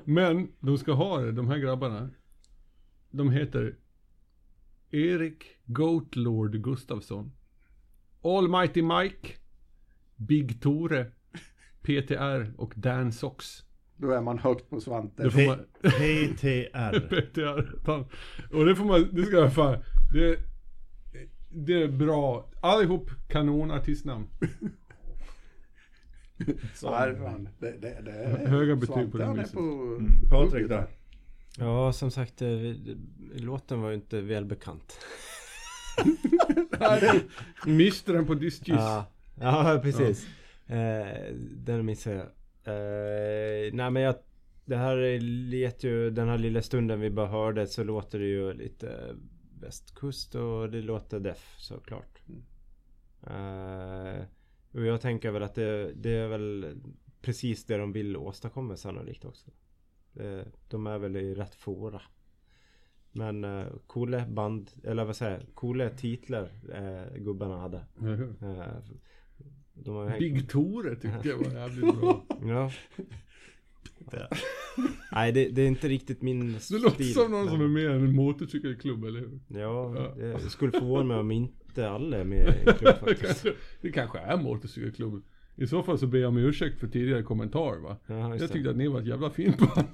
Men 0.09 0.51
de 0.59 0.77
ska 0.77 0.91
ha 0.91 1.19
det, 1.19 1.31
de 1.31 1.47
här 1.47 1.57
grabbarna. 1.57 2.09
De 3.11 3.31
heter 3.31 3.75
Erik 4.91 5.43
Goatlord 5.65 6.63
Gustafsson. 6.63 7.31
Almighty 8.21 8.81
Mike. 8.81 9.33
Big 10.15 10.61
Tore. 10.61 11.11
PTR 11.81 12.53
och 12.57 12.73
Dan 12.75 13.11
Sox. 13.11 13.63
Då 13.97 14.11
är 14.11 14.21
man 14.21 14.39
högt 14.39 14.69
på 14.69 14.81
Svante. 14.81 15.23
Man... 15.23 15.59
PTR. 15.81 16.99
PTR. 16.99 17.89
Och 18.55 18.65
det 18.65 18.75
får 18.75 18.85
man, 18.85 19.09
det 19.11 19.23
ska 19.23 19.35
jag 19.35 19.53
fan. 19.53 19.83
Det, 20.13 20.39
det 21.65 21.83
är 21.83 21.87
bra. 21.87 22.49
Allihop 22.61 23.09
kanonartistnamn. 23.27 24.27
Ja, 26.81 27.15
fan. 27.17 27.49
Det, 27.59 27.71
det, 27.71 28.01
det 28.05 28.11
är 28.11 28.47
Höga 28.47 28.75
betyg 28.75 29.11
på 29.11 29.17
den 29.17 29.43
på 29.53 29.99
Patrik 30.29 30.69
då? 30.69 30.83
Ja, 31.57 31.93
som 31.93 32.11
sagt, 32.11 32.41
eh, 32.41 32.49
låten 33.33 33.81
var 33.81 33.89
ju 33.89 33.95
inte 33.95 34.21
välbekant. 34.21 34.99
Miste 37.65 38.13
den 38.13 38.25
på 38.25 38.33
Discus. 38.33 38.75
Ja, 38.77 39.05
ja 39.35 39.79
precis. 39.83 40.27
Eh, 40.67 41.33
den 41.57 41.85
missade 41.85 42.15
jag. 42.15 42.25
Eh, 42.63 43.73
nej 43.73 43.91
men 43.91 44.01
jag, 44.01 44.15
det 44.65 44.75
här 44.75 45.19
lät 45.49 45.83
ju, 45.83 46.09
den 46.09 46.27
här 46.27 46.37
lilla 46.37 46.61
stunden 46.61 46.99
vi 46.99 47.09
bara 47.09 47.27
hörde 47.27 47.67
så 47.67 47.83
låter 47.83 48.19
det 48.19 48.25
ju 48.25 48.53
lite 48.53 49.15
västkust 49.61 50.35
och 50.35 50.69
det 50.71 50.81
låter 50.81 51.19
def 51.19 51.55
såklart. 51.59 52.21
Eh, 53.23 54.23
och 54.71 54.85
jag 54.85 55.01
tänker 55.01 55.31
väl 55.31 55.43
att 55.43 55.55
det, 55.55 55.93
det 55.93 56.09
är 56.11 56.27
väl 56.27 56.77
precis 57.21 57.65
det 57.65 57.77
de 57.77 57.91
vill 57.91 58.17
åstadkomma 58.17 58.77
sannolikt 58.77 59.25
också. 59.25 59.51
Eh, 60.15 60.41
de 60.69 60.87
är 60.87 60.97
väl 60.97 61.15
i 61.15 61.35
rätt 61.35 61.55
fora. 61.55 62.01
Men 63.11 63.43
eh, 63.43 63.65
coola 63.87 64.27
band, 64.27 64.71
eller 64.83 65.05
vad 65.05 65.15
säger 65.15 65.31
jag, 65.31 65.55
coola 65.55 65.89
titlar 65.89 66.51
eh, 66.73 67.17
gubbarna 67.17 67.57
hade. 67.59 67.85
Eller 67.99 68.15
hur? 68.15 68.43
Eh, 68.43 68.67
de 69.73 69.95
har 69.95 70.07
hängt- 70.07 70.19
Big 70.19 70.49
Tore 70.49 70.95
tyckte 70.95 71.27
jag 71.27 71.37
var 71.37 71.51
jävligt 71.59 71.99
bra. 71.99 72.25
Ja. 72.45 72.71
Nej 75.11 75.31
det, 75.31 75.49
det 75.49 75.61
är 75.61 75.67
inte 75.67 75.87
riktigt 75.87 76.21
min 76.21 76.53
Det 76.53 76.59
stil. 76.59 76.81
låter 76.81 77.03
som 77.03 77.31
någon 77.31 77.47
som 77.47 77.55
är 77.61 77.67
men- 77.67 77.73
med 77.73 77.83
i 77.83 77.85
en 77.87 78.15
motorcykelklubb, 78.15 79.03
eller 79.03 79.19
hur? 79.19 79.39
Ja, 79.47 79.95
Ja. 80.19 80.37
det 80.43 80.49
skulle 80.49 80.71
förvåna 80.71 81.03
mig 81.03 81.17
om 81.17 81.31
inte 81.31 81.89
alla 81.89 82.17
är 82.17 82.23
med 82.23 82.37
i 82.37 82.69
en 82.69 82.73
klubb 82.77 82.77
Det 82.83 82.93
faktiskt. 82.99 83.21
kanske, 83.25 83.53
det 83.81 83.91
kanske 83.91 84.19
är 84.19 84.37
motorcykelklubben. 84.37 85.23
I 85.55 85.67
så 85.67 85.83
fall 85.83 85.97
så 85.99 86.07
ber 86.07 86.17
jag 86.19 86.27
om 86.29 86.37
ursäkt 86.37 86.79
för 86.79 86.87
tidigare 86.87 87.23
kommentar 87.23 87.79
va. 87.83 87.97
Ja, 88.07 88.15
Jag 88.29 88.39
det. 88.39 88.47
tyckte 88.47 88.69
att 88.69 88.77
ni 88.77 88.87
var 88.87 88.99
ett 89.01 89.07
jävla 89.07 89.29
fint 89.29 89.57
band. 89.59 89.87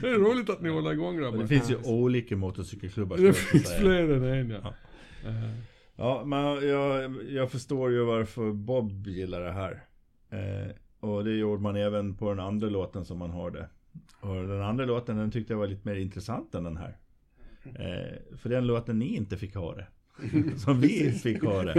det 0.00 0.08
är 0.08 0.18
roligt 0.18 0.50
att 0.50 0.62
ni 0.62 0.68
håller 0.68 0.92
igång 0.92 1.16
grabbar. 1.16 1.38
det 1.38 1.46
finns 1.48 1.70
ju 1.70 1.76
olika 1.84 2.36
motorcykelklubbar. 2.36 3.16
Det 3.16 3.32
finns 3.32 3.74
fler 3.80 4.08
än 4.08 4.24
en 4.24 4.50
ja. 4.50 4.74
Ja. 5.24 5.28
Eh, 5.28 5.50
Ja, 5.96 6.22
men 6.26 6.68
jag, 6.68 7.16
jag 7.28 7.50
förstår 7.50 7.90
ju 7.92 8.04
varför 8.04 8.52
Bob 8.52 9.06
gillar 9.06 9.40
det 9.40 9.52
här. 9.52 9.84
Eh, 10.30 10.70
och 11.02 11.24
det 11.24 11.30
gjorde 11.30 11.62
man 11.62 11.76
även 11.76 12.16
på 12.16 12.28
den 12.28 12.40
andra 12.40 12.68
låten 12.68 13.04
som 13.04 13.18
man 13.18 13.30
hörde. 13.30 13.68
Och 14.20 14.34
den 14.34 14.62
andra 14.62 14.84
låten 14.84 15.16
den 15.16 15.30
tyckte 15.30 15.52
jag 15.52 15.58
var 15.58 15.66
lite 15.66 15.88
mer 15.88 15.96
intressant 15.96 16.54
än 16.54 16.64
den 16.64 16.76
här. 16.76 16.96
Eh, 17.64 18.36
för 18.36 18.48
den 18.48 18.66
låten 18.66 18.98
ni 18.98 19.16
inte 19.16 19.36
fick 19.36 19.54
höra. 19.54 19.84
som 20.56 20.80
vi 20.80 21.12
fick 21.12 21.44
höra. 21.44 21.74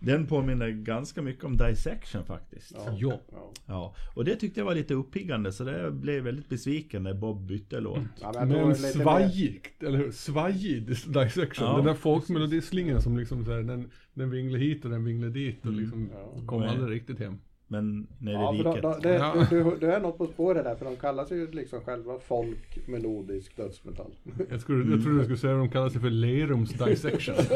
Den 0.00 0.26
påminner 0.26 0.70
ganska 0.70 1.22
mycket 1.22 1.44
om 1.44 1.56
Dissection 1.56 2.24
faktiskt. 2.24 2.72
Ja. 2.74 2.96
ja. 2.98 3.20
Ja. 3.66 3.94
Och 4.14 4.24
det 4.24 4.36
tyckte 4.36 4.60
jag 4.60 4.64
var 4.64 4.74
lite 4.74 4.94
uppiggande 4.94 5.52
så 5.52 5.64
det 5.64 5.90
blev 5.90 6.24
väldigt 6.24 6.48
besviken 6.48 7.02
när 7.02 7.14
Bob 7.14 7.46
bytte 7.46 7.80
låt. 7.80 7.98
Ja, 8.20 8.32
men 8.34 8.48
Men 8.48 8.74
svajigt, 8.74 9.82
eller 9.82 9.98
hur? 9.98 10.10
Svajig 10.10 10.86
dissection. 10.86 11.66
Ja. 11.66 11.76
Den 11.76 11.84
där 11.84 11.94
folkmelodislingan 11.94 13.02
som 13.02 13.18
liksom 13.18 13.44
så 13.44 13.52
här, 13.52 13.62
den, 13.62 13.90
den 14.14 14.30
vinglar 14.30 14.58
hit 14.58 14.84
och 14.84 14.90
den 14.90 15.04
vinglar 15.04 15.28
dit 15.28 15.66
och 15.66 15.72
liksom 15.72 16.10
kom 16.46 16.60
Nej. 16.60 16.68
aldrig 16.68 16.96
riktigt 16.96 17.18
hem. 17.18 17.38
Men 17.68 18.06
nere 18.18 18.32
i 18.34 18.36
Ja, 18.36 18.50
riket. 18.70 18.82
då, 18.82 18.98
det, 19.02 19.14
Ja. 19.14 19.46
du, 19.50 19.64
du, 19.64 19.76
du 19.80 19.92
är 19.92 20.00
något 20.00 20.18
på 20.18 20.26
spåret 20.26 20.64
där 20.64 20.76
för 20.76 20.84
de 20.84 20.96
kallar 20.96 21.24
sig 21.24 21.38
ju 21.38 21.50
liksom 21.50 21.80
själva 21.80 22.18
folk 22.18 22.88
melodisk 22.88 23.56
dödsmetall. 23.56 24.12
Jag, 24.50 24.60
skulle, 24.60 24.90
jag 24.94 25.02
trodde 25.02 25.18
du 25.18 25.24
skulle 25.24 25.38
säga 25.38 25.54
att 25.54 25.60
de 25.60 25.70
kallar 25.70 25.88
sig 25.88 26.00
för 26.00 26.10
Lerums 26.10 26.70
dissection. 26.72 27.34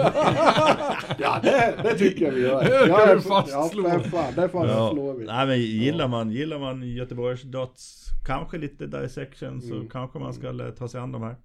ja 1.19 1.41
det, 1.43 1.75
det 1.83 1.95
tycker 1.99 2.25
jag 2.25 2.33
vi 2.33 2.41
gör. 2.41 2.65
Det 2.65 2.69
kan 2.69 2.89
Ja, 2.89 3.07
vi 3.07 3.13
ja, 3.13 3.43
fastslå. 3.43 3.89
Ja, 3.89 4.01
fan, 4.01 4.33
det 4.37 4.49
fan 4.49 4.69
Ja. 4.69 4.91
slår 4.93 5.15
vi. 5.15 5.25
Nej 5.27 5.47
men 5.47 5.61
gillar 5.61 6.09
man, 6.09 6.31
gillar 6.31 6.59
man 6.59 6.83
Göteborgs 6.83 7.43
Dots, 7.43 8.05
kanske 8.27 8.59
lite 8.59 8.87
dissection 8.87 9.61
så 9.63 9.75
Mm. 9.75 9.89
kanske 9.89 10.19
man 10.19 10.33
ska 10.35 10.71
ta 10.79 10.89
sig 10.89 11.01
an 11.01 11.13
de 11.13 11.23
här. 11.23 11.37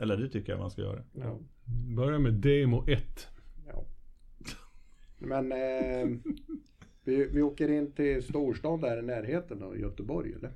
Eller 0.00 0.16
det 0.16 0.28
tycker 0.28 0.52
jag 0.52 0.58
man 0.60 0.70
ska 0.70 0.82
göra. 0.82 1.00
Ja, 1.12 1.38
Börja 1.96 2.18
med 2.18 2.32
demo 2.32 2.84
1. 2.88 3.28
ja. 3.66 3.84
Men 5.18 5.52
eh, 5.52 6.08
vi, 7.06 7.26
vi 7.26 7.42
åker 7.42 7.68
in 7.68 7.92
till 7.92 8.22
storstan 8.22 8.80
där 8.80 8.98
i 8.98 9.02
närheten 9.02 9.62
av 9.62 9.78
Göteborg 9.78 10.32
eller? 10.38 10.50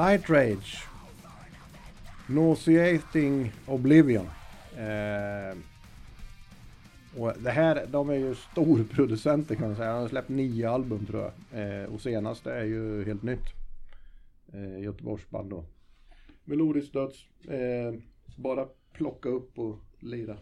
Night 0.00 0.30
Rage. 0.30 0.88
Nauseating 2.26 3.52
Oblivion. 3.66 4.26
Eh, 4.76 5.58
och 7.16 7.32
det 7.42 7.50
här, 7.50 7.86
de 7.86 8.10
är 8.10 8.14
ju 8.14 8.34
storproducenter 8.34 9.54
kan 9.54 9.66
man 9.66 9.76
säga. 9.76 9.92
De 9.92 10.00
har 10.00 10.08
släppt 10.08 10.28
nio 10.28 10.70
album 10.70 11.06
tror 11.06 11.22
jag. 11.22 11.62
Eh, 11.62 11.84
och 11.84 12.00
senaste 12.00 12.52
är 12.52 12.64
ju 12.64 13.04
helt 13.04 13.22
nytt. 13.22 13.44
Eh, 14.52 14.80
Göteborgsband 14.80 15.50
då. 15.50 15.64
Melodisk 16.44 16.92
döds. 16.92 17.26
Eh, 17.48 17.94
bara 18.36 18.68
plocka 18.92 19.28
upp 19.28 19.58
och 19.58 19.78
lira. 19.98 20.38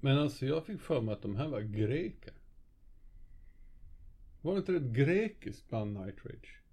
Men 0.00 0.18
alltså 0.18 0.46
jag 0.46 0.66
fick 0.66 0.80
för 0.80 1.00
mig 1.00 1.12
att 1.12 1.22
de 1.22 1.36
här 1.36 1.48
var 1.48 1.60
greker. 1.60 2.32
Var 4.40 4.52
det 4.52 4.58
inte 4.58 4.76
ett 4.76 4.82
grekiskt 4.82 5.70
band 5.70 5.92
Night 5.92 6.24
Rage? 6.24 6.65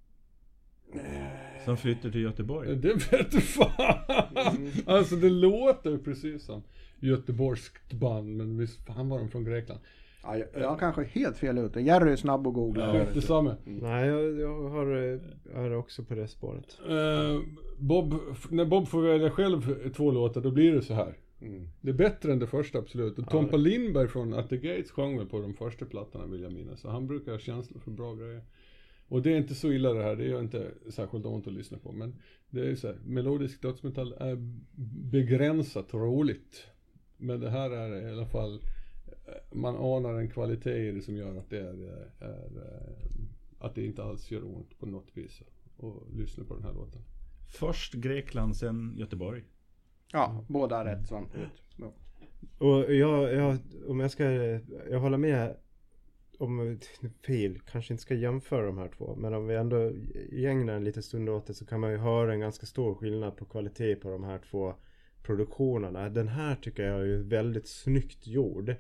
Som 1.66 1.78
flyttar 1.78 2.10
till 2.10 2.22
Göteborg. 2.22 2.76
Det 2.76 3.12
vet 3.12 3.44
fan! 3.44 4.72
Alltså 4.86 5.16
det 5.16 5.30
låter 5.30 5.98
precis 5.98 6.46
som 6.46 6.64
göteborgskt 7.00 7.94
band, 7.94 8.38
men 8.38 8.58
visst 8.58 8.86
fan 8.86 9.10
var 9.10 9.20
de 9.20 9.30
från 9.30 9.44
Grekland. 9.44 9.80
Ja, 10.24 10.38
jag, 10.38 10.48
jag 10.54 10.80
kanske 10.80 11.04
helt 11.04 11.38
fel 11.38 11.58
ute. 11.58 11.82
Jerry 11.82 12.12
är 12.12 12.16
snabb 12.16 12.48
och 12.48 12.54
googla. 12.54 12.94
Skit 12.94 13.14
detsamma. 13.14 13.56
Nej, 13.66 14.08
jag, 14.08 14.40
jag 14.40 14.70
har, 14.70 14.96
eh, 14.96 15.60
är 15.64 15.76
också 15.76 16.04
på 16.04 16.16
det 16.16 16.28
spåret. 16.28 16.80
Eh, 16.90 17.42
Bob, 17.78 18.16
när 18.50 18.66
Bob 18.66 18.88
får 18.88 19.02
välja 19.02 19.30
själv 19.30 19.92
två 19.94 20.12
låtar, 20.12 20.42
då 20.42 20.52
blir 20.52 20.74
det 20.74 20.82
så 20.82 20.94
här. 20.94 21.18
Mm. 21.42 21.68
Det 21.82 21.90
är 21.90 21.94
bättre 21.94 22.32
än 22.32 22.40
det 22.40 22.48
första, 22.48 22.80
absolut. 22.80 23.20
Och 23.20 23.30
Tompa 23.30 23.58
Lindberg 23.58 24.08
från 24.08 24.34
At 24.34 24.50
the 24.50 24.58
Gates 24.58 24.92
sjöng 24.92 25.18
väl 25.18 25.28
på 25.28 25.40
de 25.40 25.54
första 25.54 25.86
plattorna, 25.86 26.26
vill 26.26 26.42
jag 26.42 26.52
minnas. 26.52 26.80
Så 26.80 26.90
han 26.90 27.08
brukar 27.08 27.32
ha 27.32 27.40
känsla 27.40 27.80
för 27.80 27.92
bra 27.92 28.16
grejer. 28.16 28.42
Och 29.14 29.22
det 29.22 29.34
är 29.34 29.38
inte 29.38 29.56
så 29.56 29.72
illa 29.72 29.94
det 29.94 30.04
här, 30.04 30.16
det 30.16 30.26
gör 30.26 30.42
inte 30.42 30.72
särskilt 30.90 31.26
ont 31.26 31.48
att 31.48 31.54
lyssna 31.54 31.78
på. 31.78 31.92
Men 31.92 32.16
det 32.50 32.62
är 32.62 32.66
ju 32.66 32.76
så 32.76 32.88
här, 32.88 32.98
melodisk 33.06 33.62
dödsmetall 33.62 34.14
är 34.14 34.38
begränsat 35.12 35.94
roligt. 35.94 36.68
Men 37.18 37.40
det 37.40 37.50
här 37.50 37.72
är 37.72 38.08
i 38.08 38.12
alla 38.12 38.26
fall, 38.26 38.54
eh, 39.26 39.58
man 39.58 39.76
anar 39.76 40.14
en 40.14 40.30
kvalitet 40.30 40.88
i 40.88 40.92
det 40.92 41.02
som 41.02 41.16
gör 41.16 41.38
att 41.38 41.50
det 41.50 41.60
är, 41.60 41.84
eh, 41.84 42.28
är 42.28 42.52
eh, 42.58 43.66
att 43.66 43.76
det 43.76 43.86
inte 43.86 44.04
alls 44.04 44.32
gör 44.32 44.56
ont 44.56 44.80
på 44.80 44.86
något 44.86 45.10
vis 45.14 45.42
att 45.78 46.18
lyssna 46.18 46.44
på 46.44 46.54
den 46.54 46.64
här 46.64 46.74
låten. 46.74 47.02
Först 47.48 47.94
Grekland, 47.94 48.58
sen 48.58 48.96
Göteborg. 48.98 49.44
Ja, 50.12 50.46
båda 50.48 50.86
rätt 50.86 51.08
samtidigt. 51.08 51.50
Ja. 51.78 51.94
Och 52.58 52.94
jag, 52.94 53.34
jag, 53.34 53.58
om 53.88 54.00
jag 54.00 54.12
ska, 54.12 54.32
jag 54.90 55.00
håller 55.00 55.18
med 55.18 55.56
om 56.44 56.80
fel, 57.26 57.60
kanske 57.60 57.94
inte 57.94 58.02
ska 58.02 58.16
jämföra 58.16 58.66
de 58.66 58.78
här 58.78 58.92
två. 58.98 59.16
Men 59.16 59.34
om 59.34 59.48
vi 59.48 59.56
ändå 59.56 59.92
ägnar 60.32 60.74
en 60.74 60.84
liten 60.84 61.04
stund 61.04 61.30
åt 61.30 61.48
det 61.48 61.54
så 61.54 61.66
kan 61.66 61.80
man 61.80 61.92
ju 61.92 61.98
höra 61.98 62.34
en 62.34 62.40
ganska 62.40 62.66
stor 62.66 62.96
skillnad 62.96 63.38
på 63.38 63.46
kvalitet 63.46 63.96
på 63.96 64.10
de 64.10 64.24
här 64.24 64.40
två 64.50 64.76
produktionerna. 65.24 66.10
Den 66.10 66.28
här 66.28 66.56
tycker 66.56 66.84
jag 66.84 67.10
är 67.10 67.18
väldigt 67.18 67.68
snyggt 67.68 68.28
gjord. 68.28 68.76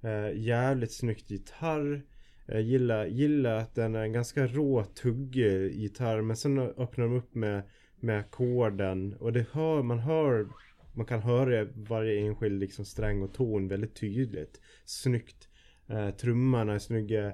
Eh, 0.00 0.32
jävligt 0.34 0.92
snyggt 0.92 1.30
gitarr. 1.30 2.02
Jag 2.46 2.62
gillar, 2.62 3.06
gillar 3.06 3.56
att 3.56 3.74
den 3.74 3.94
är 3.94 4.02
en 4.02 4.12
ganska 4.12 4.46
rå, 4.46 4.84
tuggig 4.84 5.72
gitarr. 5.72 6.22
Men 6.22 6.36
sen 6.36 6.58
öppnar 6.58 7.04
de 7.04 7.16
upp 7.16 7.34
med, 7.34 7.62
med 8.00 8.18
ackorden. 8.20 9.14
Och 9.14 9.32
det 9.32 9.46
hör, 9.52 9.82
man 9.82 9.98
hör, 9.98 10.48
man 10.92 11.06
kan 11.06 11.22
höra 11.22 11.68
varje 11.74 12.20
enskild 12.20 12.60
liksom 12.60 12.84
sträng 12.84 13.22
och 13.22 13.34
ton 13.34 13.68
väldigt 13.68 13.94
tydligt. 13.94 14.60
Snyggt. 14.84 15.49
Eh, 15.90 16.10
trummorna 16.10 16.74
är 16.74 16.78
snygga. 16.78 17.26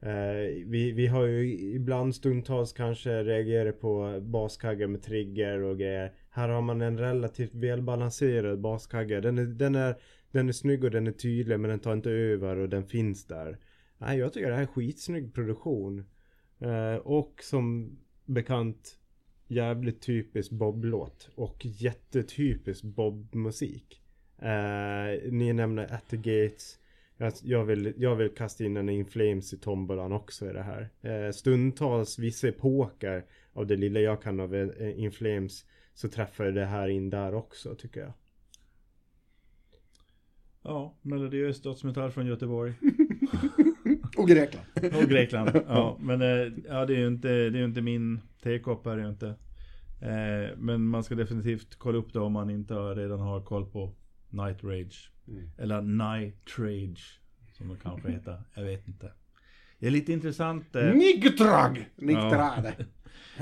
Eh, 0.00 0.64
vi, 0.66 0.92
vi 0.92 1.06
har 1.06 1.26
ju 1.26 1.58
ibland 1.74 2.14
stundtals 2.14 2.72
kanske 2.72 3.22
reagerat 3.22 3.80
på 3.80 4.20
baskaggar 4.20 4.86
med 4.86 5.02
trigger 5.02 5.62
och 5.62 5.78
grejer. 5.78 6.12
Här 6.30 6.48
har 6.48 6.62
man 6.62 6.80
en 6.80 6.98
relativt 6.98 7.54
välbalanserad 7.54 8.60
baskagge. 8.60 9.20
Den 9.20 9.38
är, 9.38 9.44
den, 9.44 9.74
är, 9.74 9.96
den 10.30 10.48
är 10.48 10.52
snygg 10.52 10.84
och 10.84 10.90
den 10.90 11.06
är 11.06 11.12
tydlig 11.12 11.60
men 11.60 11.70
den 11.70 11.80
tar 11.80 11.92
inte 11.92 12.10
över 12.10 12.56
och 12.56 12.68
den 12.68 12.84
finns 12.84 13.26
där. 13.26 13.58
Nej, 13.98 14.18
jag 14.18 14.32
tycker 14.32 14.48
det 14.48 14.54
här 14.54 14.62
är 14.62 14.66
skitsnygg 14.66 15.34
produktion. 15.34 16.04
Eh, 16.58 16.96
och 16.96 17.40
som 17.42 17.96
bekant 18.24 18.98
jävligt 19.48 20.00
typisk 20.00 20.50
Bob-låt. 20.50 21.30
Och 21.34 21.66
jättetypisk 21.66 22.84
Bob-musik. 22.84 24.02
Eh, 24.38 25.32
ni 25.32 25.52
nämner 25.52 25.94
At 25.94 26.08
the 26.08 26.16
Gates. 26.16 26.78
Jag, 27.18 27.32
jag, 27.42 27.64
vill, 27.64 27.94
jag 27.96 28.16
vill 28.16 28.34
kasta 28.34 28.64
in 28.64 28.76
en 28.76 28.88
In 28.88 29.06
Flames 29.06 29.52
i 29.52 29.58
tombolan 29.58 30.12
också 30.12 30.50
i 30.50 30.52
det 30.52 30.62
här. 30.62 30.90
Eh, 31.02 31.32
stundtals, 31.32 32.18
vissa 32.18 32.48
epoker 32.48 33.24
av 33.52 33.66
det 33.66 33.76
lilla 33.76 34.00
jag 34.00 34.22
kan 34.22 34.40
av 34.40 34.54
eh, 34.54 35.00
In 35.00 35.12
Flames 35.12 35.64
så 35.94 36.08
träffar 36.08 36.44
det 36.44 36.66
här 36.66 36.88
in 36.88 37.10
där 37.10 37.34
också 37.34 37.74
tycker 37.74 38.00
jag. 38.00 38.12
Ja, 40.62 40.94
melodiös 41.02 41.62
dödsmetall 41.62 42.10
från 42.10 42.26
Göteborg. 42.26 42.74
Och 44.16 44.28
Grekland. 44.28 44.66
Och 44.96 45.08
Grekland. 45.08 45.50
Ja, 45.68 45.98
men 46.00 46.22
eh, 46.22 46.52
ja, 46.68 46.86
det 46.86 46.94
är 46.94 46.98
ju 46.98 47.06
inte, 47.06 47.28
det 47.28 47.58
är 47.58 47.64
inte 47.64 47.80
min 47.80 48.20
tekopp 48.42 48.86
är 48.86 48.96
det 48.96 49.02
ju 49.02 49.08
inte. 49.08 49.26
Eh, 50.00 50.56
men 50.56 50.86
man 50.86 51.04
ska 51.04 51.14
definitivt 51.14 51.76
kolla 51.78 51.98
upp 51.98 52.12
det 52.12 52.20
om 52.20 52.32
man 52.32 52.50
inte 52.50 52.74
redan 52.74 53.20
har 53.20 53.42
koll 53.42 53.66
på 53.66 53.94
Night 54.30 54.64
Rage. 54.64 55.10
Eller 55.58 55.82
Night 55.82 56.58
Rage. 56.58 57.20
Som 57.52 57.68
det 57.68 57.76
kanske 57.82 58.10
heter. 58.10 58.42
Jag 58.54 58.64
vet 58.64 58.88
inte. 58.88 59.12
Det 59.78 59.86
är 59.86 59.90
lite 59.90 60.12
intressant. 60.12 60.76
Eh, 60.76 60.92
Nigtrag! 60.94 61.88
Niktrade. 61.96 62.74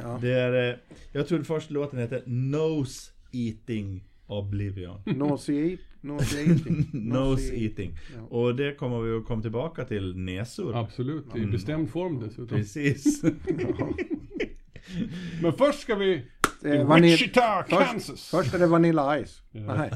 Ja. 0.02 0.18
det 0.22 0.32
är, 0.32 0.70
eh, 0.70 0.76
jag 1.12 1.28
trodde 1.28 1.44
först 1.44 1.70
låten 1.70 1.98
hette 1.98 2.22
Nose 2.26 3.10
Eating 3.32 4.04
Oblivion. 4.26 5.02
Nose 5.06 5.52
eat, 5.52 5.80
nose 6.00 6.40
eating. 6.50 6.88
Nose 6.92 7.54
Eating. 7.56 7.96
Ja. 8.16 8.22
Och 8.22 8.54
det 8.56 8.74
kommer 8.74 9.00
vi 9.00 9.16
att 9.16 9.26
komma 9.26 9.42
tillbaka 9.42 9.84
till 9.84 10.16
näsor. 10.16 10.76
Absolut, 10.76 11.36
i 11.36 11.46
bestämd 11.46 11.90
form 11.90 12.20
dessutom. 12.20 12.48
Precis. 12.58 13.22
Men 15.42 15.52
först 15.52 15.80
ska 15.80 15.94
vi 15.94 16.24
till 16.60 16.70
Eh, 16.72 16.94
Wichita, 17.00 17.64
först- 17.68 17.90
Kansas. 17.90 18.30
Först 18.30 18.54
är 18.54 18.58
det 18.58 18.66
Vanilla 18.66 19.24
Ice. 19.24 19.42
Ja. 19.50 19.74
Nej. 19.76 19.90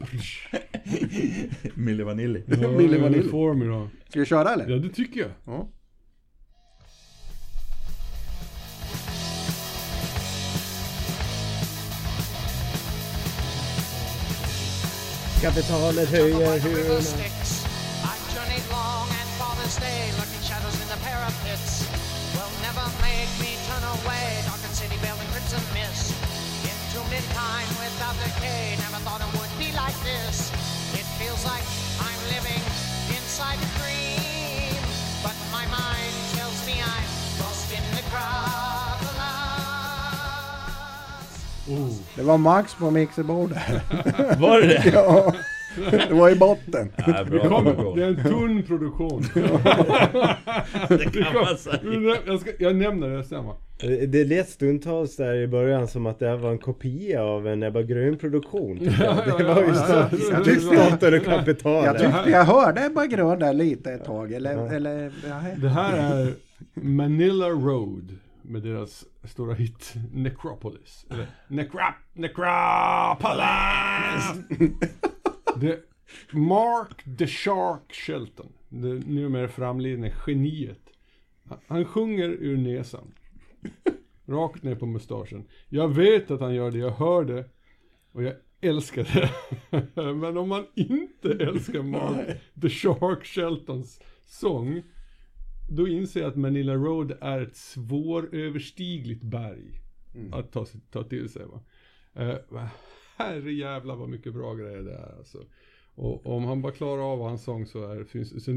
Milli 1.74 2.02
Vanilli. 2.02 2.44
Ja, 2.46 2.70
Milli 2.70 2.98
Vanilli. 2.98 3.28
får 3.28 3.54
mig 3.54 3.68
då. 3.68 3.88
Ska 4.08 4.20
vi 4.20 4.26
köra 4.26 4.52
eller? 4.52 4.68
Ja, 4.68 4.76
det 4.76 4.88
tycker 4.88 5.20
jag. 5.20 5.30
Ja. 5.44 5.68
Kapitalet 15.42 16.08
höjer 16.08 16.60
hyrorna. 16.60 17.00
City 24.74 24.96
crimson 25.32 25.74
mist. 25.74 26.14
Without 27.80 28.14
decay, 28.24 28.76
never 28.76 28.98
thought 29.04 29.20
it 29.20 29.32
would 29.34 29.39
like 29.90 30.02
this. 30.04 30.38
It 30.94 31.06
feels 31.18 31.42
like 31.44 31.66
I'm 32.06 32.20
living 32.34 32.62
inside 33.16 33.58
a 33.58 33.70
dream, 33.80 34.74
but 35.22 35.36
my 35.56 35.64
mind 35.78 36.14
tells 36.38 36.58
me 36.66 36.74
I'm 36.94 37.08
lost 37.42 37.68
in 37.78 37.84
the 37.98 38.02
crowd 38.10 39.00
of 39.08 39.14
lies. 41.76 42.16
Det 42.16 42.22
var 42.22 42.36
Max 42.36 42.74
på 42.74 42.90
mixerbordet. 42.90 43.62
Var 44.38 44.60
det 44.60 44.68
det? 44.68 44.84
ja. 44.92 45.32
Det 45.90 46.14
var 46.14 46.30
i 46.30 46.36
botten. 46.36 46.92
Ja, 47.06 47.24
bra 47.24 47.48
Kom, 47.48 47.96
det 47.96 48.04
är 48.04 48.08
en 48.08 48.22
tunn 48.22 48.62
produktion. 48.62 49.22
Det 50.88 51.12
kan 51.24 51.34
man 51.34 51.56
säga. 51.58 52.16
jag, 52.26 52.40
ska, 52.40 52.50
jag 52.58 52.76
nämner 52.76 53.08
det 53.08 53.24
sen 53.24 53.44
va. 53.46 53.56
Det 53.80 54.06
det 54.06 54.24
lät 54.24 54.48
stundtals 54.48 55.16
där 55.16 55.34
i 55.34 55.46
början 55.48 55.88
som 55.88 56.06
att 56.06 56.18
det 56.18 56.28
här 56.28 56.36
var 56.36 56.50
en 56.50 56.58
kopia 56.58 57.22
av 57.22 57.46
en 57.46 57.62
Ebba 57.62 57.82
Grön-produktion. 57.82 58.78
jag. 59.00 59.38
Det 59.38 59.44
var 59.44 59.62
ju 59.62 59.74
staten 60.60 61.08
och 61.08 61.14
Jag 61.14 61.24
kapitalet. 61.24 61.98
tyckte 61.98 62.30
jag 62.30 62.44
hörde 62.44 62.86
Ebba 62.86 63.06
Grön 63.06 63.38
där 63.38 63.52
lite 63.52 63.92
ett 63.92 64.04
tag. 64.04 64.32
Eller, 64.32 64.74
eller 64.74 65.12
ja, 65.28 65.40
Det 65.56 65.68
här 65.68 65.96
är 66.14 66.32
Manila 66.74 67.48
Road 67.48 68.16
med 68.42 68.62
deras 68.62 69.04
stora 69.24 69.54
hit 69.54 69.94
Necropolis. 70.12 71.06
Eller 71.10 71.26
Necrop, 71.48 71.94
Necropolis! 72.12 73.44
Det, 75.56 75.80
Mark 76.32 77.18
the 77.18 77.26
Shark 77.26 77.92
Shelton, 77.92 78.52
det 78.68 79.06
numera 79.06 79.48
framlidne 79.48 80.12
geniet. 80.26 80.80
Han- 81.66 81.84
sjunger 81.84 82.28
ur 82.28 82.56
näsan. 82.56 83.14
Rakt 84.26 84.62
ner 84.62 84.74
på 84.74 84.86
mustaschen. 84.86 85.44
Jag 85.68 85.88
vet 85.88 86.30
att 86.30 86.40
han 86.40 86.54
gör 86.54 86.70
det, 86.70 86.78
jag 86.78 86.90
hör 86.90 87.24
det. 87.24 87.44
Och 88.12 88.22
jag 88.22 88.34
älskar 88.60 89.04
det. 89.04 89.30
Men 90.14 90.36
om 90.36 90.48
man 90.48 90.66
inte 90.74 91.32
älskar 91.32 91.82
Mark 91.82 92.40
the 92.62 92.68
Shark 92.68 93.24
Sheltons 93.24 94.00
sång. 94.26 94.82
Då 95.70 95.88
inser 95.88 96.20
jag 96.20 96.28
att 96.28 96.36
Manila 96.36 96.74
Road 96.74 97.18
är 97.20 97.40
ett 97.40 97.56
svåröverstigligt 97.56 99.22
berg. 99.22 99.80
Att 100.32 100.52
ta, 100.52 100.66
ta 100.90 101.02
till 101.02 101.28
sig 101.28 101.42
va. 101.46 101.62
Uh, 102.22 102.68
herre 103.20 103.52
jävla 103.52 103.94
vad 103.94 104.08
mycket 104.08 104.34
bra 104.34 104.54
grejer 104.54 104.82
det 104.82 104.92
är 104.92 105.16
alltså. 105.18 105.38
Och 105.94 106.26
om 106.26 106.44
han 106.44 106.62
bara 106.62 106.72
klarar 106.72 107.12
av 107.12 107.20
hans 107.20 107.44
sång 107.44 107.66
så 107.66 107.92
är 107.92 107.98
det, 107.98 108.04
finns 108.04 108.30
det 108.30 108.52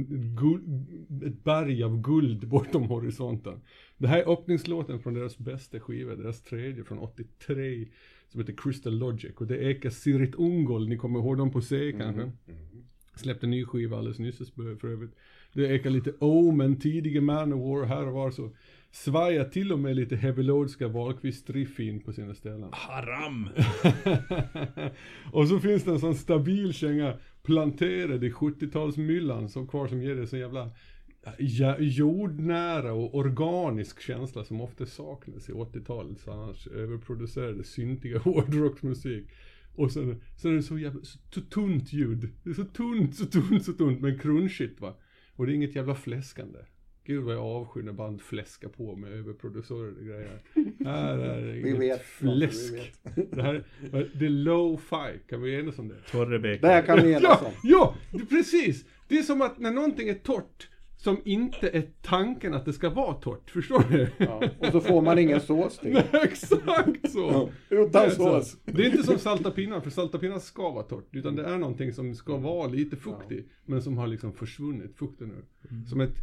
ett, 1.28 1.44
berg 1.44 1.84
av 1.84 2.02
guld 2.02 2.48
bortom 2.48 2.84
horisonten. 2.84 3.62
Det 3.98 4.08
här 4.08 4.20
är 4.20 4.34
öppningslåten 4.34 5.00
från 5.00 5.14
deras 5.14 5.38
bästa 5.38 5.80
skiva, 5.80 6.16
deras 6.16 6.42
tredje 6.42 6.84
från 6.84 7.00
83. 7.00 7.88
som 8.28 8.40
heter 8.42 8.54
Crystal 8.58 8.98
Logic. 8.98 9.36
Och 9.36 9.48
det 9.48 9.58
ekar 9.58 9.90
Sirit 9.90 10.36
Ungol, 10.36 10.88
ni 10.88 10.98
kommer 10.98 11.20
ihåg 11.20 11.38
dem 11.38 11.52
på 11.52 11.62
C 11.62 11.94
kanske? 11.98 12.32
Släppte 13.16 13.46
en 13.46 13.52
ny 13.52 13.66
skiva 13.66 13.98
alldeles 13.98 14.20
nyss 14.20 14.52
för 14.54 14.86
övrigt. 14.88 15.16
Det 15.54 15.68
ekar 15.68 15.90
lite 15.90 16.14
Omen, 16.20 16.80
tidiga 16.80 17.22
Manowar, 17.22 17.86
här 17.86 18.08
och 18.08 18.14
var 18.14 18.32
så. 18.32 18.52
Svajar 18.94 19.46
till 19.46 19.72
och 19.72 19.80
med 19.80 19.96
lite 19.96 20.16
Heavy 20.16 20.44
Loadska 20.44 20.88
Wahlqvist 20.88 21.50
riff 21.50 21.80
in 21.80 22.00
på 22.00 22.14
sina 22.14 22.34
ställen. 22.34 22.70
Haram! 22.72 23.50
och 25.32 25.48
så 25.48 25.60
finns 25.60 25.84
det 25.84 25.92
en 25.92 26.00
sån 26.00 26.16
stabil 26.16 26.74
känga 26.74 27.18
planterad 27.44 28.24
i 28.24 28.32
70-talsmyllan 28.32 29.48
som 29.48 29.68
kvar 29.68 29.88
som 29.88 30.02
ger 30.02 30.16
det 30.16 30.28
så 30.28 30.38
jävla 30.38 30.72
ja, 31.38 31.78
jordnära 31.80 32.94
och 32.94 33.16
organisk 33.16 34.02
känsla 34.02 34.44
som 34.44 34.62
ofta 34.62 34.86
saknas 34.86 35.50
i 35.50 35.52
80-talets 35.52 36.28
annars 36.28 36.68
överproducerade 36.68 37.64
syntiga 37.64 38.20
hårdrocksmusik. 38.24 39.28
Och 39.76 39.92
sen, 39.92 40.22
sen 40.36 40.52
är 40.52 40.56
det 40.56 40.64
så 40.64 40.80
jävla 40.80 41.02
så 41.04 41.42
tunt 41.42 41.94
ljud. 41.94 42.30
Det 42.44 42.50
är 42.50 42.54
så 42.54 42.66
tunt, 42.66 43.16
så 43.16 43.26
tunt, 43.26 43.66
så 43.66 43.74
tunt 43.74 44.02
men 44.02 44.20
crunchigt 44.20 44.82
va. 44.82 44.96
Och 45.36 45.46
det 45.46 45.52
är 45.52 45.56
inget 45.56 45.76
jävla 45.76 45.96
fläskande. 45.96 46.60
Gud 47.06 47.24
vad 47.24 47.36
jag 47.36 47.44
avskyr 47.46 47.82
när 47.84 47.92
band 47.92 48.22
fläskar 48.22 48.70
på 48.70 48.96
med 48.96 49.12
överproducerade 49.14 50.06
grejer. 50.06 50.42
Här 50.86 51.18
är 51.18 51.42
det 51.46 51.52
Vi 51.52 51.70
inget 51.70 51.82
vet 51.82 52.02
fläsk. 52.06 52.74
Det 53.32 53.42
här 53.42 53.64
det 54.20 54.26
är 54.26 54.30
low-fi, 54.30 55.20
kan 55.30 55.42
vi 55.42 55.60
enas 55.60 55.80
om 55.80 55.88
det? 55.88 55.96
Torrebäck. 56.12 56.62
Där 56.62 56.82
kan 56.82 57.02
vi 57.04 57.12
enas 57.12 57.24
Ja, 57.24 57.42
om. 57.48 57.52
ja, 57.64 57.96
det- 58.12 58.26
precis! 58.26 58.86
Det 59.08 59.18
är 59.18 59.24
som 59.24 59.42
att 59.42 59.60
när 59.60 59.72
någonting 59.72 60.10
är 60.10 60.14
torrt 60.14 60.70
som 60.98 61.22
inte 61.26 61.70
är 61.70 61.84
tanken 62.02 62.54
att 62.54 62.66
det 62.66 62.74
ska 62.74 62.90
vara 62.90 63.14
torrt, 63.14 63.50
förstår 63.50 63.84
du? 63.92 64.08
Ja. 64.18 64.44
Och 64.60 64.66
så 64.72 64.80
får 64.82 65.02
man 65.02 65.20
ingen 65.20 65.40
sås 65.42 65.78
till. 65.80 65.98
Exakt 66.14 67.12
så! 67.12 67.50
Det 67.70 67.76
Utan 67.76 68.12
sås. 68.12 68.58
det 68.66 68.82
är 68.82 68.86
inte 68.90 69.04
som 69.04 69.18
salta 69.20 69.52
pinnar, 69.52 69.80
för 69.82 69.90
salta 69.90 70.18
pinnar 70.20 70.40
ska 70.40 70.72
vara 70.72 70.84
torrt. 70.84 71.08
Utan 71.12 71.36
det 71.36 71.46
är 71.46 71.58
någonting 71.58 71.94
som 71.94 72.16
ska 72.16 72.38
vara 72.38 72.68
lite 72.68 72.96
fuktigt, 72.96 73.50
men 73.66 73.82
som 73.82 73.98
har 73.98 74.08
liksom 74.08 74.34
försvunnit, 74.34 74.96
fukten 74.98 75.32
ur. 75.32 75.46
Som 75.90 76.02
ett, 76.02 76.16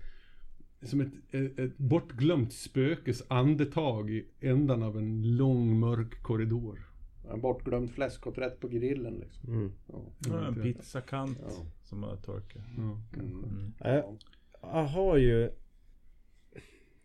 som 0.83 1.01
ett, 1.01 1.35
ett, 1.59 1.79
bortglömt 1.79 2.53
spökes 2.53 3.23
andetag 3.29 4.11
i 4.11 4.27
ändan 4.41 4.83
av 4.83 4.99
en 4.99 5.37
lång 5.37 5.81
mörk 5.81 6.23
korridor. 6.23 6.87
En 7.33 7.41
bortglömd 7.41 7.91
fläskkotlett 7.91 8.61
på 8.61 8.69
grillen 8.69 9.15
liksom. 9.15 9.55
Mm. 9.55 9.73
Ja. 9.87 10.03
Ja, 10.29 10.47
en 10.47 10.63
pizzakant 10.63 11.39
Ja. 11.43 11.67
som 11.83 12.03
har 12.03 12.17
torkat. 12.17 12.63
Ja. 12.77 13.01
Mm. 13.21 13.73
Jag, 13.79 14.19
jag 14.63 14.85
har 14.85 15.17
ju 15.17 15.51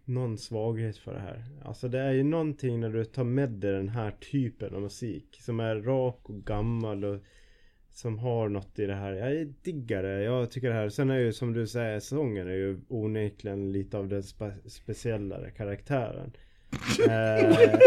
någon 0.05 0.37
svaghet 0.37 0.97
för 0.97 1.13
det 1.13 1.19
här. 1.19 1.45
Alltså 1.65 1.87
det 1.87 1.99
är 1.99 2.11
ju 2.11 2.23
någonting 2.23 2.79
när 2.79 2.89
du 2.89 3.05
tar 3.05 3.23
med 3.23 3.49
dig 3.49 3.71
den 3.71 3.89
här 3.89 4.11
typen 4.11 4.75
av 4.75 4.81
musik 4.81 5.37
som 5.41 5.59
är 5.59 5.75
rak 5.75 6.29
och 6.29 6.45
gammal 6.45 7.03
och 7.03 7.23
som 7.95 8.19
har 8.19 8.49
något 8.49 8.79
i 8.79 8.85
det 8.85 8.95
här. 8.95 9.13
Jag 9.13 9.47
diggar 9.63 10.03
det. 10.03 10.23
Jag 10.23 10.51
tycker 10.51 10.67
det 10.67 10.73
här. 10.73 10.89
Sen 10.89 11.09
är 11.09 11.19
ju 11.19 11.33
som 11.33 11.53
du 11.53 11.67
säger, 11.67 11.99
sången 11.99 12.47
är 12.47 12.55
ju 12.55 12.79
onekligen 12.87 13.71
lite 13.71 13.97
av 13.97 14.07
den 14.07 14.21
spe- 14.21 14.69
speciellare 14.69 15.51
karaktären. 15.51 16.31
eh, 17.09 17.79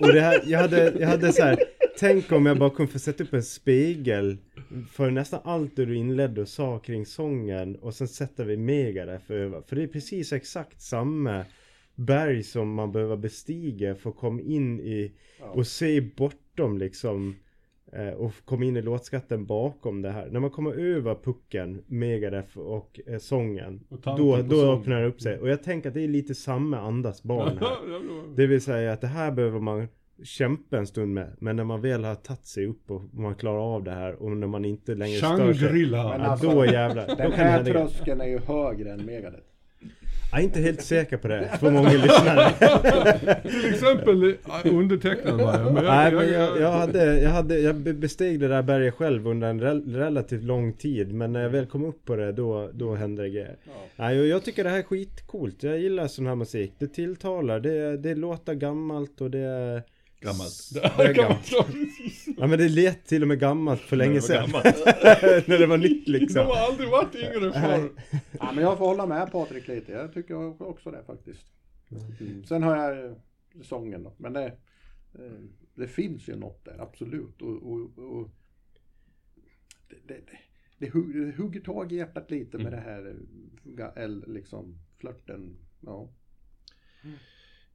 och 0.00 0.12
det 0.12 0.20
här, 0.20 0.42
jag 0.46 0.58
hade, 0.58 0.92
jag 1.00 1.08
hade 1.08 1.32
så 1.32 1.42
här. 1.42 1.58
Tänk 1.98 2.32
om 2.32 2.46
jag 2.46 2.58
bara 2.58 2.70
kunde 2.70 2.92
få 2.92 2.98
sätta 2.98 3.24
upp 3.24 3.32
en 3.32 3.42
spegel 3.42 4.36
för 4.92 5.10
nästan 5.10 5.40
allt 5.44 5.76
du 5.76 5.96
inledde 5.96 6.40
och 6.40 6.48
sa 6.48 6.78
kring 6.78 7.06
sången 7.06 7.76
och 7.76 7.94
sen 7.94 8.08
sätter 8.08 8.44
vi 8.44 8.56
Megadeth 8.56 9.32
över. 9.32 9.60
För 9.60 9.76
det 9.76 9.82
är 9.82 9.86
precis 9.86 10.32
exakt 10.32 10.80
samma 10.82 11.44
berg 11.94 12.42
som 12.42 12.74
man 12.74 12.92
behöver 12.92 13.16
bestiga 13.16 13.94
för 13.94 14.10
att 14.10 14.16
komma 14.16 14.40
in 14.40 14.80
i 14.80 15.12
och 15.38 15.66
se 15.66 16.00
bortom 16.00 16.78
liksom 16.78 17.36
och 18.16 18.32
komma 18.44 18.64
in 18.64 18.76
i 18.76 18.82
låtskatten 18.82 19.46
bakom 19.46 20.02
det 20.02 20.10
här. 20.10 20.28
När 20.30 20.40
man 20.40 20.50
kommer 20.50 20.72
över 20.72 21.14
pucken, 21.14 21.82
Megadeth 21.86 22.58
och 22.58 23.00
eh, 23.06 23.18
sången 23.18 23.80
Och 23.88 23.98
då, 24.00 24.36
då 24.36 24.60
sång. 24.60 24.80
öppnar 24.80 25.00
det 25.00 25.06
upp 25.06 25.20
sig. 25.20 25.38
Och 25.38 25.48
jag 25.48 25.62
tänker 25.62 25.88
att 25.88 25.94
det 25.94 26.04
är 26.04 26.08
lite 26.08 26.34
samma 26.34 26.78
andas 26.80 27.22
barn 27.22 27.58
här. 27.60 27.76
Det 28.36 28.46
vill 28.46 28.60
säga 28.60 28.92
att 28.92 29.00
det 29.00 29.06
här 29.06 29.30
behöver 29.32 29.60
man 29.60 29.88
kämpa 30.24 30.78
en 30.78 30.86
stund 30.86 31.14
med. 31.14 31.36
Men 31.38 31.56
när 31.56 31.64
man 31.64 31.80
väl 31.80 32.04
har 32.04 32.14
tagit 32.14 32.46
sig 32.46 32.66
upp 32.66 32.90
och 32.90 33.02
man 33.14 33.34
klarar 33.34 33.74
av 33.74 33.84
det 33.84 33.90
här 33.90 34.22
och 34.22 34.36
när 34.36 34.46
man 34.46 34.64
inte 34.64 34.94
längre 34.94 35.18
stör 35.18 35.52
sig. 35.52 35.68
Shangri-La. 35.68 36.14
Alltså, 36.14 36.50
då 36.50 36.64
jävlar. 36.66 37.06
Då 37.08 37.14
Den 37.14 37.30
det 37.30 37.36
här 37.36 37.64
tröskeln 37.64 38.20
är 38.20 38.26
ju 38.28 38.38
högre 38.38 38.92
än 38.92 39.04
Megadeth. 39.06 39.46
Jag 40.30 40.40
är 40.40 40.44
inte 40.44 40.60
helt 40.60 40.82
säker 40.82 41.16
på 41.16 41.28
det. 41.28 41.50
För 41.60 41.70
många 41.70 41.88
lyssnare. 41.92 42.50
Till 43.42 43.70
exempel 43.74 44.24
äh, 44.64 44.74
undertecknad 44.74 45.40
var 45.40 45.58
jag. 45.58 45.74
Men 45.74 45.84
Nej 45.84 46.12
men 46.12 46.32
jag, 46.32 46.60
jag, 46.60 46.72
hade, 46.72 47.20
jag, 47.20 47.30
hade, 47.30 47.58
jag 47.58 47.74
be- 47.76 47.92
besteg 47.92 48.40
det 48.40 48.48
där 48.48 48.62
berget 48.62 48.94
själv 48.94 49.28
under 49.28 49.48
en 49.48 49.60
rel- 49.60 49.94
relativt 49.96 50.42
lång 50.42 50.72
tid. 50.72 51.12
Men 51.14 51.32
när 51.32 51.42
jag 51.42 51.50
väl 51.50 51.66
kom 51.66 51.84
upp 51.84 52.04
på 52.04 52.16
det 52.16 52.32
då, 52.32 52.70
då 52.72 52.94
hände 52.94 53.22
det 53.22 53.28
grejer. 53.28 53.56
Nej, 53.96 54.20
och 54.20 54.26
jag 54.26 54.44
tycker 54.44 54.64
det 54.64 54.70
här 54.70 54.78
är 54.78 54.82
skitcoolt. 54.82 55.62
Jag 55.62 55.78
gillar 55.78 56.06
sån 56.06 56.26
här 56.26 56.34
musik. 56.34 56.72
Det 56.78 56.86
tilltalar. 56.88 57.60
Det, 57.60 57.96
det 57.96 58.14
låter 58.14 58.54
gammalt 58.54 59.20
och 59.20 59.30
det 59.30 59.38
är... 59.38 59.82
Gammalt. 60.20 60.70
Det 60.74 60.80
är 61.02 61.14
gammalt. 61.14 61.52
Ja 62.36 62.46
men 62.46 62.58
det 62.58 62.68
lät 62.68 63.04
till 63.06 63.22
och 63.22 63.28
med 63.28 63.38
gammalt 63.40 63.80
för 63.80 63.96
länge 63.96 64.20
sedan. 64.20 64.44
Gammalt. 64.50 64.64
när 65.48 65.58
det 65.58 65.66
var 65.66 65.78
nytt 65.78 66.06
De 66.06 66.12
liksom. 66.12 66.46
har 66.46 66.56
aldrig 66.56 66.88
varit 66.90 67.14
yngre 67.14 67.52
förr. 67.52 67.90
Ja, 68.38 68.52
men 68.52 68.64
jag 68.64 68.78
får 68.78 68.86
hålla 68.86 69.06
med 69.06 69.32
Patrik 69.32 69.68
lite. 69.68 69.92
Jag 69.92 70.14
tycker 70.14 70.62
också 70.62 70.90
det 70.90 71.04
faktiskt. 71.06 71.46
Mm. 72.20 72.44
Sen 72.44 72.62
har 72.62 72.76
jag 72.76 73.16
sången 73.62 74.02
då. 74.02 74.14
Men 74.18 74.32
det, 74.32 74.44
eh, 75.14 75.40
det 75.74 75.88
finns 75.88 76.28
ju 76.28 76.36
något 76.36 76.64
där, 76.64 76.78
absolut. 76.82 77.42
Och, 77.42 77.62
och, 77.72 77.98
och 77.98 78.30
det, 79.88 79.96
det, 80.08 80.14
det, 80.14 80.38
det 80.78 80.86
hu- 80.90 81.24
det 81.26 81.36
hugger 81.42 81.60
tag 81.60 81.92
i 81.92 81.96
hjärtat 81.96 82.30
lite 82.30 82.58
med 82.58 82.72
det 82.72 82.80
här 82.80 83.14
eh, 83.96 84.08
liksom 84.34 84.78
flörten. 84.98 85.56
Ja. 85.80 86.08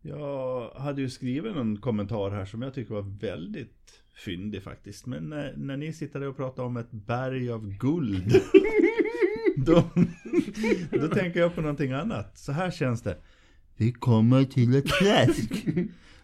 Jag 0.02 0.70
hade 0.70 1.02
ju 1.02 1.10
skrivit 1.10 1.56
en 1.56 1.78
kommentar 1.78 2.32
här 2.32 2.45
som 2.45 2.62
jag 2.62 2.74
tycker 2.74 2.93
var 2.93 3.20
väldigt 3.20 4.02
fyndig 4.26 4.64
faktiskt. 4.64 5.06
Men 5.06 5.30
när, 5.30 5.54
när 5.58 5.78
ni 5.78 5.93
sitter 5.93 6.20
där 6.20 6.28
och 6.28 6.38
pratar 6.38 6.64
om 6.64 6.78
ett 6.78 6.91
berg 6.91 7.52
av 7.52 7.68
guld. 7.78 8.41
då, 9.56 9.84
då 10.91 11.08
tänker 11.08 11.39
jag 11.39 11.56
på 11.56 11.62
någonting 11.62 11.91
annat. 11.91 12.38
Så 12.38 12.52
här 12.52 12.72
känns 12.72 13.02
det. 13.02 13.18
Vi 13.78 13.91
kommer 13.91 14.43
till 14.43 14.76
ett 14.76 14.88
träsk. 14.88 15.66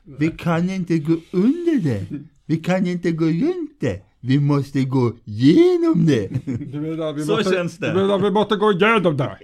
Vi 0.04 0.28
kan 0.28 0.70
inte 0.70 0.98
gå 0.98 1.18
under 1.32 1.84
det. 1.84 2.06
Vi 2.46 2.58
kan 2.58 2.88
inte 2.88 3.12
gå 3.12 3.26
runt 3.26 3.80
det. 3.80 4.04
Vi 4.20 4.40
måste 4.40 4.84
gå 4.84 5.16
genom 5.24 6.06
det. 6.06 6.28
Du 6.46 6.82
menar, 6.82 7.14
vi 7.14 7.24
Så 7.24 7.36
måste, 7.36 7.52
känns 7.52 7.78
det. 7.78 7.88
Du 7.88 7.94
menar, 7.94 8.20
vi 8.20 8.32
måste 8.32 8.56
gå 8.56 8.72
igenom 8.72 9.18
det. 9.18 9.40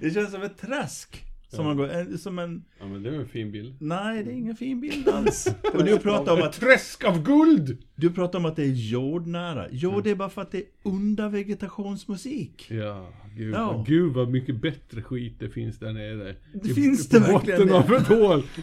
Det 0.00 0.10
känns 0.10 0.30
som 0.30 0.42
ett 0.42 0.58
träsk. 0.58 1.31
Som, 1.56 1.64
man 1.66 1.76
går, 1.76 1.88
en- 1.90 2.18
som 2.18 2.38
en... 2.38 2.64
Ja 2.80 2.86
men 2.86 3.02
det 3.02 3.10
är 3.10 3.14
en 3.14 3.26
fin 3.28 3.52
bild. 3.52 3.74
Nej, 3.80 4.24
det 4.24 4.30
är 4.30 4.34
ingen 4.34 4.56
fin 4.56 4.80
bild 4.80 5.08
alls. 5.08 5.48
Och 5.74 5.84
du 5.84 5.98
pratar 5.98 6.32
om 6.32 6.42
att 6.42 6.52
Träsk 6.52 7.04
av 7.04 7.22
guld! 7.22 7.78
Du 7.94 8.10
pratar 8.10 8.38
om 8.38 8.44
att 8.44 8.56
det 8.56 8.62
är 8.62 8.72
jordnära. 8.72 9.66
Jo, 9.70 10.00
det 10.04 10.10
är 10.10 10.14
bara 10.14 10.28
för 10.28 10.42
att 10.42 10.50
det 10.52 10.58
är 10.58 10.64
undervegetationsmusik. 10.82 12.66
Ja, 12.70 13.08
gud, 13.36 13.54
Ja. 13.54 13.84
Gud 13.88 14.12
vad 14.12 14.28
mycket 14.30 14.60
bättre 14.62 15.02
skit 15.02 15.34
det 15.38 15.48
finns 15.48 15.78
där 15.78 15.92
nere. 15.92 16.34
Det 16.52 16.68
I- 16.70 16.74
finns 16.74 17.08
det 17.08 17.18
verkligen 17.20 17.60
botten 17.60 17.66
det? 17.66 17.74
av 17.74 17.92
ett 17.94 18.06
hål. 18.08 18.42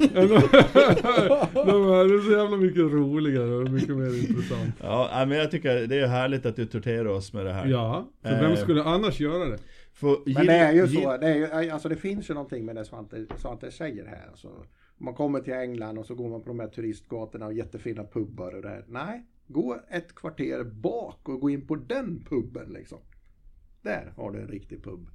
de 1.54 1.86
här, 1.88 2.08
det 2.10 2.16
är 2.16 2.22
så 2.26 2.32
jävla 2.32 2.58
mycket 2.58 2.82
roligare 2.82 3.56
och 3.56 3.70
mycket 3.72 3.98
mer 3.98 4.30
intressant. 4.30 4.74
Ja, 4.82 5.26
men 5.28 5.38
jag 5.38 5.52
tycker 5.52 5.88
det 5.88 6.00
är 6.00 6.08
härligt 6.08 6.46
att 6.46 6.56
du 6.56 6.66
torterar 6.66 7.06
oss 7.06 7.34
med 7.34 7.46
det 7.46 7.54
här. 7.54 7.68
Ja, 7.68 8.10
för 8.24 8.30
vem 8.42 8.52
Eh. 8.52 8.58
skulle 8.58 8.84
annars 8.84 9.20
göra 9.20 9.46
det? 9.46 9.58
För 10.00 10.18
Men 10.26 10.46
det 10.46 10.54
är 10.54 10.74
ju 10.74 10.88
så, 10.88 11.18
det, 11.18 11.28
är 11.28 11.62
ju, 11.62 11.70
alltså 11.70 11.90
det 11.90 11.96
finns 11.96 12.30
ju 12.30 12.34
någonting 12.34 12.66
med 12.66 12.76
det 12.76 12.86
Svante, 12.86 13.26
Svante 13.38 13.72
säger 13.72 14.06
här. 14.06 14.28
Alltså, 14.30 14.66
man 14.98 15.14
kommer 15.14 15.40
till 15.40 15.54
England 15.54 15.98
och 15.98 16.06
så 16.06 16.16
går 16.16 16.30
man 16.30 16.42
på 16.42 16.48
de 16.48 16.60
här 16.60 16.68
turistgatorna 16.68 17.46
och 17.46 17.54
jättefina 17.54 18.04
pubbar 18.04 18.56
och 18.56 18.62
det 18.62 18.70
här. 18.70 18.86
Nej, 18.88 19.26
gå 19.48 19.80
ett 19.90 20.16
kvarter 20.16 20.64
bak 20.64 21.30
och 21.30 21.40
gå 21.40 21.50
in 21.50 21.68
på 21.68 21.76
den 21.76 22.26
puben 22.30 22.74
liksom. 22.74 22.98
Där 23.82 24.14
har 24.16 24.32
du 24.32 24.40
en 24.40 24.48
riktig 24.48 24.84
pub. 24.84 25.10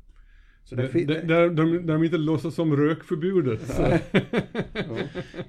Så 0.64 0.74
det 0.74 0.88
Där, 0.88 1.22
där, 1.22 1.50
de, 1.50 1.86
där 1.86 1.94
de 1.94 2.04
inte 2.04 2.18
låtsas 2.18 2.58
om 2.58 2.76
rökförbudet. 2.76 3.80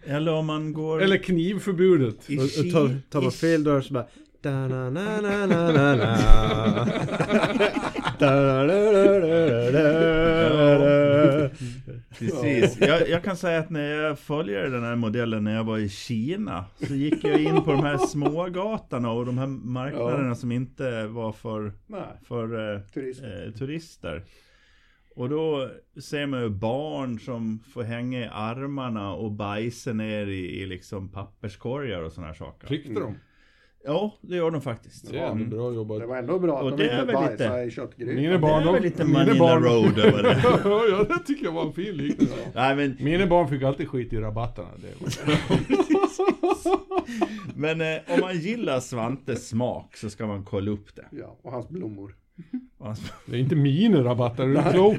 Eller 0.03 0.33
om 0.33 0.45
man 0.45 0.73
går... 0.73 1.01
Eller 1.01 1.17
knivförbudet. 1.17 2.15
Och, 2.15 2.65
och 2.65 2.71
tar, 2.71 3.09
tar 3.09 3.21
man 3.21 3.31
fel 3.31 3.63
dörr 3.63 3.81
så 3.81 3.93
bara. 3.93 4.07
Precis. 12.19 12.77
Jag, 12.81 13.09
jag 13.09 13.23
kan 13.23 13.37
säga 13.37 13.59
att 13.59 13.69
när 13.69 13.89
jag 13.91 14.19
följer 14.19 14.69
den 14.69 14.83
här 14.83 14.95
modellen 14.95 15.43
när 15.43 15.55
jag 15.55 15.63
var 15.63 15.77
i 15.77 15.89
Kina 15.89 16.65
så 16.87 16.95
gick 16.95 17.23
jag 17.23 17.41
in 17.41 17.63
på 17.63 17.71
de 17.71 17.83
här 17.83 17.97
smågatorna 17.97 19.11
och 19.11 19.25
de 19.25 19.37
här 19.37 19.47
marknaderna 19.47 20.35
som 20.35 20.51
inte 20.51 21.07
var 21.07 21.31
för, 21.31 21.71
Nej, 21.87 22.01
för 22.27 22.73
eh, 22.75 22.79
turism. 22.81 23.25
eh, 23.25 23.51
turister. 23.51 24.23
Och 25.15 25.29
då 25.29 25.69
ser 26.01 26.25
man 26.25 26.41
ju 26.41 26.49
barn 26.49 27.19
som 27.19 27.59
får 27.73 27.83
hänga 27.83 28.19
i 28.19 28.29
armarna 28.31 29.13
och 29.13 29.31
bajsa 29.31 29.93
ner 29.93 30.27
i, 30.27 30.61
i 30.61 30.65
liksom 30.65 31.09
papperskorgar 31.09 32.01
och 32.01 32.11
sådana 32.11 32.27
här 32.27 32.33
saker. 32.33 32.67
Mm. 32.85 32.93
de? 32.93 33.15
Ja, 33.85 34.11
det 34.21 34.35
gör 34.35 34.51
de 34.51 34.61
faktiskt. 34.61 35.11
Det 35.11 35.17
är 35.19 35.27
ändå 35.27 35.55
bra 35.57 35.73
jobbat. 35.73 35.99
Det 35.99 36.05
var 36.07 36.17
ändå 36.17 36.39
bra 36.39 36.53
Och 36.61 36.69
att 36.69 36.77
det 36.77 36.83
de 36.83 36.89
är 36.89 36.93
inte 37.01 37.05
väl 37.05 37.15
bajsade 37.15 37.55
lite- 37.61 37.67
i 37.67 37.71
köttgrytan. 37.71 38.15
Mina 38.15 38.31
Det 38.33 38.39
barn, 38.39 38.61
är 38.67 38.71
väl 38.71 38.81
de- 38.81 38.87
lite 38.87 39.05
mina 39.05 39.21
in 39.21 39.27
the 39.27 39.39
barn- 39.39 39.63
road 39.63 39.99
över 40.05 40.23
det. 40.23 40.41
ja, 40.91 41.03
det 41.09 41.19
tycker 41.25 41.45
jag 41.45 41.51
var 41.51 41.65
en 41.65 41.73
fin 41.73 41.97
liknelse. 41.97 42.35
Nej 42.55 42.75
men, 42.75 42.97
Mina 42.99 43.27
barn 43.27 43.47
fick 43.47 43.63
alltid 43.63 43.87
skit 43.89 44.13
i 44.13 44.17
rabatterna. 44.17 44.67
Det 44.77 44.87
var... 45.01 45.09
men 47.55 47.81
eh, 47.81 47.87
om 48.13 48.19
man 48.21 48.39
gillar 48.39 48.79
Svantes 48.79 49.47
smak 49.49 49.97
så 49.97 50.09
ska 50.09 50.27
man 50.27 50.43
kolla 50.43 50.71
upp 50.71 50.95
det. 50.95 51.05
Ja, 51.11 51.37
och 51.41 51.51
hans 51.51 51.69
blommor. 51.69 52.15
Och 52.77 52.95
Det 53.25 53.35
är 53.35 53.39
inte 53.39 53.55
mina 53.55 54.03
rabatter, 54.03 54.43
är 54.43 54.47
du 54.47 54.71
klok? 54.71 54.97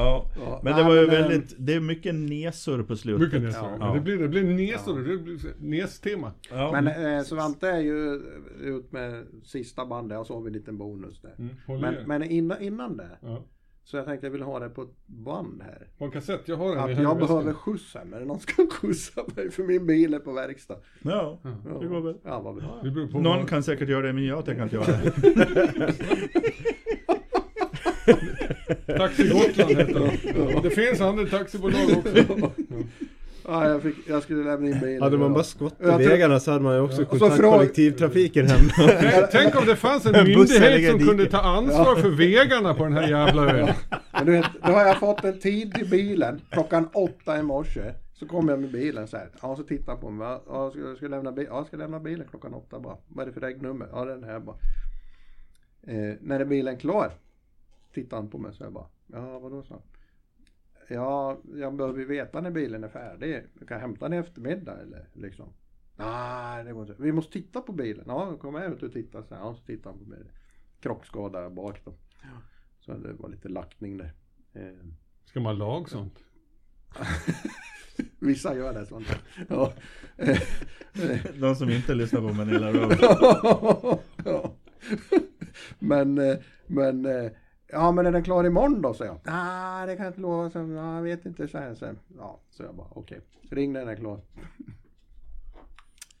Ja, 0.00 0.26
Ja, 0.40 0.60
men 0.64 0.76
det 0.76 0.82
var 0.82 0.94
ju 0.94 1.06
men, 1.06 1.16
eh, 1.16 1.20
väldigt, 1.28 1.54
det 1.58 1.74
är 1.74 1.80
mycket 1.80 2.14
nesor 2.14 2.82
på 2.82 2.96
slutet. 2.96 3.20
Mycket 3.20 3.42
näsor. 3.42 3.68
Ja. 3.80 3.94
Det 3.94 4.00
blir, 4.00 4.18
det 4.18 4.28
blir 4.28 4.44
nesor, 4.44 4.98
det 4.98 5.16
blir 5.18 5.38
nästema. 5.58 6.32
Ja. 6.50 6.72
Men 6.72 7.16
eh, 7.16 7.22
Svante 7.22 7.68
är 7.68 7.80
ju 7.80 8.20
ut 8.60 8.92
med 8.92 9.26
sista 9.44 9.86
bandet 9.86 10.18
och 10.18 10.26
så 10.26 10.34
har 10.34 10.40
vi 10.40 10.46
en 10.46 10.52
liten 10.52 10.78
bonus 10.78 11.20
där. 11.20 11.34
Mm, 11.38 11.80
Men, 11.80 11.94
men 12.06 12.22
innan, 12.22 12.62
innan 12.62 12.96
det. 12.96 13.18
Ja. 13.20 13.44
Så 13.84 13.96
jag 13.96 14.06
tänkte 14.06 14.26
jag 14.26 14.32
vill 14.32 14.42
ha 14.42 14.58
det 14.58 14.68
på 14.68 14.82
ett 14.82 15.06
band 15.06 15.62
här. 15.62 15.88
På 15.98 16.04
en 16.04 16.10
kassett, 16.10 16.40
jag 16.44 16.56
har 16.56 16.72
en 16.76 16.78
Att 16.78 17.02
jag 17.02 17.18
behöver 17.18 17.52
skjuts 17.52 17.94
hem. 17.94 18.14
Är 18.14 18.20
det 18.20 18.26
någon 18.26 18.40
som 18.40 18.52
kan 18.56 18.66
skjutsa 18.70 19.22
mig? 19.36 19.50
För 19.50 19.62
min 19.62 19.86
bil 19.86 20.14
är 20.14 20.18
på 20.18 20.32
verkstad. 20.32 20.76
ja, 21.02 21.40
Ja, 21.42 21.78
det 21.80 21.86
går 21.86 22.00
väl. 22.00 22.16
Ja, 22.24 22.40
vad 22.40 22.54
bra. 22.54 22.82
Någon 23.20 23.46
kan 23.46 23.62
säkert 23.62 23.88
göra 23.88 24.06
det, 24.06 24.12
men 24.12 24.24
jag 24.26 24.44
tänker 24.44 24.62
inte 24.62 24.76
göra 24.76 24.86
det. 24.86 25.94
Taxi 28.98 29.28
Gotland 29.28 29.70
heter 29.70 29.94
det. 29.94 30.60
Det 30.62 30.70
finns 30.70 31.00
andra 31.00 31.26
taxibolag 31.26 31.90
också. 31.98 32.50
Ja, 33.44 33.68
jag, 33.68 33.82
fick, 33.82 33.96
jag 34.08 34.22
skulle 34.22 34.44
lämna 34.44 34.68
in 34.68 34.80
bilen. 34.80 35.02
Hade 35.02 35.18
man 35.18 35.32
bara 35.32 35.44
skott 35.44 35.74
Jag 35.78 35.92
på 35.92 35.98
tror- 35.98 36.08
vägarna 36.08 36.40
så 36.40 36.50
hade 36.50 36.62
man 36.64 36.74
ju 36.74 36.80
också 36.80 36.96
så 36.96 37.04
kontaktat 37.04 37.38
fråga- 37.38 37.56
kollektivtrafiken 37.58 38.46
hem. 38.46 38.60
Tänk 39.32 39.56
om 39.56 39.66
det 39.66 39.76
fanns 39.76 40.06
en 40.06 40.12
myndighet 40.24 40.90
som 40.90 41.00
i 41.00 41.04
kunde 41.04 41.26
ta 41.26 41.38
ansvar 41.40 41.96
för 41.96 42.08
vägarna 42.08 42.74
på 42.74 42.84
den 42.84 42.92
här 42.92 43.08
jävla 43.08 43.56
ön. 43.58 43.68
Men 44.12 44.26
du 44.26 44.32
vet, 44.32 44.46
då 44.66 44.72
har 44.72 44.82
jag 44.86 44.98
fått 44.98 45.24
en 45.24 45.38
tid 45.38 45.74
till 45.74 45.90
bilen. 45.90 46.40
Klockan 46.50 46.88
åtta 46.92 47.38
i 47.38 47.42
morse. 47.42 47.80
Så 48.14 48.26
kommer 48.26 48.52
jag 48.52 48.60
med 48.60 48.70
bilen 48.72 49.08
så 49.08 49.16
här. 49.16 49.28
Ja, 49.42 49.56
så 49.56 49.62
tittar 49.62 49.92
han 49.92 50.00
på 50.00 50.10
mig. 50.10 50.26
Ja, 50.28 50.42
jag 50.48 50.72
ska, 50.72 50.80
jag 50.80 50.96
ska 50.96 51.06
lämna 51.08 51.32
bilen. 51.32 51.50
Ja, 51.52 51.58
jag 51.58 51.66
ska 51.66 51.76
lämna 51.76 52.00
bilen 52.00 52.26
klockan 52.30 52.54
åtta 52.54 52.80
bara. 52.80 52.96
Vad 53.08 53.22
är 53.22 53.26
det 53.26 53.32
för 53.32 53.40
regnummer? 53.40 53.88
Ja, 53.92 54.04
den 54.04 54.24
här 54.24 54.40
bara. 54.40 54.56
Eh, 55.86 56.14
när 56.20 56.40
är 56.40 56.44
bilen 56.44 56.76
klar? 56.76 57.10
Tittar 57.94 58.16
han 58.16 58.30
på 58.30 58.38
mig 58.38 58.54
så 58.54 58.64
jag 58.64 58.72
bara. 58.72 58.86
Ja, 59.06 59.38
vadå 59.38 59.62
så? 59.62 59.82
Ja, 60.88 61.40
jag 61.54 61.74
behöver 61.76 61.98
ju 61.98 62.04
veta 62.04 62.40
när 62.40 62.50
bilen 62.50 62.84
är 62.84 62.88
färdig. 62.88 63.42
Du 63.54 63.66
kan 63.66 63.80
hämta 63.80 64.08
den 64.08 64.18
i 64.18 64.20
eftermiddag 64.20 64.80
eller 64.80 65.08
liksom. 65.12 65.52
Nej, 65.96 66.64
det 66.64 66.72
går 66.72 66.90
inte. 66.90 67.02
Vi 67.02 67.12
måste 67.12 67.32
titta 67.32 67.60
på 67.60 67.72
bilen. 67.72 68.04
Ja, 68.06 68.36
kommer 68.36 68.62
jag 68.62 68.72
ut 68.72 68.82
och 68.82 68.92
tittar 68.92 69.22
så 69.22 69.34
här. 69.34 69.42
Ja, 69.42 69.54
så 69.54 69.64
tittar 69.64 69.90
han 69.90 69.98
på 69.98 70.04
bilen. 70.04 70.30
Krockskada 70.80 71.50
bak 71.50 71.84
då. 71.84 71.94
Så 72.80 72.92
det 72.92 73.12
var 73.12 73.28
lite 73.28 73.48
lackning 73.48 73.96
där. 73.96 74.12
Eh, 74.52 74.86
Ska 75.24 75.40
man 75.40 75.58
lag 75.58 75.88
sånt? 75.88 76.24
vissa 78.18 78.56
gör 78.56 78.74
det 78.74 78.86
sånt. 78.86 79.06
Ja. 79.48 79.72
De 81.40 81.54
som 81.54 81.70
inte 81.70 81.94
lyssnar 81.94 82.20
på 82.20 82.32
Manila 82.32 82.72
Road. 82.72 82.98
ja. 84.24 84.54
Men, 85.78 86.18
eh, 86.18 86.36
men, 86.66 87.06
eh, 87.06 87.30
ja 87.72 87.92
men 87.92 88.06
är 88.06 88.12
den 88.12 88.24
klar 88.24 88.44
imorgon 88.44 88.82
då? 88.82 88.94
säger 88.94 89.10
jag. 89.10 89.32
Nej, 89.34 89.86
det 89.86 89.96
kan 89.96 90.04
jag 90.04 90.10
inte 90.10 90.20
lova. 90.20 90.50
Så, 90.50 90.58
ja, 90.58 90.94
jag 90.94 91.02
vet 91.02 91.26
inte. 91.26 91.48
Så, 91.48 91.58
här, 91.58 91.74
så, 91.74 91.86
ja, 92.18 92.40
så 92.50 92.62
jag 92.62 92.74
bara 92.74 92.86
okej. 92.90 93.20
Ring 93.50 93.72
när 93.72 93.80
den 93.80 93.88
är 93.88 93.96
klar. 93.96 94.20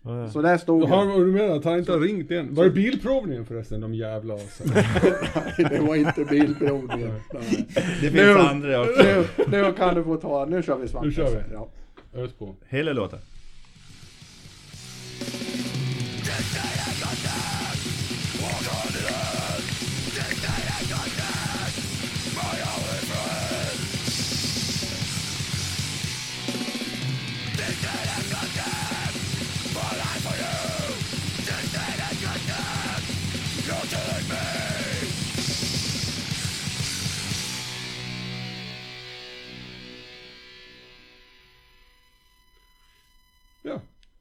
Ja. 0.02 0.30
Så 0.30 0.42
där 0.42 0.58
stod 0.58 0.84
Har, 0.88 1.04
jag. 1.06 1.20
du 1.20 1.26
menar 1.32 1.56
att 1.56 1.64
han 1.64 1.78
inte 1.78 1.92
har 1.92 1.98
ringt 2.00 2.30
än? 2.30 2.54
Var 2.54 2.64
det 2.64 2.70
bilprovningen 2.70 3.46
förresten, 3.46 3.80
de 3.80 3.94
jävla 3.94 4.34
alltså. 4.42 4.64
Nej, 4.74 5.68
det 5.70 5.80
var 5.80 5.94
inte 5.96 6.24
bilprovningen. 6.24 7.20
Nej. 7.34 7.66
Det 8.00 8.10
finns 8.10 8.14
Nu- 8.14 8.38
andra 8.38 8.80
också. 8.80 9.02
Nu, 9.02 9.24
nu 9.46 9.72
kan 9.72 9.94
du 9.94 10.04
få 10.04 10.16
ta, 10.16 10.44
nu 10.46 10.62
kör 10.62 10.76
vi 10.78 10.88
Svante. 10.88 11.08
Nu 11.08 11.14
kör 11.14 11.30
vi. 11.30 11.38
Ja. 11.52 11.68
Ös 12.14 12.32
på. 12.32 12.54
Hela 12.68 12.92
låten. 12.92 13.18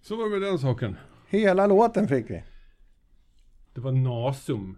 Så 0.01 0.15
var 0.15 0.23
det 0.23 0.29
med 0.29 0.41
den 0.41 0.59
saken. 0.59 0.95
Hela 1.27 1.67
låten 1.67 2.07
fick 2.07 2.29
vi. 2.29 2.43
Det 3.73 3.81
var 3.81 3.91
nasum. 3.91 4.77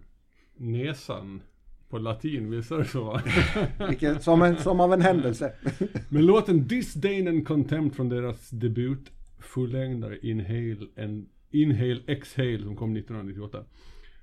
Näsan. 0.56 1.42
På 1.88 1.98
latin, 1.98 2.50
visst 2.50 2.70
är 2.70 2.78
det 2.78 2.84
så? 2.84 3.20
Vilket, 3.88 4.22
som, 4.22 4.42
en, 4.42 4.56
som 4.56 4.80
av 4.80 4.92
en 4.92 5.02
händelse. 5.02 5.52
Men 6.08 6.26
låten 6.26 6.68
Disdain 6.68 7.28
and 7.28 7.46
Contempt 7.46 7.96
från 7.96 8.08
deras 8.08 8.50
debut 8.50 9.10
fullängdare 9.38 10.18
Inhale, 10.18 10.86
and, 10.98 11.28
Inhale 11.50 12.00
Exhale 12.06 12.62
som 12.62 12.76
kom 12.76 12.96
1998. 12.96 13.64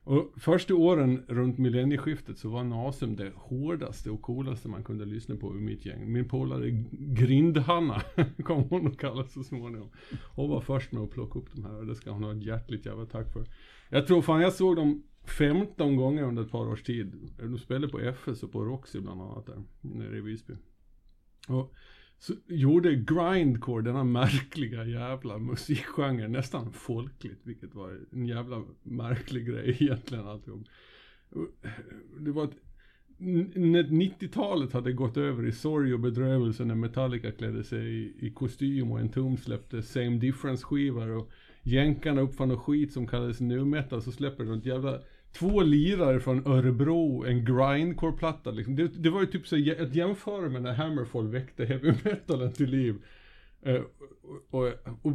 Och 0.10 0.34
första 0.38 0.76
åren 0.76 1.24
runt 1.28 1.57
millennieskiftet 1.57 2.38
så 2.38 2.49
var 2.49 2.64
Nasum 2.64 3.16
det 3.16 3.32
hårdaste 3.36 4.12
och 4.12 4.22
coolaste 4.22 4.68
man 4.68 4.84
kunde 4.84 5.05
lyssna 5.05 5.36
på 5.36 5.57
i 5.57 5.60
mitt 5.62 5.86
gäng. 5.86 6.12
Min 6.12 6.30
polare 6.30 6.86
Grindhanna 6.91 8.01
kom 8.43 8.64
hon 8.64 8.88
att 8.88 8.97
kallas 8.97 9.34
så 9.34 9.43
småningom. 9.43 9.89
Hon 10.36 10.49
var 10.49 10.62
först 10.62 10.91
med 10.91 11.03
att 11.03 11.12
plocka 11.12 11.39
upp 11.39 11.55
de 11.55 11.66
här 11.66 11.78
och 11.78 11.86
det 11.86 11.95
ska 11.95 12.12
hon 12.12 12.24
ha 12.24 12.32
ett 12.32 12.43
hjärtligt 12.43 12.86
jävla 12.86 13.05
tack 13.05 13.34
för. 13.34 13.45
Jag 13.89 14.07
tror 14.07 14.22
fan 14.22 14.41
jag 14.41 14.53
såg 14.53 14.76
dem 14.76 15.03
15 15.24 15.95
gånger 15.95 16.24
under 16.24 16.43
ett 16.43 16.51
par 16.51 16.68
års 16.68 16.84
tid. 16.84 17.32
De 17.38 17.57
spelade 17.57 17.91
på 17.91 17.99
FS 17.99 18.43
och 18.43 18.51
på 18.51 18.66
Roxy 18.66 18.99
bland 18.99 19.22
annat 19.22 19.45
där, 19.45 19.64
nere 19.82 20.18
i 20.18 20.22
Visby. 20.22 20.53
Och 21.47 21.74
så 22.20 22.34
gjorde 22.48 22.96
grindcore, 22.96 23.82
denna 23.82 24.04
märkliga 24.04 24.86
jävla 24.86 25.38
musikgenre, 25.38 26.28
nästan 26.28 26.72
folkligt, 26.72 27.40
vilket 27.44 27.76
var 27.76 28.00
en 28.12 28.26
jävla 28.26 28.64
märklig 28.84 29.48
grej 29.48 29.78
egentligen 29.80 30.28
alltihop. 30.28 30.68
Det 32.20 32.32
var 32.32 32.44
ett, 32.44 32.58
när 33.18 33.84
90-talet 33.84 34.74
hade 34.74 34.94
gått 34.94 35.18
över 35.18 35.46
i 35.46 35.52
sorg 35.52 35.94
och 35.94 36.00
bedrövelse 36.00 36.66
när 36.66 36.76
Metallica 36.76 37.32
klädde 37.32 37.64
sig 37.64 37.96
i, 37.96 38.14
i 38.20 38.32
kostym 38.32 38.92
och 38.92 39.00
en 39.00 39.10
tum 39.10 39.38
släppte 39.38 39.82
Same 39.82 40.18
Difference-skivor 40.18 41.10
och 41.10 41.32
jänkarna 41.64 42.22
uppfann 42.22 42.50
något 42.50 42.64
skit 42.64 42.94
som 42.94 43.08
kallades 43.08 43.40
nu 43.40 43.66
metal 43.66 44.02
så 44.02 44.12
släpper 44.12 44.44
de 44.44 44.54
ett 44.54 44.66
jävla 44.66 45.00
Två 45.32 45.62
lirare 45.62 46.20
från 46.20 46.48
Örebro, 46.48 47.26
en 47.26 47.46
grindcore-platta 47.46 48.52
liksom. 48.52 48.76
det, 48.76 48.88
det 48.88 49.10
var 49.10 49.22
ju 49.22 49.28
typ 49.28 49.48
så 49.48 49.56
att 49.56 49.96
jämföra 49.96 50.50
med 50.50 50.62
när 50.62 50.74
Hammerfall 50.74 51.28
väckte 51.28 51.66
heavy 51.66 51.94
metalen 52.04 52.54
till 52.54 52.70
liv. 52.70 52.96
Eh, 53.62 53.82
och, 54.50 54.68
och, 54.68 54.74
och 55.02 55.14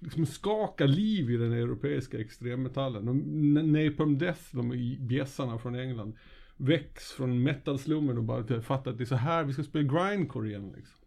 liksom 0.00 0.26
skaka 0.26 0.86
liv 0.86 1.30
i 1.30 1.36
den 1.36 1.52
europeiska 1.52 2.18
extremmetallen. 2.18 3.06
De, 3.06 3.72
Napalm 3.72 4.18
Death, 4.18 4.42
de 4.50 4.96
bjässarna 5.00 5.58
från 5.58 5.74
England, 5.74 6.16
väcks 6.56 7.12
från 7.12 7.42
metalslummen 7.42 8.18
och 8.18 8.24
bara 8.24 8.62
fattar 8.62 8.90
att 8.90 8.98
det 8.98 9.04
är 9.04 9.06
så 9.06 9.14
här 9.14 9.44
vi 9.44 9.52
ska 9.52 9.62
spela 9.62 10.08
grindcore 10.10 10.48
igen 10.48 10.72
liksom. 10.76 10.98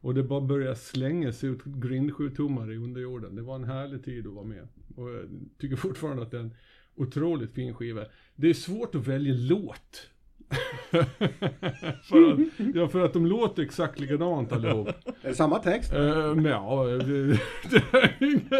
Och 0.00 0.14
det 0.14 0.22
bara 0.22 0.40
började 0.40 0.76
slängas 0.76 1.44
ut 1.44 1.64
grindsjukdomar 1.64 2.72
i 2.72 2.76
underjorden. 2.76 3.36
Det 3.36 3.42
var 3.42 3.54
en 3.54 3.64
härlig 3.64 4.04
tid 4.04 4.26
att 4.26 4.32
vara 4.32 4.44
med. 4.44 4.68
Och 4.96 5.10
jag 5.10 5.24
tycker 5.58 5.76
fortfarande 5.76 6.22
att 6.22 6.30
den 6.30 6.46
är 6.46 6.56
otroligt 6.96 7.54
fin 7.54 7.74
skiva. 7.74 8.04
Det 8.36 8.50
är 8.50 8.54
svårt 8.54 8.94
att 8.94 9.06
välja 9.06 9.34
låt. 9.34 10.10
för, 12.02 12.32
att, 12.32 12.38
ja, 12.74 12.88
för 12.88 13.00
att 13.00 13.12
de 13.12 13.26
låter 13.26 13.62
exakt 13.62 14.00
likadant 14.00 14.52
allihop. 14.52 14.88
Är 14.88 15.28
det 15.28 15.34
samma 15.34 15.58
text? 15.58 15.94
Uh, 15.94 16.34
men 16.34 16.44
ja, 16.44 16.84
det, 16.84 17.26
det, 17.70 17.84
är 17.92 18.16
inget, 18.20 18.50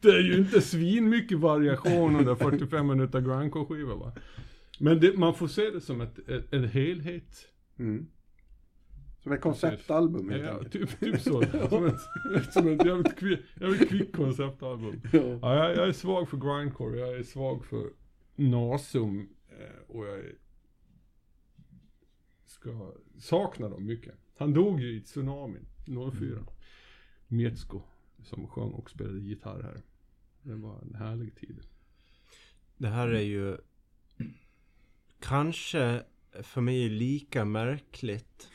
det 0.00 0.08
är 0.08 0.20
ju 0.20 0.36
inte 0.38 0.60
svin 0.60 1.08
mycket 1.08 1.38
variation 1.38 2.16
under 2.16 2.34
45 2.34 2.86
minuter 2.86 3.20
grindcore-skiva 3.20 3.94
va. 3.94 4.12
Men 4.78 5.00
det, 5.00 5.18
man 5.18 5.34
får 5.34 5.48
se 5.48 5.70
det 5.70 5.80
som 5.80 6.00
ett, 6.00 6.18
en 6.50 6.64
helhet. 6.64 7.48
Mm. 7.78 8.06
Som 9.22 9.32
ett 9.32 9.40
konceptalbum 9.40 10.30
helt 10.30 10.44
Ja, 10.44 10.50
enkelt. 10.52 10.72
typ, 10.72 11.00
typ 11.00 11.20
så. 11.20 11.42
Som 11.68 11.86
ett, 11.86 12.52
som 12.52 12.68
ett 12.68 12.84
jävligt, 12.86 13.16
kvick, 13.18 13.40
jävligt 13.60 13.88
kvick 13.88 14.12
konceptalbum. 14.16 15.00
Ja, 15.12 15.54
jag, 15.54 15.76
jag 15.76 15.88
är 15.88 15.92
svag 15.92 16.28
för 16.28 16.36
grindcore, 16.36 16.98
jag 16.98 17.14
är 17.18 17.22
svag 17.22 17.64
för 17.64 17.90
Nasum 18.36 19.28
eh, 19.48 19.80
och 19.96 20.06
jag 20.06 20.24
ska 22.46 22.92
sakna 23.18 23.68
dem 23.68 23.86
mycket. 23.86 24.14
Han 24.36 24.52
dog 24.54 24.80
ju 24.80 24.96
i 24.96 25.00
tsunamin 25.00 25.66
04. 26.18 26.46
Metsko 27.28 27.82
som 28.22 28.48
sjöng 28.48 28.70
och 28.70 28.90
spelade 28.90 29.20
gitarr 29.20 29.62
här. 29.62 29.82
Det 30.42 30.54
var 30.54 30.78
en 30.82 30.94
härlig 30.94 31.34
tid. 31.36 31.60
Det 32.76 32.88
här 32.88 33.08
är 33.08 33.20
ju 33.20 33.56
kanske 35.20 36.02
för 36.42 36.60
mig 36.60 36.88
lika 36.88 37.44
märkligt 37.44 38.50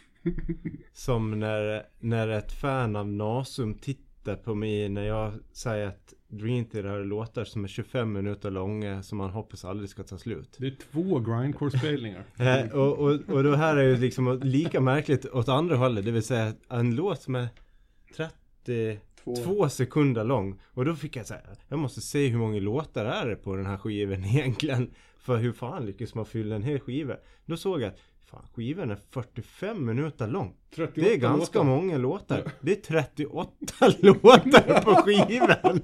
som 0.93 1.39
när, 1.39 1.85
när 1.99 2.27
ett 2.27 2.51
fan 2.51 2.95
av 2.95 3.07
Nasum 3.07 3.73
tittar 3.73 4.35
på 4.35 4.55
mig 4.55 4.89
när 4.89 5.03
jag 5.03 5.33
säger 5.51 5.87
att 5.87 6.13
Dream 6.27 6.65
Theater 6.65 7.03
låtar 7.03 7.43
som 7.43 7.63
är 7.63 7.67
25 7.67 8.13
minuter 8.13 8.51
långa 8.51 9.03
som 9.03 9.17
man 9.17 9.29
hoppas 9.29 9.65
aldrig 9.65 9.89
ska 9.89 10.03
ta 10.03 10.17
slut. 10.17 10.55
Det 10.59 10.67
är 10.67 10.75
två 10.91 11.19
grindcore-spelningar. 11.19 12.23
Eh, 12.37 12.75
och, 12.75 12.97
och, 12.97 13.29
och 13.29 13.43
det 13.43 13.57
här 13.57 13.77
är 13.77 13.83
ju 13.83 13.97
liksom 13.97 14.39
lika 14.43 14.81
märkligt 14.81 15.25
åt 15.25 15.49
andra 15.49 15.75
hållet, 15.75 16.05
det 16.05 16.11
vill 16.11 16.23
säga 16.23 16.53
en 16.69 16.95
låt 16.95 17.21
som 17.21 17.35
är 17.35 17.47
32 18.15 19.69
sekunder 19.69 20.23
lång. 20.23 20.59
Och 20.65 20.85
då 20.85 20.95
fick 20.95 21.15
jag 21.15 21.25
säga, 21.25 21.41
jag 21.67 21.79
måste 21.79 22.01
se 22.01 22.27
hur 22.27 22.37
många 22.37 22.59
låtar 22.59 23.05
är 23.05 23.29
det 23.29 23.35
på 23.35 23.55
den 23.55 23.65
här 23.65 23.77
skivan 23.77 24.25
egentligen. 24.25 24.93
För 25.17 25.37
hur 25.37 25.53
fan 25.53 25.85
lyckas 25.85 26.15
man 26.15 26.25
fylla 26.25 26.55
en 26.55 26.63
hel 26.63 26.79
skiva? 26.79 27.15
Då 27.45 27.57
såg 27.57 27.81
jag 27.81 27.87
att 27.87 27.99
fan, 28.25 28.45
skivan 28.53 28.91
är 28.91 28.97
45 29.09 29.85
minuter 29.85 30.27
lång. 30.27 30.53
38 30.75 30.91
Det 31.07 31.13
är 31.13 31.17
ganska 31.17 31.59
låtar. 31.59 31.69
många 31.75 31.97
låtar. 31.97 32.43
Det 32.61 32.71
är 32.71 32.75
38 32.81 33.51
låtar 33.99 34.81
på 34.81 34.91
skivan. 34.95 35.81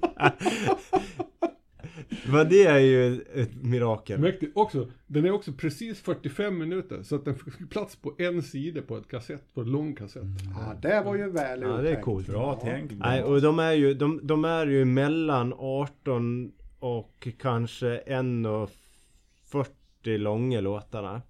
Men 2.28 2.50
det 2.50 2.66
är 2.66 2.80
ju 2.80 3.22
ett 3.22 3.64
mirakel. 3.64 4.20
Mäktigt. 4.20 4.52
Också, 4.56 4.92
den 5.08 5.26
är 5.26 5.32
också 5.32 5.52
precis 5.54 6.02
45 6.02 6.58
minuter. 6.58 7.04
Så 7.04 7.16
att 7.16 7.26
den 7.26 7.36
fick 7.36 7.70
plats 7.70 7.96
på 7.96 8.14
en 8.18 8.42
sida 8.44 8.82
på 8.82 8.98
ett 8.98 9.08
kassett, 9.08 9.54
på 9.54 9.62
en 9.62 9.72
lång 9.72 9.96
kassett. 9.96 10.24
Ja, 10.56 10.74
det 10.82 11.02
var 11.06 11.16
ju 11.16 11.32
väl 11.32 11.62
Ja, 11.62 11.68
det 11.68 11.90
är 11.90 12.02
coolt. 12.02 12.28
Bra 12.28 12.56
tänkt. 12.56 12.94
Nej, 12.98 13.24
och 13.24 13.42
de 13.42 13.60
är 13.60 13.72
ju, 13.72 13.94
de, 13.94 14.20
de 14.24 14.46
är 14.46 14.68
ju 14.68 14.86
mellan 14.86 15.54
18 15.58 16.52
och 16.80 17.28
kanske 17.40 18.02
1,40 18.08 20.18
långa 20.18 20.62
låtarna. 20.62 21.22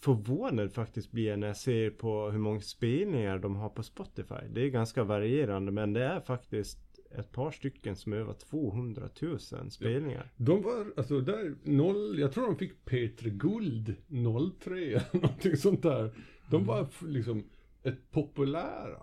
Förvånad 0.00 0.72
faktiskt 0.72 1.12
blir 1.12 1.26
jag 1.28 1.38
när 1.38 1.46
jag 1.46 1.56
ser 1.56 1.90
på 1.90 2.30
hur 2.30 2.38
många 2.38 2.60
spelningar 2.60 3.38
de 3.38 3.56
har 3.56 3.68
på 3.68 3.82
Spotify. 3.82 4.34
Det 4.50 4.60
är 4.62 4.68
ganska 4.68 5.04
varierande 5.04 5.72
men 5.72 5.92
det 5.92 6.04
är 6.04 6.20
faktiskt 6.20 6.78
ett 7.18 7.32
par 7.32 7.50
stycken 7.50 7.96
som 7.96 8.12
är 8.12 8.16
över 8.16 8.32
200 8.32 9.08
000 9.22 9.38
spelningar. 9.70 10.32
De 10.36 10.62
var, 10.62 10.86
alltså 10.96 11.20
där, 11.20 11.54
noll, 11.64 12.18
jag 12.18 12.32
tror 12.32 12.46
de 12.46 12.56
fick 12.56 12.84
Peter 12.84 13.30
Guld 13.30 13.94
03 14.60 14.74
eller 14.76 15.02
någonting 15.22 15.56
sånt 15.56 15.82
där. 15.82 16.10
De 16.50 16.64
var 16.64 16.82
f- 16.82 17.02
liksom 17.06 17.44
ett 17.82 18.10
populär, 18.10 18.96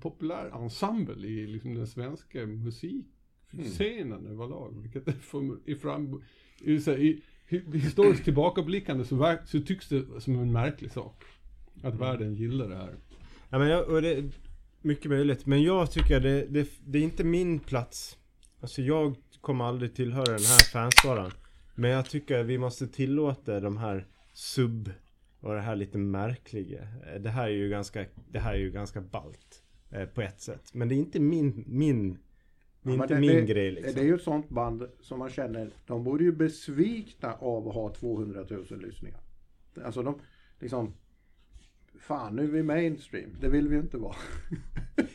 populär 0.00 0.50
ensemble 0.64 1.26
i 1.28 1.46
liksom 1.46 1.74
den 1.74 1.86
svenska 1.86 2.46
musikscenen 2.46 4.26
överlag. 4.26 4.82
Vilket 4.82 5.08
är 5.08 5.12
för, 5.12 5.58
i 5.70 5.74
fram, 5.74 6.22
i, 6.60 6.72
i, 6.74 7.22
historiskt 7.48 8.24
tillbakablickande 8.24 9.04
så, 9.04 9.16
verk, 9.16 9.40
så 9.44 9.60
tycks 9.60 9.88
det 9.88 10.20
som 10.20 10.38
en 10.38 10.52
märklig 10.52 10.92
sak. 10.92 11.24
Att 11.82 11.94
världen 11.94 12.34
gillar 12.34 12.68
det 12.68 12.76
här. 12.76 12.94
Ja 13.50 13.58
men 13.58 13.68
jag, 13.68 13.88
och 13.88 14.02
det 14.02 14.14
är 14.14 14.30
mycket 14.82 15.10
möjligt. 15.10 15.46
Men 15.46 15.62
jag 15.62 15.90
tycker 15.90 16.20
det, 16.20 16.46
det, 16.46 16.68
det 16.84 16.98
är 16.98 17.02
inte 17.02 17.24
min 17.24 17.60
plats. 17.60 18.18
Alltså 18.60 18.82
jag 18.82 19.14
kommer 19.40 19.64
aldrig 19.64 19.94
tillhöra 19.94 20.24
den 20.24 20.32
här 20.32 20.72
fanskaran. 20.72 21.30
Men 21.74 21.90
jag 21.90 22.10
tycker 22.10 22.42
vi 22.42 22.58
måste 22.58 22.88
tillåta 22.88 23.60
de 23.60 23.76
här 23.76 24.06
sub 24.32 24.90
och 25.40 25.54
det 25.54 25.60
här 25.60 25.76
lite 25.76 25.98
märkliga. 25.98 26.88
Det 27.20 27.30
här 27.30 27.44
är 27.44 27.52
ju 27.52 27.68
ganska, 27.68 28.04
det 28.30 28.38
här 28.38 28.54
är 28.54 28.58
ju 28.58 28.70
ganska 28.70 29.00
ballt. 29.00 29.62
Eh, 29.90 30.06
på 30.06 30.22
ett 30.22 30.40
sätt. 30.40 30.74
Men 30.74 30.88
det 30.88 30.94
är 30.94 30.96
inte 30.96 31.20
min, 31.20 31.64
min, 31.66 32.18
det 32.88 32.94
är 32.94 32.96
Ja, 32.96 33.02
inte 33.02 33.14
det, 33.14 33.20
min 33.20 33.30
det, 33.30 33.42
grej 33.42 33.70
liksom. 33.70 33.94
Det 33.94 34.00
är 34.00 34.04
ju 34.04 34.14
ett 34.14 34.22
sånt 34.22 34.48
band 34.48 34.88
som 35.00 35.18
man 35.18 35.30
känner, 35.30 35.70
de 35.86 36.04
borde 36.04 36.24
ju 36.24 36.32
besvikna 36.32 37.34
av 37.34 37.68
att 37.68 37.74
ha 37.74 37.94
200 37.94 38.44
000 38.50 38.66
lyssningar. 38.80 39.20
Alltså 39.84 40.02
de, 40.02 40.20
liksom, 40.58 40.94
fan 42.00 42.36
nu 42.36 42.42
är 42.42 42.46
vi 42.46 42.62
mainstream, 42.62 43.30
det 43.40 43.48
vill 43.48 43.68
vi 43.68 43.74
ju 43.74 43.80
inte 43.82 43.96
vara. 43.96 44.14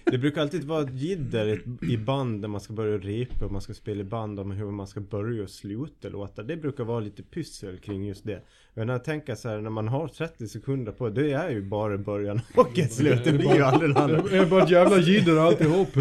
Det 0.06 0.18
brukar 0.18 0.42
alltid 0.42 0.64
vara 0.64 0.82
ett 0.84 0.94
jidder 0.94 1.62
i- 1.92 1.98
band 1.98 2.40
när 2.42 2.48
man 2.48 2.62
ska 2.62 2.74
börja 2.74 2.98
repa 2.98 3.46
och 3.46 3.52
man 3.52 3.62
ska 3.62 3.74
spela 3.74 4.02
i 4.02 4.04
band 4.04 4.40
om 4.40 4.52
hur 4.52 4.72
man 4.72 4.88
ska 4.88 5.00
börja 5.02 5.44
och 5.44 5.50
sluta 5.50 6.10
låtar. 6.10 6.44
Det 6.44 6.58
brukar 6.58 6.84
vara 6.84 7.00
lite 7.00 7.24
pyssel 7.24 7.78
kring 7.80 8.06
just 8.08 8.24
det. 8.24 8.42
Men 8.74 8.88
när 8.88 8.94
jag 8.94 9.04
tänker 9.04 9.36
så 9.36 9.50
här, 9.50 9.62
när 9.62 9.70
man 9.70 9.88
har 9.88 10.08
30 10.08 10.48
sekunder 10.48 10.92
på 10.92 11.10
det 11.10 11.32
är 11.32 11.50
ju 11.50 11.62
bara 11.62 11.98
början 11.98 12.40
och 12.56 12.80
ett 12.80 12.94
slut. 12.94 13.24
Det 13.24 13.32
blir 13.34 13.56
ju 13.56 13.62
aldrig 13.62 13.90
något 13.90 13.98
annat. 14.00 14.30
Det 14.30 14.38
är 14.38 14.50
bara 14.50 14.64
ett 14.64 14.70
jävla 14.72 14.98
jidder 14.98 15.38
alltihop. 15.38 15.88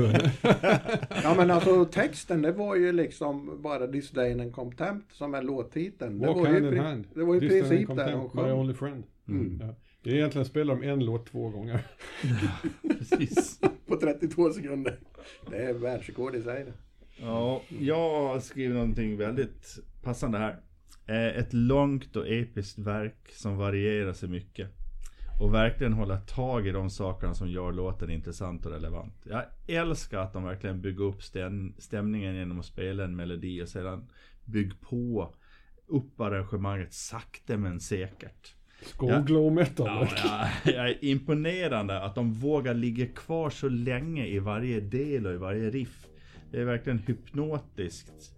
Ja 1.22 1.35
men 1.37 1.51
alltså 1.51 1.85
texten 1.85 2.43
det 2.43 2.53
var 2.53 2.76
ju 2.76 2.93
liksom 2.93 3.62
bara 3.62 3.87
This 3.87 4.11
Day 4.11 4.41
and 4.41 4.53
Contempt 4.55 5.12
som 5.12 5.35
är 5.35 5.43
låttiteln. 5.43 6.18
Det 6.18 6.26
Walk 6.26 6.37
var 6.37 6.47
ju, 6.49 6.53
hand 6.55 6.66
i 6.66 6.68
in 6.76 6.78
hand. 6.83 7.05
det 7.14 7.24
var 7.24 7.35
ju 7.35 7.41
i 7.47 7.49
This 7.49 7.61
princip 7.61 7.91
in 7.91 7.97
där 7.97 8.07
de 8.07 8.12
contempt, 8.12 8.35
My 8.35 8.43
sjöng. 8.43 8.53
only 8.61 8.74
friend. 8.74 9.05
Mm. 9.28 9.59
Ja. 9.61 9.74
Det 10.03 10.11
är 10.11 10.14
egentligen 10.14 10.44
spelar 10.44 10.74
de 10.76 10.88
en 10.88 11.05
låt 11.05 11.26
två 11.26 11.48
gånger. 11.48 11.80
Precis. 12.98 13.61
På 13.86 13.96
32 13.96 14.53
sekunder. 14.53 14.98
Det 15.50 15.57
är 15.57 15.72
världsrekord 15.74 16.34
i 16.34 16.42
sig 16.42 16.64
det. 16.64 16.72
Ja, 17.20 17.62
jag 17.80 18.11
har 18.28 18.40
skrivit 18.40 18.74
någonting 18.74 19.16
väldigt 19.16 19.78
passande 20.03 20.38
här. 20.38 20.61
Eh, 21.07 21.38
Ett 21.38 21.53
långt 21.53 22.16
och 22.16 22.28
episkt 22.28 22.78
verk 22.78 23.28
som 23.32 23.57
varierar 23.57 24.12
sig 24.12 24.28
mycket. 24.28 24.68
Och 25.40 25.55
verkligen 25.55 25.92
hålla 25.92 26.20
tag 26.20 26.66
i 26.66 26.70
de 26.70 26.90
sakerna 26.90 27.34
som 27.34 27.48
gör 27.50 27.72
låten 27.72 28.11
intressant 28.11 28.66
och 28.66 28.72
relevant. 28.72 29.14
Jag 29.30 29.44
älskar 29.66 30.18
att 30.18 30.32
de 30.32 30.44
verkligen 30.44 30.80
bygger 30.80 31.05
upp 31.05 31.20
stäm- 31.20 31.74
stämningen 31.78 32.34
genom 32.34 32.59
att 32.61 32.66
spela 32.66 33.05
en 33.05 33.16
melodi 33.16 33.62
och 33.62 33.68
sedan 33.68 34.09
bygg 34.44 34.80
på 34.80 35.34
upp 35.86 36.20
arrangemanget 36.20 36.92
sakta 36.92 37.57
men 37.57 37.80
säkert. 37.80 38.55
Skoglow 38.85 39.53
metal. 39.53 39.87
Ja, 39.87 40.09
ja, 40.64 40.72
jag 40.72 40.89
är 40.89 41.05
imponerande 41.05 42.03
att 42.03 42.14
de 42.14 42.33
vågar 42.33 42.74
ligga 42.74 43.07
kvar 43.07 43.51
så 43.51 43.68
länge 43.68 44.26
i 44.26 44.39
varje 44.39 44.80
del 44.80 45.26
och 45.26 45.33
i 45.33 45.37
varje 45.37 45.70
riff. 45.70 46.07
Det 46.51 46.61
är 46.61 46.64
verkligen 46.64 46.99
hypnotiskt. 46.99 48.33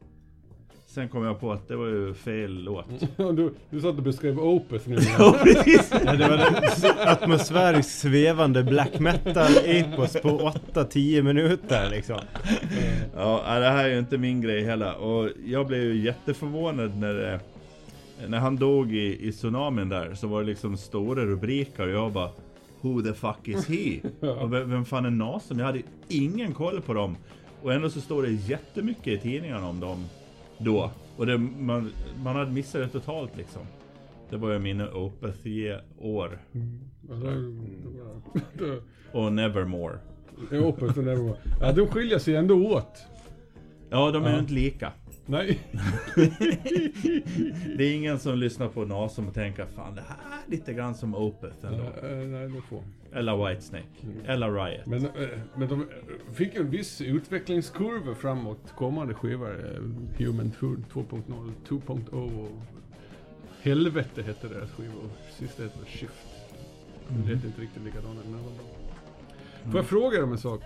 Sen 0.95 1.09
kom 1.09 1.25
jag 1.25 1.41
på 1.41 1.53
att 1.53 1.69
det 1.69 1.77
var 1.77 1.87
ju 1.87 2.15
fel 2.15 2.65
låt. 2.65 2.87
du, 3.17 3.55
du 3.71 3.81
satt 3.81 3.97
och 3.97 4.03
beskrev 4.03 4.39
Opeth 4.41 4.89
nu. 4.89 4.97
Ja, 5.19 5.39
precis. 5.43 5.93
Ja, 6.05 6.13
det 6.13 6.29
var 6.29 6.37
den 6.37 7.09
atmosfäriskt 7.09 7.99
svävande 7.99 8.63
black 8.63 8.99
metal 8.99 9.53
epos 9.65 10.13
på 10.13 10.53
8-10 10.75 11.23
minuter 11.23 11.91
liksom. 11.91 12.19
Ja, 13.17 13.59
det 13.59 13.69
här 13.71 13.85
är 13.85 13.89
ju 13.89 13.99
inte 13.99 14.19
min 14.19 14.41
grej 14.41 14.65
heller. 14.65 14.97
Och 14.97 15.29
jag 15.47 15.67
blev 15.67 15.83
ju 15.83 16.05
jätteförvånad 16.05 16.97
när 16.97 17.15
det, 17.15 17.41
När 18.29 18.39
han 18.39 18.57
dog 18.57 18.93
i, 18.95 19.29
i 19.29 19.33
tsunamin 19.33 19.89
där 19.89 20.15
så 20.15 20.27
var 20.27 20.41
det 20.41 20.47
liksom 20.47 20.77
stora 20.77 21.25
rubriker 21.27 21.87
och 21.87 21.93
jag 21.95 22.13
bara 22.13 22.31
Who 22.81 23.03
the 23.03 23.15
fuck 23.15 23.49
is 23.49 23.69
he? 23.69 24.01
Och 24.29 24.53
vem, 24.53 24.71
vem 24.71 24.85
fan 24.85 25.05
är 25.05 25.11
Nasum? 25.11 25.59
Jag 25.59 25.67
hade 25.67 25.83
ingen 26.09 26.53
koll 26.53 26.81
på 26.81 26.95
dem. 26.95 27.17
Och 27.63 27.73
ändå 27.73 27.91
så 27.91 28.01
står 28.01 28.23
det 28.23 28.31
jättemycket 28.31 29.07
i 29.07 29.19
tidningarna 29.19 29.69
om 29.69 29.81
dem 29.81 30.05
då. 30.59 30.91
Och 31.17 31.27
det, 31.27 31.39
man, 31.39 31.91
man 32.25 32.37
hade 32.37 32.51
missat 32.53 32.81
det 32.81 32.89
totalt 32.89 33.37
liksom. 33.37 33.63
Det 34.31 34.37
var 34.37 34.53
ju 34.53 34.59
mina. 34.59 34.89
Ja, 34.93 35.11
det, 35.23 35.81
det, 38.59 38.81
Och 39.13 39.33
Nevermore. 39.33 39.99
är 40.51 40.65
Opeth 40.65 40.99
och 40.99 41.05
Nevermore. 41.05 41.37
Ja, 41.61 41.73
de 41.73 41.87
skiljer 41.87 42.19
sig 42.19 42.37
ändå 42.37 42.67
åt. 42.67 43.03
Ja, 43.91 44.11
de 44.11 44.25
är 44.25 44.29
ju 44.29 44.35
Ja. 44.35 44.41
inte 44.41 44.53
lika. 44.53 44.93
Nej. 45.27 45.59
Det 47.77 47.85
är 47.85 47.95
ingen 47.95 48.19
som 48.19 48.39
lyssnar 48.39 48.69
på 48.69 48.85
Nasum 48.85 49.29
och 49.29 49.35
tänker 49.35 49.67
Fan 49.67 49.95
det 49.95 50.01
här 50.09 50.17
är 50.17 50.51
lite 50.51 50.73
grann 50.75 50.95
som 50.95 51.15
Opeth 51.15 51.67
ändå. 51.67 51.85
Eh, 51.85 52.17
Nej, 52.17 52.49
det 52.49 52.61
får. 52.69 52.83
Eller 53.13 53.49
Whitesnake. 53.49 53.85
Eller 54.27 54.53
Riot. 54.65 54.87
Men, 54.87 55.05
eh, 55.07 55.29
men 55.57 55.69
de 55.69 55.87
fick 56.35 56.55
en 56.55 56.71
viss 56.71 57.01
utvecklingskurva 57.01 58.15
framåt 58.15 58.73
kommande 58.77 59.15
skivor. 59.15 59.65
eh, 59.75 60.25
Human 60.27 60.53
Food 60.53 60.85
2.0, 60.93 61.23
2.0 61.69 62.41
och 62.45 62.51
Helvete 63.63 64.23
hette 64.23 64.49
deras 64.49 64.71
skiva 64.71 64.95
och 64.95 65.35
sista 65.39 65.63
hette 65.63 65.79
Shift. 65.87 66.13
Det 67.09 67.35
hette 67.35 67.47
inte 67.47 67.61
riktigt 67.61 67.83
likadana 67.85 68.21
men 68.25 68.33
det 68.33 68.39
var 68.39 68.53
bra. 68.53 68.65
Får 69.71 69.77
jag 69.81 69.87
fråga 69.87 70.11
dig 70.17 70.23
om 70.23 70.33
en 70.33 70.39
sak? 70.39 70.63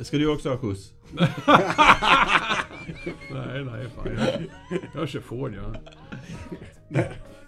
Ska 0.00 0.16
du 0.18 0.26
också 0.32 0.48
ha 0.50 0.56
skjuts? 0.58 0.92
Nej, 3.32 3.64
nej, 3.64 3.86
fan. 3.96 4.08
Jag, 4.18 4.80
jag 4.94 5.08
kör 5.08 5.20
Ford, 5.20 5.52
ja. 5.56 5.74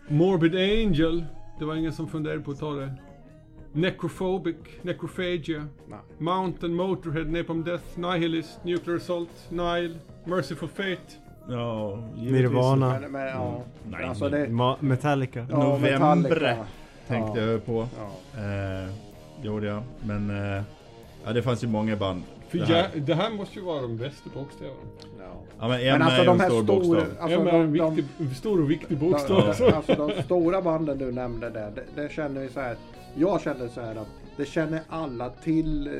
Morbid 0.08 0.54
Angel. 0.54 1.24
Det 1.58 1.64
var 1.64 1.74
ingen 1.74 1.92
som 1.92 2.08
funderade 2.08 2.40
på 2.40 2.50
att 2.50 2.58
ta 2.60 2.72
det. 2.72 2.94
Necrophobic, 3.72 4.56
Necrophagia. 4.82 5.66
Nej. 5.88 5.98
Mountain, 6.18 6.74
Motorhead, 6.74 7.24
Napalm 7.24 7.64
Death, 7.64 7.84
Nihilist, 7.98 8.64
Nuclear 8.64 8.96
Assault, 8.96 9.30
Nile, 9.50 9.94
Merciful 10.24 10.68
Fate. 10.68 10.98
Ja. 11.48 12.02
Nirvana. 12.16 12.98
Men, 13.00 13.12
men 13.12 13.26
ja, 13.26 13.62
Nej, 13.90 14.04
alltså 14.04 14.24
men- 14.24 14.32
det... 14.32 14.46
Ma- 14.46 14.76
Metallica. 14.80 15.46
Ja, 15.50 15.56
November 15.58 16.16
Metallica. 16.16 16.56
Tänkte 17.08 17.40
Ja. 17.40 17.46
jag 17.46 17.66
på. 17.66 17.88
Ja. 17.98 18.40
Eh, 18.42 18.88
gjorde 19.42 19.66
jag. 19.66 19.82
Men 20.06 20.30
eh, 20.56 20.62
ja, 21.24 21.32
det 21.32 21.42
fanns 21.42 21.64
ju 21.64 21.68
många 21.68 21.96
band. 21.96 22.22
För 22.48 22.58
Det 22.58 22.64
här. 22.64 22.74
här, 22.82 22.90
det 23.00 23.14
här 23.14 23.30
måste 23.30 23.58
ju 23.58 23.64
vara 23.64 23.82
de 23.82 23.96
bästa 23.96 24.30
bokstäverna. 24.34 24.76
Ja. 25.18 25.24
Ja, 25.60 25.68
men 25.68 25.80
M 25.80 25.86
Men 25.92 26.02
alltså 26.02 26.22
är 26.22 26.26
de 26.26 26.40
här 26.40 26.48
stor 26.48 26.62
stora... 26.64 26.78
bokstav. 26.78 27.16
Alltså, 27.20 27.40
M 27.40 27.46
är 27.46 27.52
de, 27.52 27.60
en 27.60 27.72
de, 27.76 27.94
viktig, 27.94 28.36
stor 28.36 28.60
och 28.62 28.70
viktig 28.70 28.98
de, 28.98 29.10
bokstav. 29.10 29.54
de, 29.58 29.72
alltså 29.72 29.94
de 29.94 30.22
stora 30.22 30.62
banden 30.62 30.98
du 30.98 31.12
nämnde 31.12 31.50
där, 31.50 31.70
det, 31.74 32.02
det 32.02 32.12
känner 32.12 32.40
vi 32.40 32.48
så 32.48 32.60
här. 32.60 32.76
Jag 33.14 33.40
känner 33.40 33.68
så 33.68 33.80
här 33.80 33.94
att 33.96 34.08
det 34.36 34.44
känner 34.44 34.80
alla 34.88 35.30
till 35.30 35.86
eh, 35.86 35.92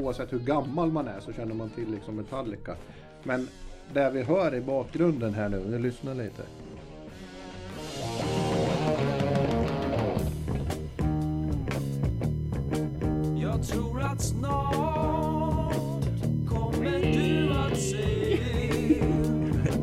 oavsett 0.00 0.32
hur 0.32 0.38
gammal 0.38 0.92
man 0.92 1.08
är 1.08 1.20
så 1.20 1.32
känner 1.32 1.54
man 1.54 1.68
till 1.70 1.90
liksom 1.90 2.16
Metallica. 2.16 2.74
Men 3.22 3.48
det 3.92 4.10
vi 4.10 4.22
hör 4.22 4.54
i 4.54 4.60
bakgrunden 4.60 5.34
här 5.34 5.48
nu, 5.48 5.62
nu 5.68 5.78
lyssnar 5.78 6.14
lite. 6.14 6.42
Jag 13.42 13.62
tror 13.62 14.02
att 14.02 14.20
snart 14.22 15.03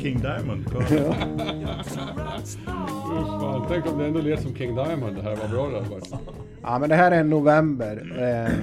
King 0.02 0.22
Diamond. 0.22 0.66
Fy 0.90 0.98
fan, 3.42 3.66
tänk 3.70 3.86
om 3.86 3.98
det 3.98 4.06
ändå 4.06 4.22
lät 4.22 4.42
som 4.42 4.56
King 4.56 4.76
Diamond 4.76 5.16
det 5.16 5.22
här, 5.22 5.36
vad 5.36 5.50
bra 5.50 5.70
det 5.70 5.76
hade 5.78 5.90
varit. 5.90 6.14
Ja 6.62 6.80
men 6.80 6.90
det 6.90 6.96
här 6.96 7.12
är 7.12 7.24
november. 7.24 7.96
Eh, 8.18 8.54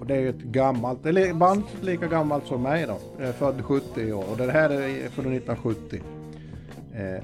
och 0.00 0.06
det 0.06 0.16
är 0.16 0.20
ju 0.20 0.28
ett 0.28 0.42
gammalt, 0.42 1.06
eller 1.06 1.34
band 1.34 1.62
lika 1.80 2.06
gammalt 2.06 2.46
som 2.46 2.62
mig 2.62 2.86
då. 2.86 3.24
Är 3.24 3.32
född 3.32 3.64
70 3.64 4.00
i 4.00 4.12
år 4.12 4.24
och 4.30 4.36
det 4.36 4.52
här 4.52 4.70
är 4.70 5.08
från 5.08 5.32
1970. 5.32 6.00
Eh, 6.94 7.22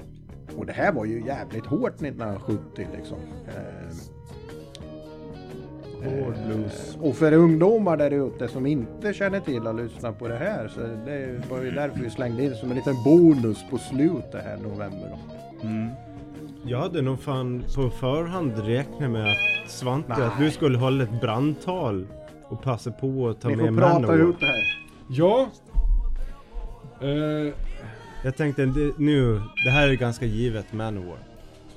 och 0.57 0.65
det 0.65 0.73
här 0.73 0.91
var 0.91 1.05
ju 1.05 1.25
jävligt 1.25 1.65
hårt 1.65 1.93
1970 2.01 2.87
liksom. 2.97 3.17
Eh, 3.47 3.95
Hård 6.05 6.33
blues. 6.47 6.97
och 7.01 7.15
för 7.15 7.31
ungdomar 7.33 7.97
där 7.97 8.27
ute 8.27 8.47
som 8.47 8.65
inte 8.65 9.13
känner 9.13 9.39
till 9.39 9.67
att 9.67 9.75
lyssna 9.75 10.11
på 10.11 10.27
det 10.27 10.37
här 10.37 10.67
så 10.67 10.79
det 10.79 11.41
var 11.49 11.61
ju 11.61 11.71
därför 11.71 11.99
vi 11.99 12.09
slängde 12.09 12.43
in 12.43 12.55
som 12.55 12.69
en 12.69 12.75
liten 12.75 12.95
bonus 13.03 13.57
på 13.69 13.77
slutet 13.77 14.43
här 14.43 14.57
november 14.57 15.09
då. 15.61 15.67
Mm. 15.67 15.89
Jag 16.63 16.79
hade 16.79 17.01
nog 17.01 17.19
fan 17.19 17.63
på 17.75 17.89
förhand 17.89 18.53
räknat 18.65 19.11
med 19.11 19.31
att 19.31 19.37
Svante, 19.71 20.13
Nej. 20.17 20.27
att 20.27 20.39
du 20.39 20.51
skulle 20.51 20.77
hålla 20.77 21.03
ett 21.03 21.21
brandtal 21.21 22.07
och 22.43 22.61
passa 22.63 22.91
på 22.91 23.27
att 23.29 23.41
ta 23.41 23.47
Ni 23.49 23.55
med 23.55 23.65
får 23.67 23.75
prata 23.81 23.99
Manowar. 23.99 24.29
ut 24.29 24.39
det 24.39 24.45
här. 24.45 24.63
Ja. 25.09 25.47
Eh, 27.01 27.53
Jag 28.23 28.37
tänkte 28.37 28.65
nu, 28.97 29.41
det 29.65 29.69
här 29.71 29.87
är 29.89 29.93
ganska 29.93 30.25
givet 30.25 30.73
Manowar. 30.73 31.17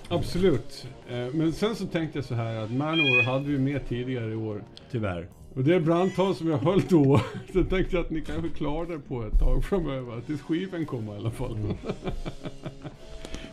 Absolut. 0.09 0.87
Eh, 1.09 1.35
men 1.35 1.53
sen 1.53 1.77
så 1.77 1.87
tänkte 1.87 2.19
jag 2.19 2.25
så 2.25 2.35
här 2.35 2.57
att 2.57 2.71
Manowar 2.71 3.23
hade 3.23 3.45
vi 3.45 3.59
med 3.59 3.89
tidigare 3.89 4.33
i 4.33 4.35
år. 4.35 4.65
Tyvärr. 4.91 5.29
Och 5.55 5.65
det 5.65 5.81
brandtal 5.81 6.35
som 6.35 6.49
jag 6.49 6.59
höll 6.59 6.81
då, 6.89 7.21
så 7.53 7.65
tänkte 7.65 7.97
jag 7.97 8.05
att 8.05 8.11
ni 8.11 8.21
kanske 8.21 8.49
klarar 8.49 8.87
det 8.87 8.99
på 8.99 9.23
ett 9.23 9.39
tag 9.39 9.65
framöver. 9.65 10.21
Tills 10.21 10.43
skivan 10.43 10.87
kommer 10.87 11.15
i 11.15 11.17
alla 11.17 11.31
fall. 11.31 11.59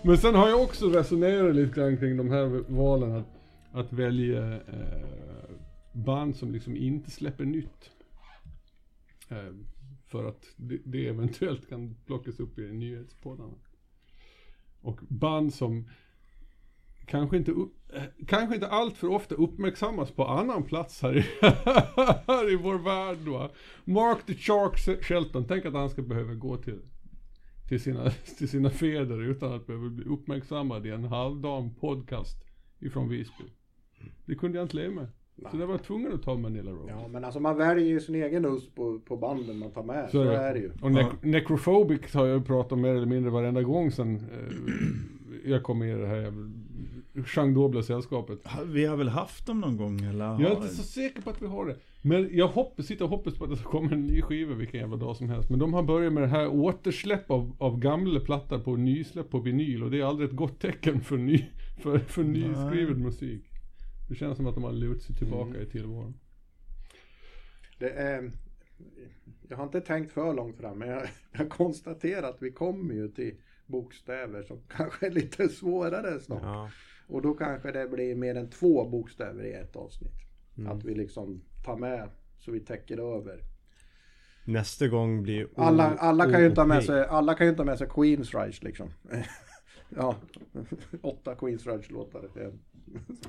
Men 0.01 0.17
sen 0.17 0.35
har 0.35 0.49
jag 0.49 0.61
också 0.61 0.89
resonerat 0.89 1.55
lite 1.55 1.79
grann 1.79 1.97
kring 1.97 2.17
de 2.17 2.29
här 2.29 2.63
valen. 2.67 3.11
Att, 3.11 3.27
att 3.71 3.93
välja 3.93 4.53
eh, 4.53 4.61
band 5.93 6.35
som 6.35 6.51
liksom 6.51 6.75
inte 6.75 7.11
släpper 7.11 7.45
nytt. 7.45 7.91
Eh, 9.29 9.53
för 10.07 10.25
att 10.25 10.45
det, 10.55 10.79
det 10.85 11.07
eventuellt 11.07 11.69
kan 11.69 11.95
plockas 12.05 12.39
upp 12.39 12.59
i 12.59 12.61
nyhetspoddarna. 12.61 13.53
Och 14.81 14.99
band 15.07 15.53
som 15.53 15.89
kanske 17.05 17.37
inte, 17.37 17.51
eh, 17.93 18.03
kanske 18.27 18.55
inte 18.55 18.67
allt 18.67 18.97
för 18.97 19.07
ofta 19.07 19.35
uppmärksammas 19.35 20.11
på 20.11 20.25
annan 20.25 20.63
plats 20.63 21.01
här 21.01 21.17
i, 21.17 21.21
här 22.27 22.53
i 22.53 22.55
vår 22.55 22.77
värld. 22.77 23.27
Va? 23.27 23.49
Mark 23.85 24.25
the 24.25 24.33
Shark 24.33 25.03
Shelton, 25.03 25.45
tänk 25.47 25.65
att 25.65 25.73
han 25.73 25.89
ska 25.89 26.01
behöva 26.01 26.33
gå 26.33 26.57
till, 26.57 26.79
till, 27.69 27.81
sina, 27.81 28.09
till 28.37 28.49
sina 28.49 28.69
fäder 28.69 29.21
utan 29.21 29.53
att 29.53 29.67
behöva 29.67 29.89
bli 29.89 30.05
uppmärksammad 30.05 30.85
i 30.85 30.89
en 30.89 31.03
halvdan 31.03 31.73
podcast 31.75 32.45
ifrån 32.79 33.09
Visby. 33.09 33.43
Det 34.25 34.35
kunde 34.35 34.57
jag 34.57 34.65
inte 34.65 34.75
leva 34.75 34.93
med. 34.93 35.07
Så 35.51 35.57
jag 35.57 35.67
var 35.67 35.77
tvungen 35.77 36.13
att 36.13 36.23
ta 36.23 36.35
Manila 36.37 36.71
Road. 36.71 36.89
Ja 36.89 37.07
men 37.07 37.23
alltså 37.25 37.39
man 37.39 37.57
väljer 37.57 37.85
ju 37.85 37.99
sin 37.99 38.15
egen 38.15 38.45
USP 38.45 38.75
på, 38.75 38.99
på 38.99 39.17
banden 39.17 39.57
man 39.57 39.71
tar 39.71 39.83
med. 39.83 40.09
Så, 40.11 40.21
är 40.21 40.53
det 40.53 40.59
ju. 40.59 40.71
Och 40.81 40.89
ne- 40.89 41.15
Necrophobic 41.21 42.13
har 42.13 42.25
jag 42.25 42.45
pratat 42.45 42.71
om 42.71 42.81
mer 42.81 42.89
eller 42.95 43.05
mindre 43.05 43.31
varenda 43.31 43.61
gång 43.61 43.91
sen 43.91 44.15
eh, 44.15 45.51
jag 45.51 45.63
kom 45.63 45.79
med 45.79 45.97
i 45.97 46.01
det 46.01 46.07
här 46.07 46.33
genredobla 47.23 47.83
sällskapet. 47.83 48.39
Vi 48.65 48.85
har 48.85 48.97
väl 48.97 49.09
haft 49.09 49.45
dem 49.45 49.61
någon 49.61 49.77
gång 49.77 50.01
eller? 50.01 50.25
Jag 50.25 50.41
är 50.41 50.55
inte 50.55 50.67
så 50.67 50.83
säker 50.83 51.21
på 51.21 51.29
att 51.29 51.41
vi 51.41 51.47
har 51.47 51.65
det. 51.65 51.75
Men 52.01 52.29
jag 52.31 52.47
hoppas, 52.47 52.85
sitter 52.85 53.05
och 53.05 53.11
hoppas 53.11 53.37
på 53.37 53.43
att 53.43 53.49
det 53.49 53.57
ska 53.57 53.69
komma 53.69 53.91
en 53.91 54.01
ny 54.01 54.21
skiva 54.21 54.55
vilken 54.55 54.79
jävla 54.79 54.95
dag 54.97 55.15
som 55.15 55.29
helst. 55.29 55.49
Men 55.49 55.59
de 55.59 55.73
har 55.73 55.83
börjat 55.83 56.13
med 56.13 56.23
det 56.23 56.27
här 56.27 56.47
återsläpp 56.47 57.31
av, 57.31 57.55
av 57.59 57.79
gamla 57.79 58.19
plattor 58.19 58.59
på 58.59 58.75
nysläpp 58.75 59.29
på 59.29 59.39
vinyl. 59.39 59.83
Och 59.83 59.91
det 59.91 59.99
är 59.99 60.05
aldrig 60.05 60.29
ett 60.29 60.35
gott 60.35 60.59
tecken 60.59 61.01
för, 61.01 61.17
ny, 61.17 61.45
för, 61.81 61.99
för 61.99 62.23
nyskriven 62.23 63.03
musik. 63.03 63.45
Det 64.09 64.15
känns 64.15 64.37
som 64.37 64.47
att 64.47 64.55
de 64.55 64.63
har 64.63 64.71
lutat 64.71 65.03
sig 65.03 65.15
tillbaka 65.15 65.61
i 65.61 65.65
tillvaron. 65.65 66.13
Det 67.79 67.89
är, 67.89 68.31
jag 69.49 69.57
har 69.57 69.63
inte 69.63 69.81
tänkt 69.81 70.11
för 70.11 70.33
långt 70.33 70.57
fram 70.57 70.79
men 70.79 70.89
jag, 70.89 71.07
jag 71.31 71.49
konstaterar 71.49 72.29
att 72.29 72.41
vi 72.41 72.51
kommer 72.51 72.93
ju 72.93 73.07
till 73.07 73.35
bokstäver 73.65 74.43
som 74.43 74.61
kanske 74.77 75.05
är 75.07 75.11
lite 75.11 75.49
svårare 75.49 76.19
snart. 76.19 76.41
Ja. 76.43 76.69
Och 77.07 77.21
då 77.21 77.33
kanske 77.33 77.71
det 77.71 77.87
blir 77.87 78.15
mer 78.15 78.35
än 78.35 78.49
två 78.49 78.89
bokstäver 78.89 79.43
i 79.43 79.53
ett 79.53 79.75
avsnitt. 79.75 80.13
Att 80.67 80.83
vi 80.83 80.95
liksom 80.95 81.41
tar 81.65 81.77
med 81.77 82.09
så 82.37 82.51
vi 82.51 82.59
täcker 82.59 83.17
över. 83.17 83.39
Nästa 84.45 84.87
gång 84.87 85.23
blir 85.23 85.47
Alla, 85.55 85.83
alla, 85.83 86.31
kan 86.31 86.39
ju 86.41 86.47
inte 86.47 86.61
ha 86.61 86.65
med 86.67 86.83
sig, 86.83 87.05
alla 87.05 87.33
kan 87.33 87.45
ju 87.45 87.49
inte 87.49 87.61
ha 87.61 87.65
med 87.65 87.77
sig 87.77 87.87
Queensryche 87.89 88.59
liksom. 88.65 88.89
ja, 89.89 90.15
åtta 91.01 91.35
Queensryche-låtar. 91.35 92.29
Det- 92.33 92.53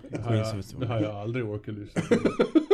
Det 0.09 0.19
har, 0.23 0.35
jag, 0.35 0.63
det 0.81 0.87
har 0.87 1.01
jag 1.01 1.15
aldrig 1.17 1.45
orkat 1.45 1.75
lyssna 1.75 2.03
på. 2.03 2.15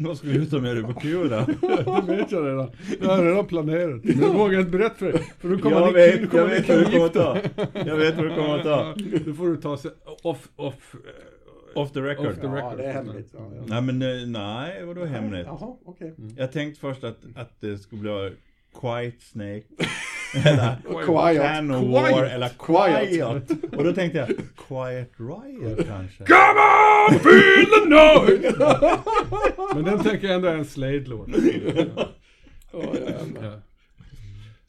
Vad 0.00 0.18
ska 0.18 0.26
vi 0.28 0.36
uta 0.36 0.58
med 0.58 0.76
dig 0.76 0.84
på 0.84 0.92
då? 1.28 1.28
det 2.06 2.16
vet 2.16 2.32
jag 2.32 2.46
redan. 2.46 2.70
Det 3.00 3.06
har 3.06 3.16
jag 3.16 3.26
redan 3.32 3.46
planerat. 3.46 4.04
Men 4.04 4.20
jag 4.20 4.34
vågar 4.34 4.58
inte 4.60 4.70
berätta 4.70 4.94
för 4.94 5.12
dig. 5.12 5.32
För 5.38 5.48
då 5.48 5.58
kommer 5.58 5.76
Jag 5.76 5.92
vet, 5.92 6.30
kommer 6.30 6.42
jag 6.42 6.50
ni 6.50 6.56
vet 6.60 6.68
vad 6.68 6.78
du 6.78 6.84
kommer 6.84 7.06
att 7.06 7.12
ta. 7.14 7.38
Jag 7.86 7.96
vet 7.96 8.16
vad 8.16 8.24
du 8.24 8.34
kommer 8.34 8.58
att 8.58 8.64
ta. 8.64 8.94
Då 9.26 9.34
får 9.34 9.48
du 9.48 9.56
ta 9.56 9.76
sig 9.76 9.90
off, 10.22 10.48
off, 10.56 10.94
eh, 10.94 11.80
Off 11.82 11.92
the 11.92 12.00
record. 12.00 12.26
Off 12.26 12.34
the 12.40 12.46
Ja, 12.46 12.56
record. 12.56 12.78
det 12.78 12.84
är 12.84 12.92
hemligt. 12.92 13.28
Ja, 13.32 13.50
ja. 13.56 13.62
Nej 13.66 13.82
men 13.82 14.02
eh, 14.02 14.26
nej, 14.26 14.84
vadå 14.84 15.04
hemligt? 15.04 15.46
Jaha, 15.46 15.76
okej. 15.84 16.14
Jag 16.36 16.52
tänkte 16.52 16.80
först 16.80 17.04
att, 17.04 17.18
att 17.34 17.60
det 17.60 17.78
skulle 17.78 18.00
bli 18.00 18.32
Quiet 18.80 19.22
Snake. 19.22 19.62
Eller 20.34 20.76
Quiet. 21.06 21.06
Quiet. 21.06 22.32
eller 22.32 22.48
Quiet. 22.48 23.10
Quiet. 23.10 23.74
Och 23.76 23.84
då 23.84 23.92
tänkte 23.92 24.18
jag 24.18 24.28
Quiet 24.68 25.12
Riot 25.16 25.86
kanske. 25.86 26.24
Come 26.24 26.60
on, 27.08 27.18
feel 27.18 27.66
the 27.66 27.88
noise! 27.88 28.56
Men 29.74 29.84
den 29.84 29.98
tänker 29.98 30.26
jag 30.26 30.36
ändå 30.36 30.48
är 30.48 30.54
en 30.54 30.64
Slade-låt. 30.64 31.28
Ja. 32.72 33.60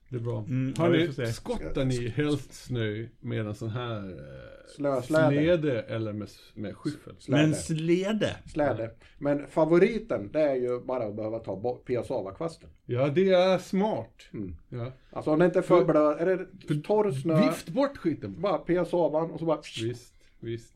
Det 0.10 0.16
är 0.16 0.20
bra. 0.20 0.38
Mm, 0.40 0.74
Har 0.78 0.90
ni, 0.90 1.34
skottar 1.34 1.86
ni 1.86 2.10
helst 2.10 2.54
snö 2.54 3.06
med 3.20 3.40
en 3.46 3.56
sån 3.56 3.70
här 3.70 3.98
eh, 3.98 4.59
Slösläde. 4.76 5.30
slede 5.32 5.82
eller 5.82 6.14
med, 6.14 6.30
med 6.54 6.76
skyffel? 6.78 7.14
Men 7.28 7.56
Släde. 7.56 7.80
slede. 7.80 8.36
Släde. 8.46 8.92
Men 9.18 9.48
favoriten 9.48 10.30
det 10.32 10.42
är 10.42 10.56
ju 10.56 10.80
bara 10.80 11.04
att 11.06 11.16
behöva 11.16 11.40
ta 11.40 11.56
bort 11.56 11.86
piassavakvasten. 11.86 12.70
Ja, 12.86 13.08
det 13.08 13.30
är 13.30 13.58
smart. 13.58 14.16
Mm. 14.34 14.56
Ja. 14.70 14.92
Alltså 15.12 15.32
om 15.32 15.40
det 15.40 15.46
inte 15.46 15.60
är 15.60 15.64
för 15.64 15.86
blöt, 15.86 16.20
är 16.22 16.26
det 16.26 16.82
torr 16.84 17.12
snö, 17.12 17.46
Vift 17.46 17.70
bort 17.70 17.98
skiten. 17.98 18.42
bara 18.42 18.58
piassavan 18.58 19.32
och 19.32 19.40
så 19.40 19.46
bara... 19.46 19.62
Visst, 19.84 20.14
visst. 20.40 20.74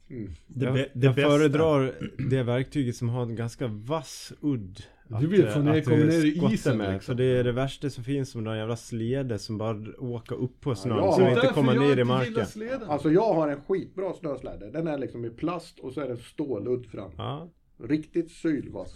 Det, 0.48 0.66
jag 0.66 0.74
be- 0.74 0.90
det 0.94 1.06
jag 1.06 1.16
bästa. 1.16 1.30
föredrar 1.30 1.94
det 2.30 2.44
verktyget 2.44 2.96
som 2.96 3.10
har 3.10 3.22
en 3.24 3.36
ganska 3.36 3.68
vass 3.68 4.34
udd. 4.42 4.84
Du 5.20 5.28
vill 5.28 5.48
få 5.48 5.60
ner- 5.60 5.78
att 5.80 5.86
komma 5.86 5.98
ner 5.98 6.26
i 6.26 6.54
isen, 6.54 6.78
med. 6.78 6.94
liksom. 6.94 7.16
För 7.16 7.24
det 7.24 7.26
är 7.38 7.44
det 7.44 7.52
värsta 7.52 7.90
som 7.90 8.04
finns 8.04 8.32
som 8.32 8.44
den 8.44 8.58
jävla 8.58 8.76
slede 8.76 9.40
som 9.40 9.58
bara 9.58 9.78
åker 10.00 10.36
upp 10.36 10.62
på 10.62 10.76
snön. 10.76 10.98
ja. 10.98 11.22
är 11.22 11.30
inte 11.36 11.48
kommer 11.54 11.76
ner 11.76 12.00
i 12.00 12.04
marken. 12.04 12.46
Alltså 12.88 13.12
jag 13.12 13.34
har 13.34 13.48
en 13.48 13.62
skitbra 13.62 14.14
snösläde. 14.14 14.72
Den 14.72 14.88
är 14.88 14.98
liksom 14.98 15.26
i 15.26 15.30
plast 15.30 15.80
och 15.80 15.94
så 15.94 16.02
är 16.02 16.08
det 16.10 16.18
ståludd 16.18 16.86
fram. 16.86 17.12
Ja, 17.18 17.50
Riktigt 17.78 18.32
sylvass. 18.32 18.96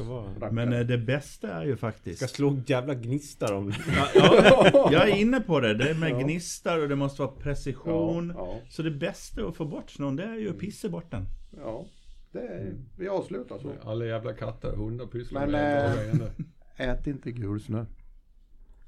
Men 0.51 0.73
eh, 0.73 0.80
det 0.80 0.97
bästa 0.97 1.49
är 1.53 1.65
ju 1.65 1.75
faktiskt. 1.75 2.17
ska 2.17 2.28
slå 2.28 2.61
jävla 2.67 2.93
gnistar 2.93 3.53
om. 3.53 3.73
Ja, 3.95 4.07
ja, 4.15 4.89
jag 4.91 5.09
är 5.09 5.15
inne 5.15 5.39
på 5.41 5.59
det. 5.59 5.73
Det 5.73 5.89
är 5.89 5.93
med 5.93 6.11
Ja. 6.11 6.19
gnistar 6.19 6.80
och 6.82 6.89
det 6.89 6.95
måste 6.95 7.21
vara 7.21 7.32
precision. 7.32 8.34
Ja, 8.38 8.47
ja. 8.47 8.59
Så 8.69 8.84
det 8.84 8.91
bästa 8.91 9.47
att 9.47 9.55
få 9.55 9.65
bort 9.65 9.89
snön 9.91 10.15
det 10.15 10.23
är 10.23 10.36
ju 10.36 10.49
att 10.49 10.59
pissa 10.59 10.89
bort 10.89 11.11
den. 11.11 11.25
Ja, 11.57 11.86
det 12.32 12.39
är, 12.39 12.73
vi 12.97 13.07
avslutar 13.07 13.59
så. 13.59 13.71
Alla 13.84 14.05
jävla 14.05 14.34
katter 14.34 14.71
och 14.71 14.78
hundar 14.78 15.05
pysslar 15.05 15.41
Men, 15.41 15.51
med 15.51 16.03
igen. 16.05 16.21
Ät 16.78 17.07
inte 17.07 17.32
gul 17.32 17.59
snö. 17.61 17.86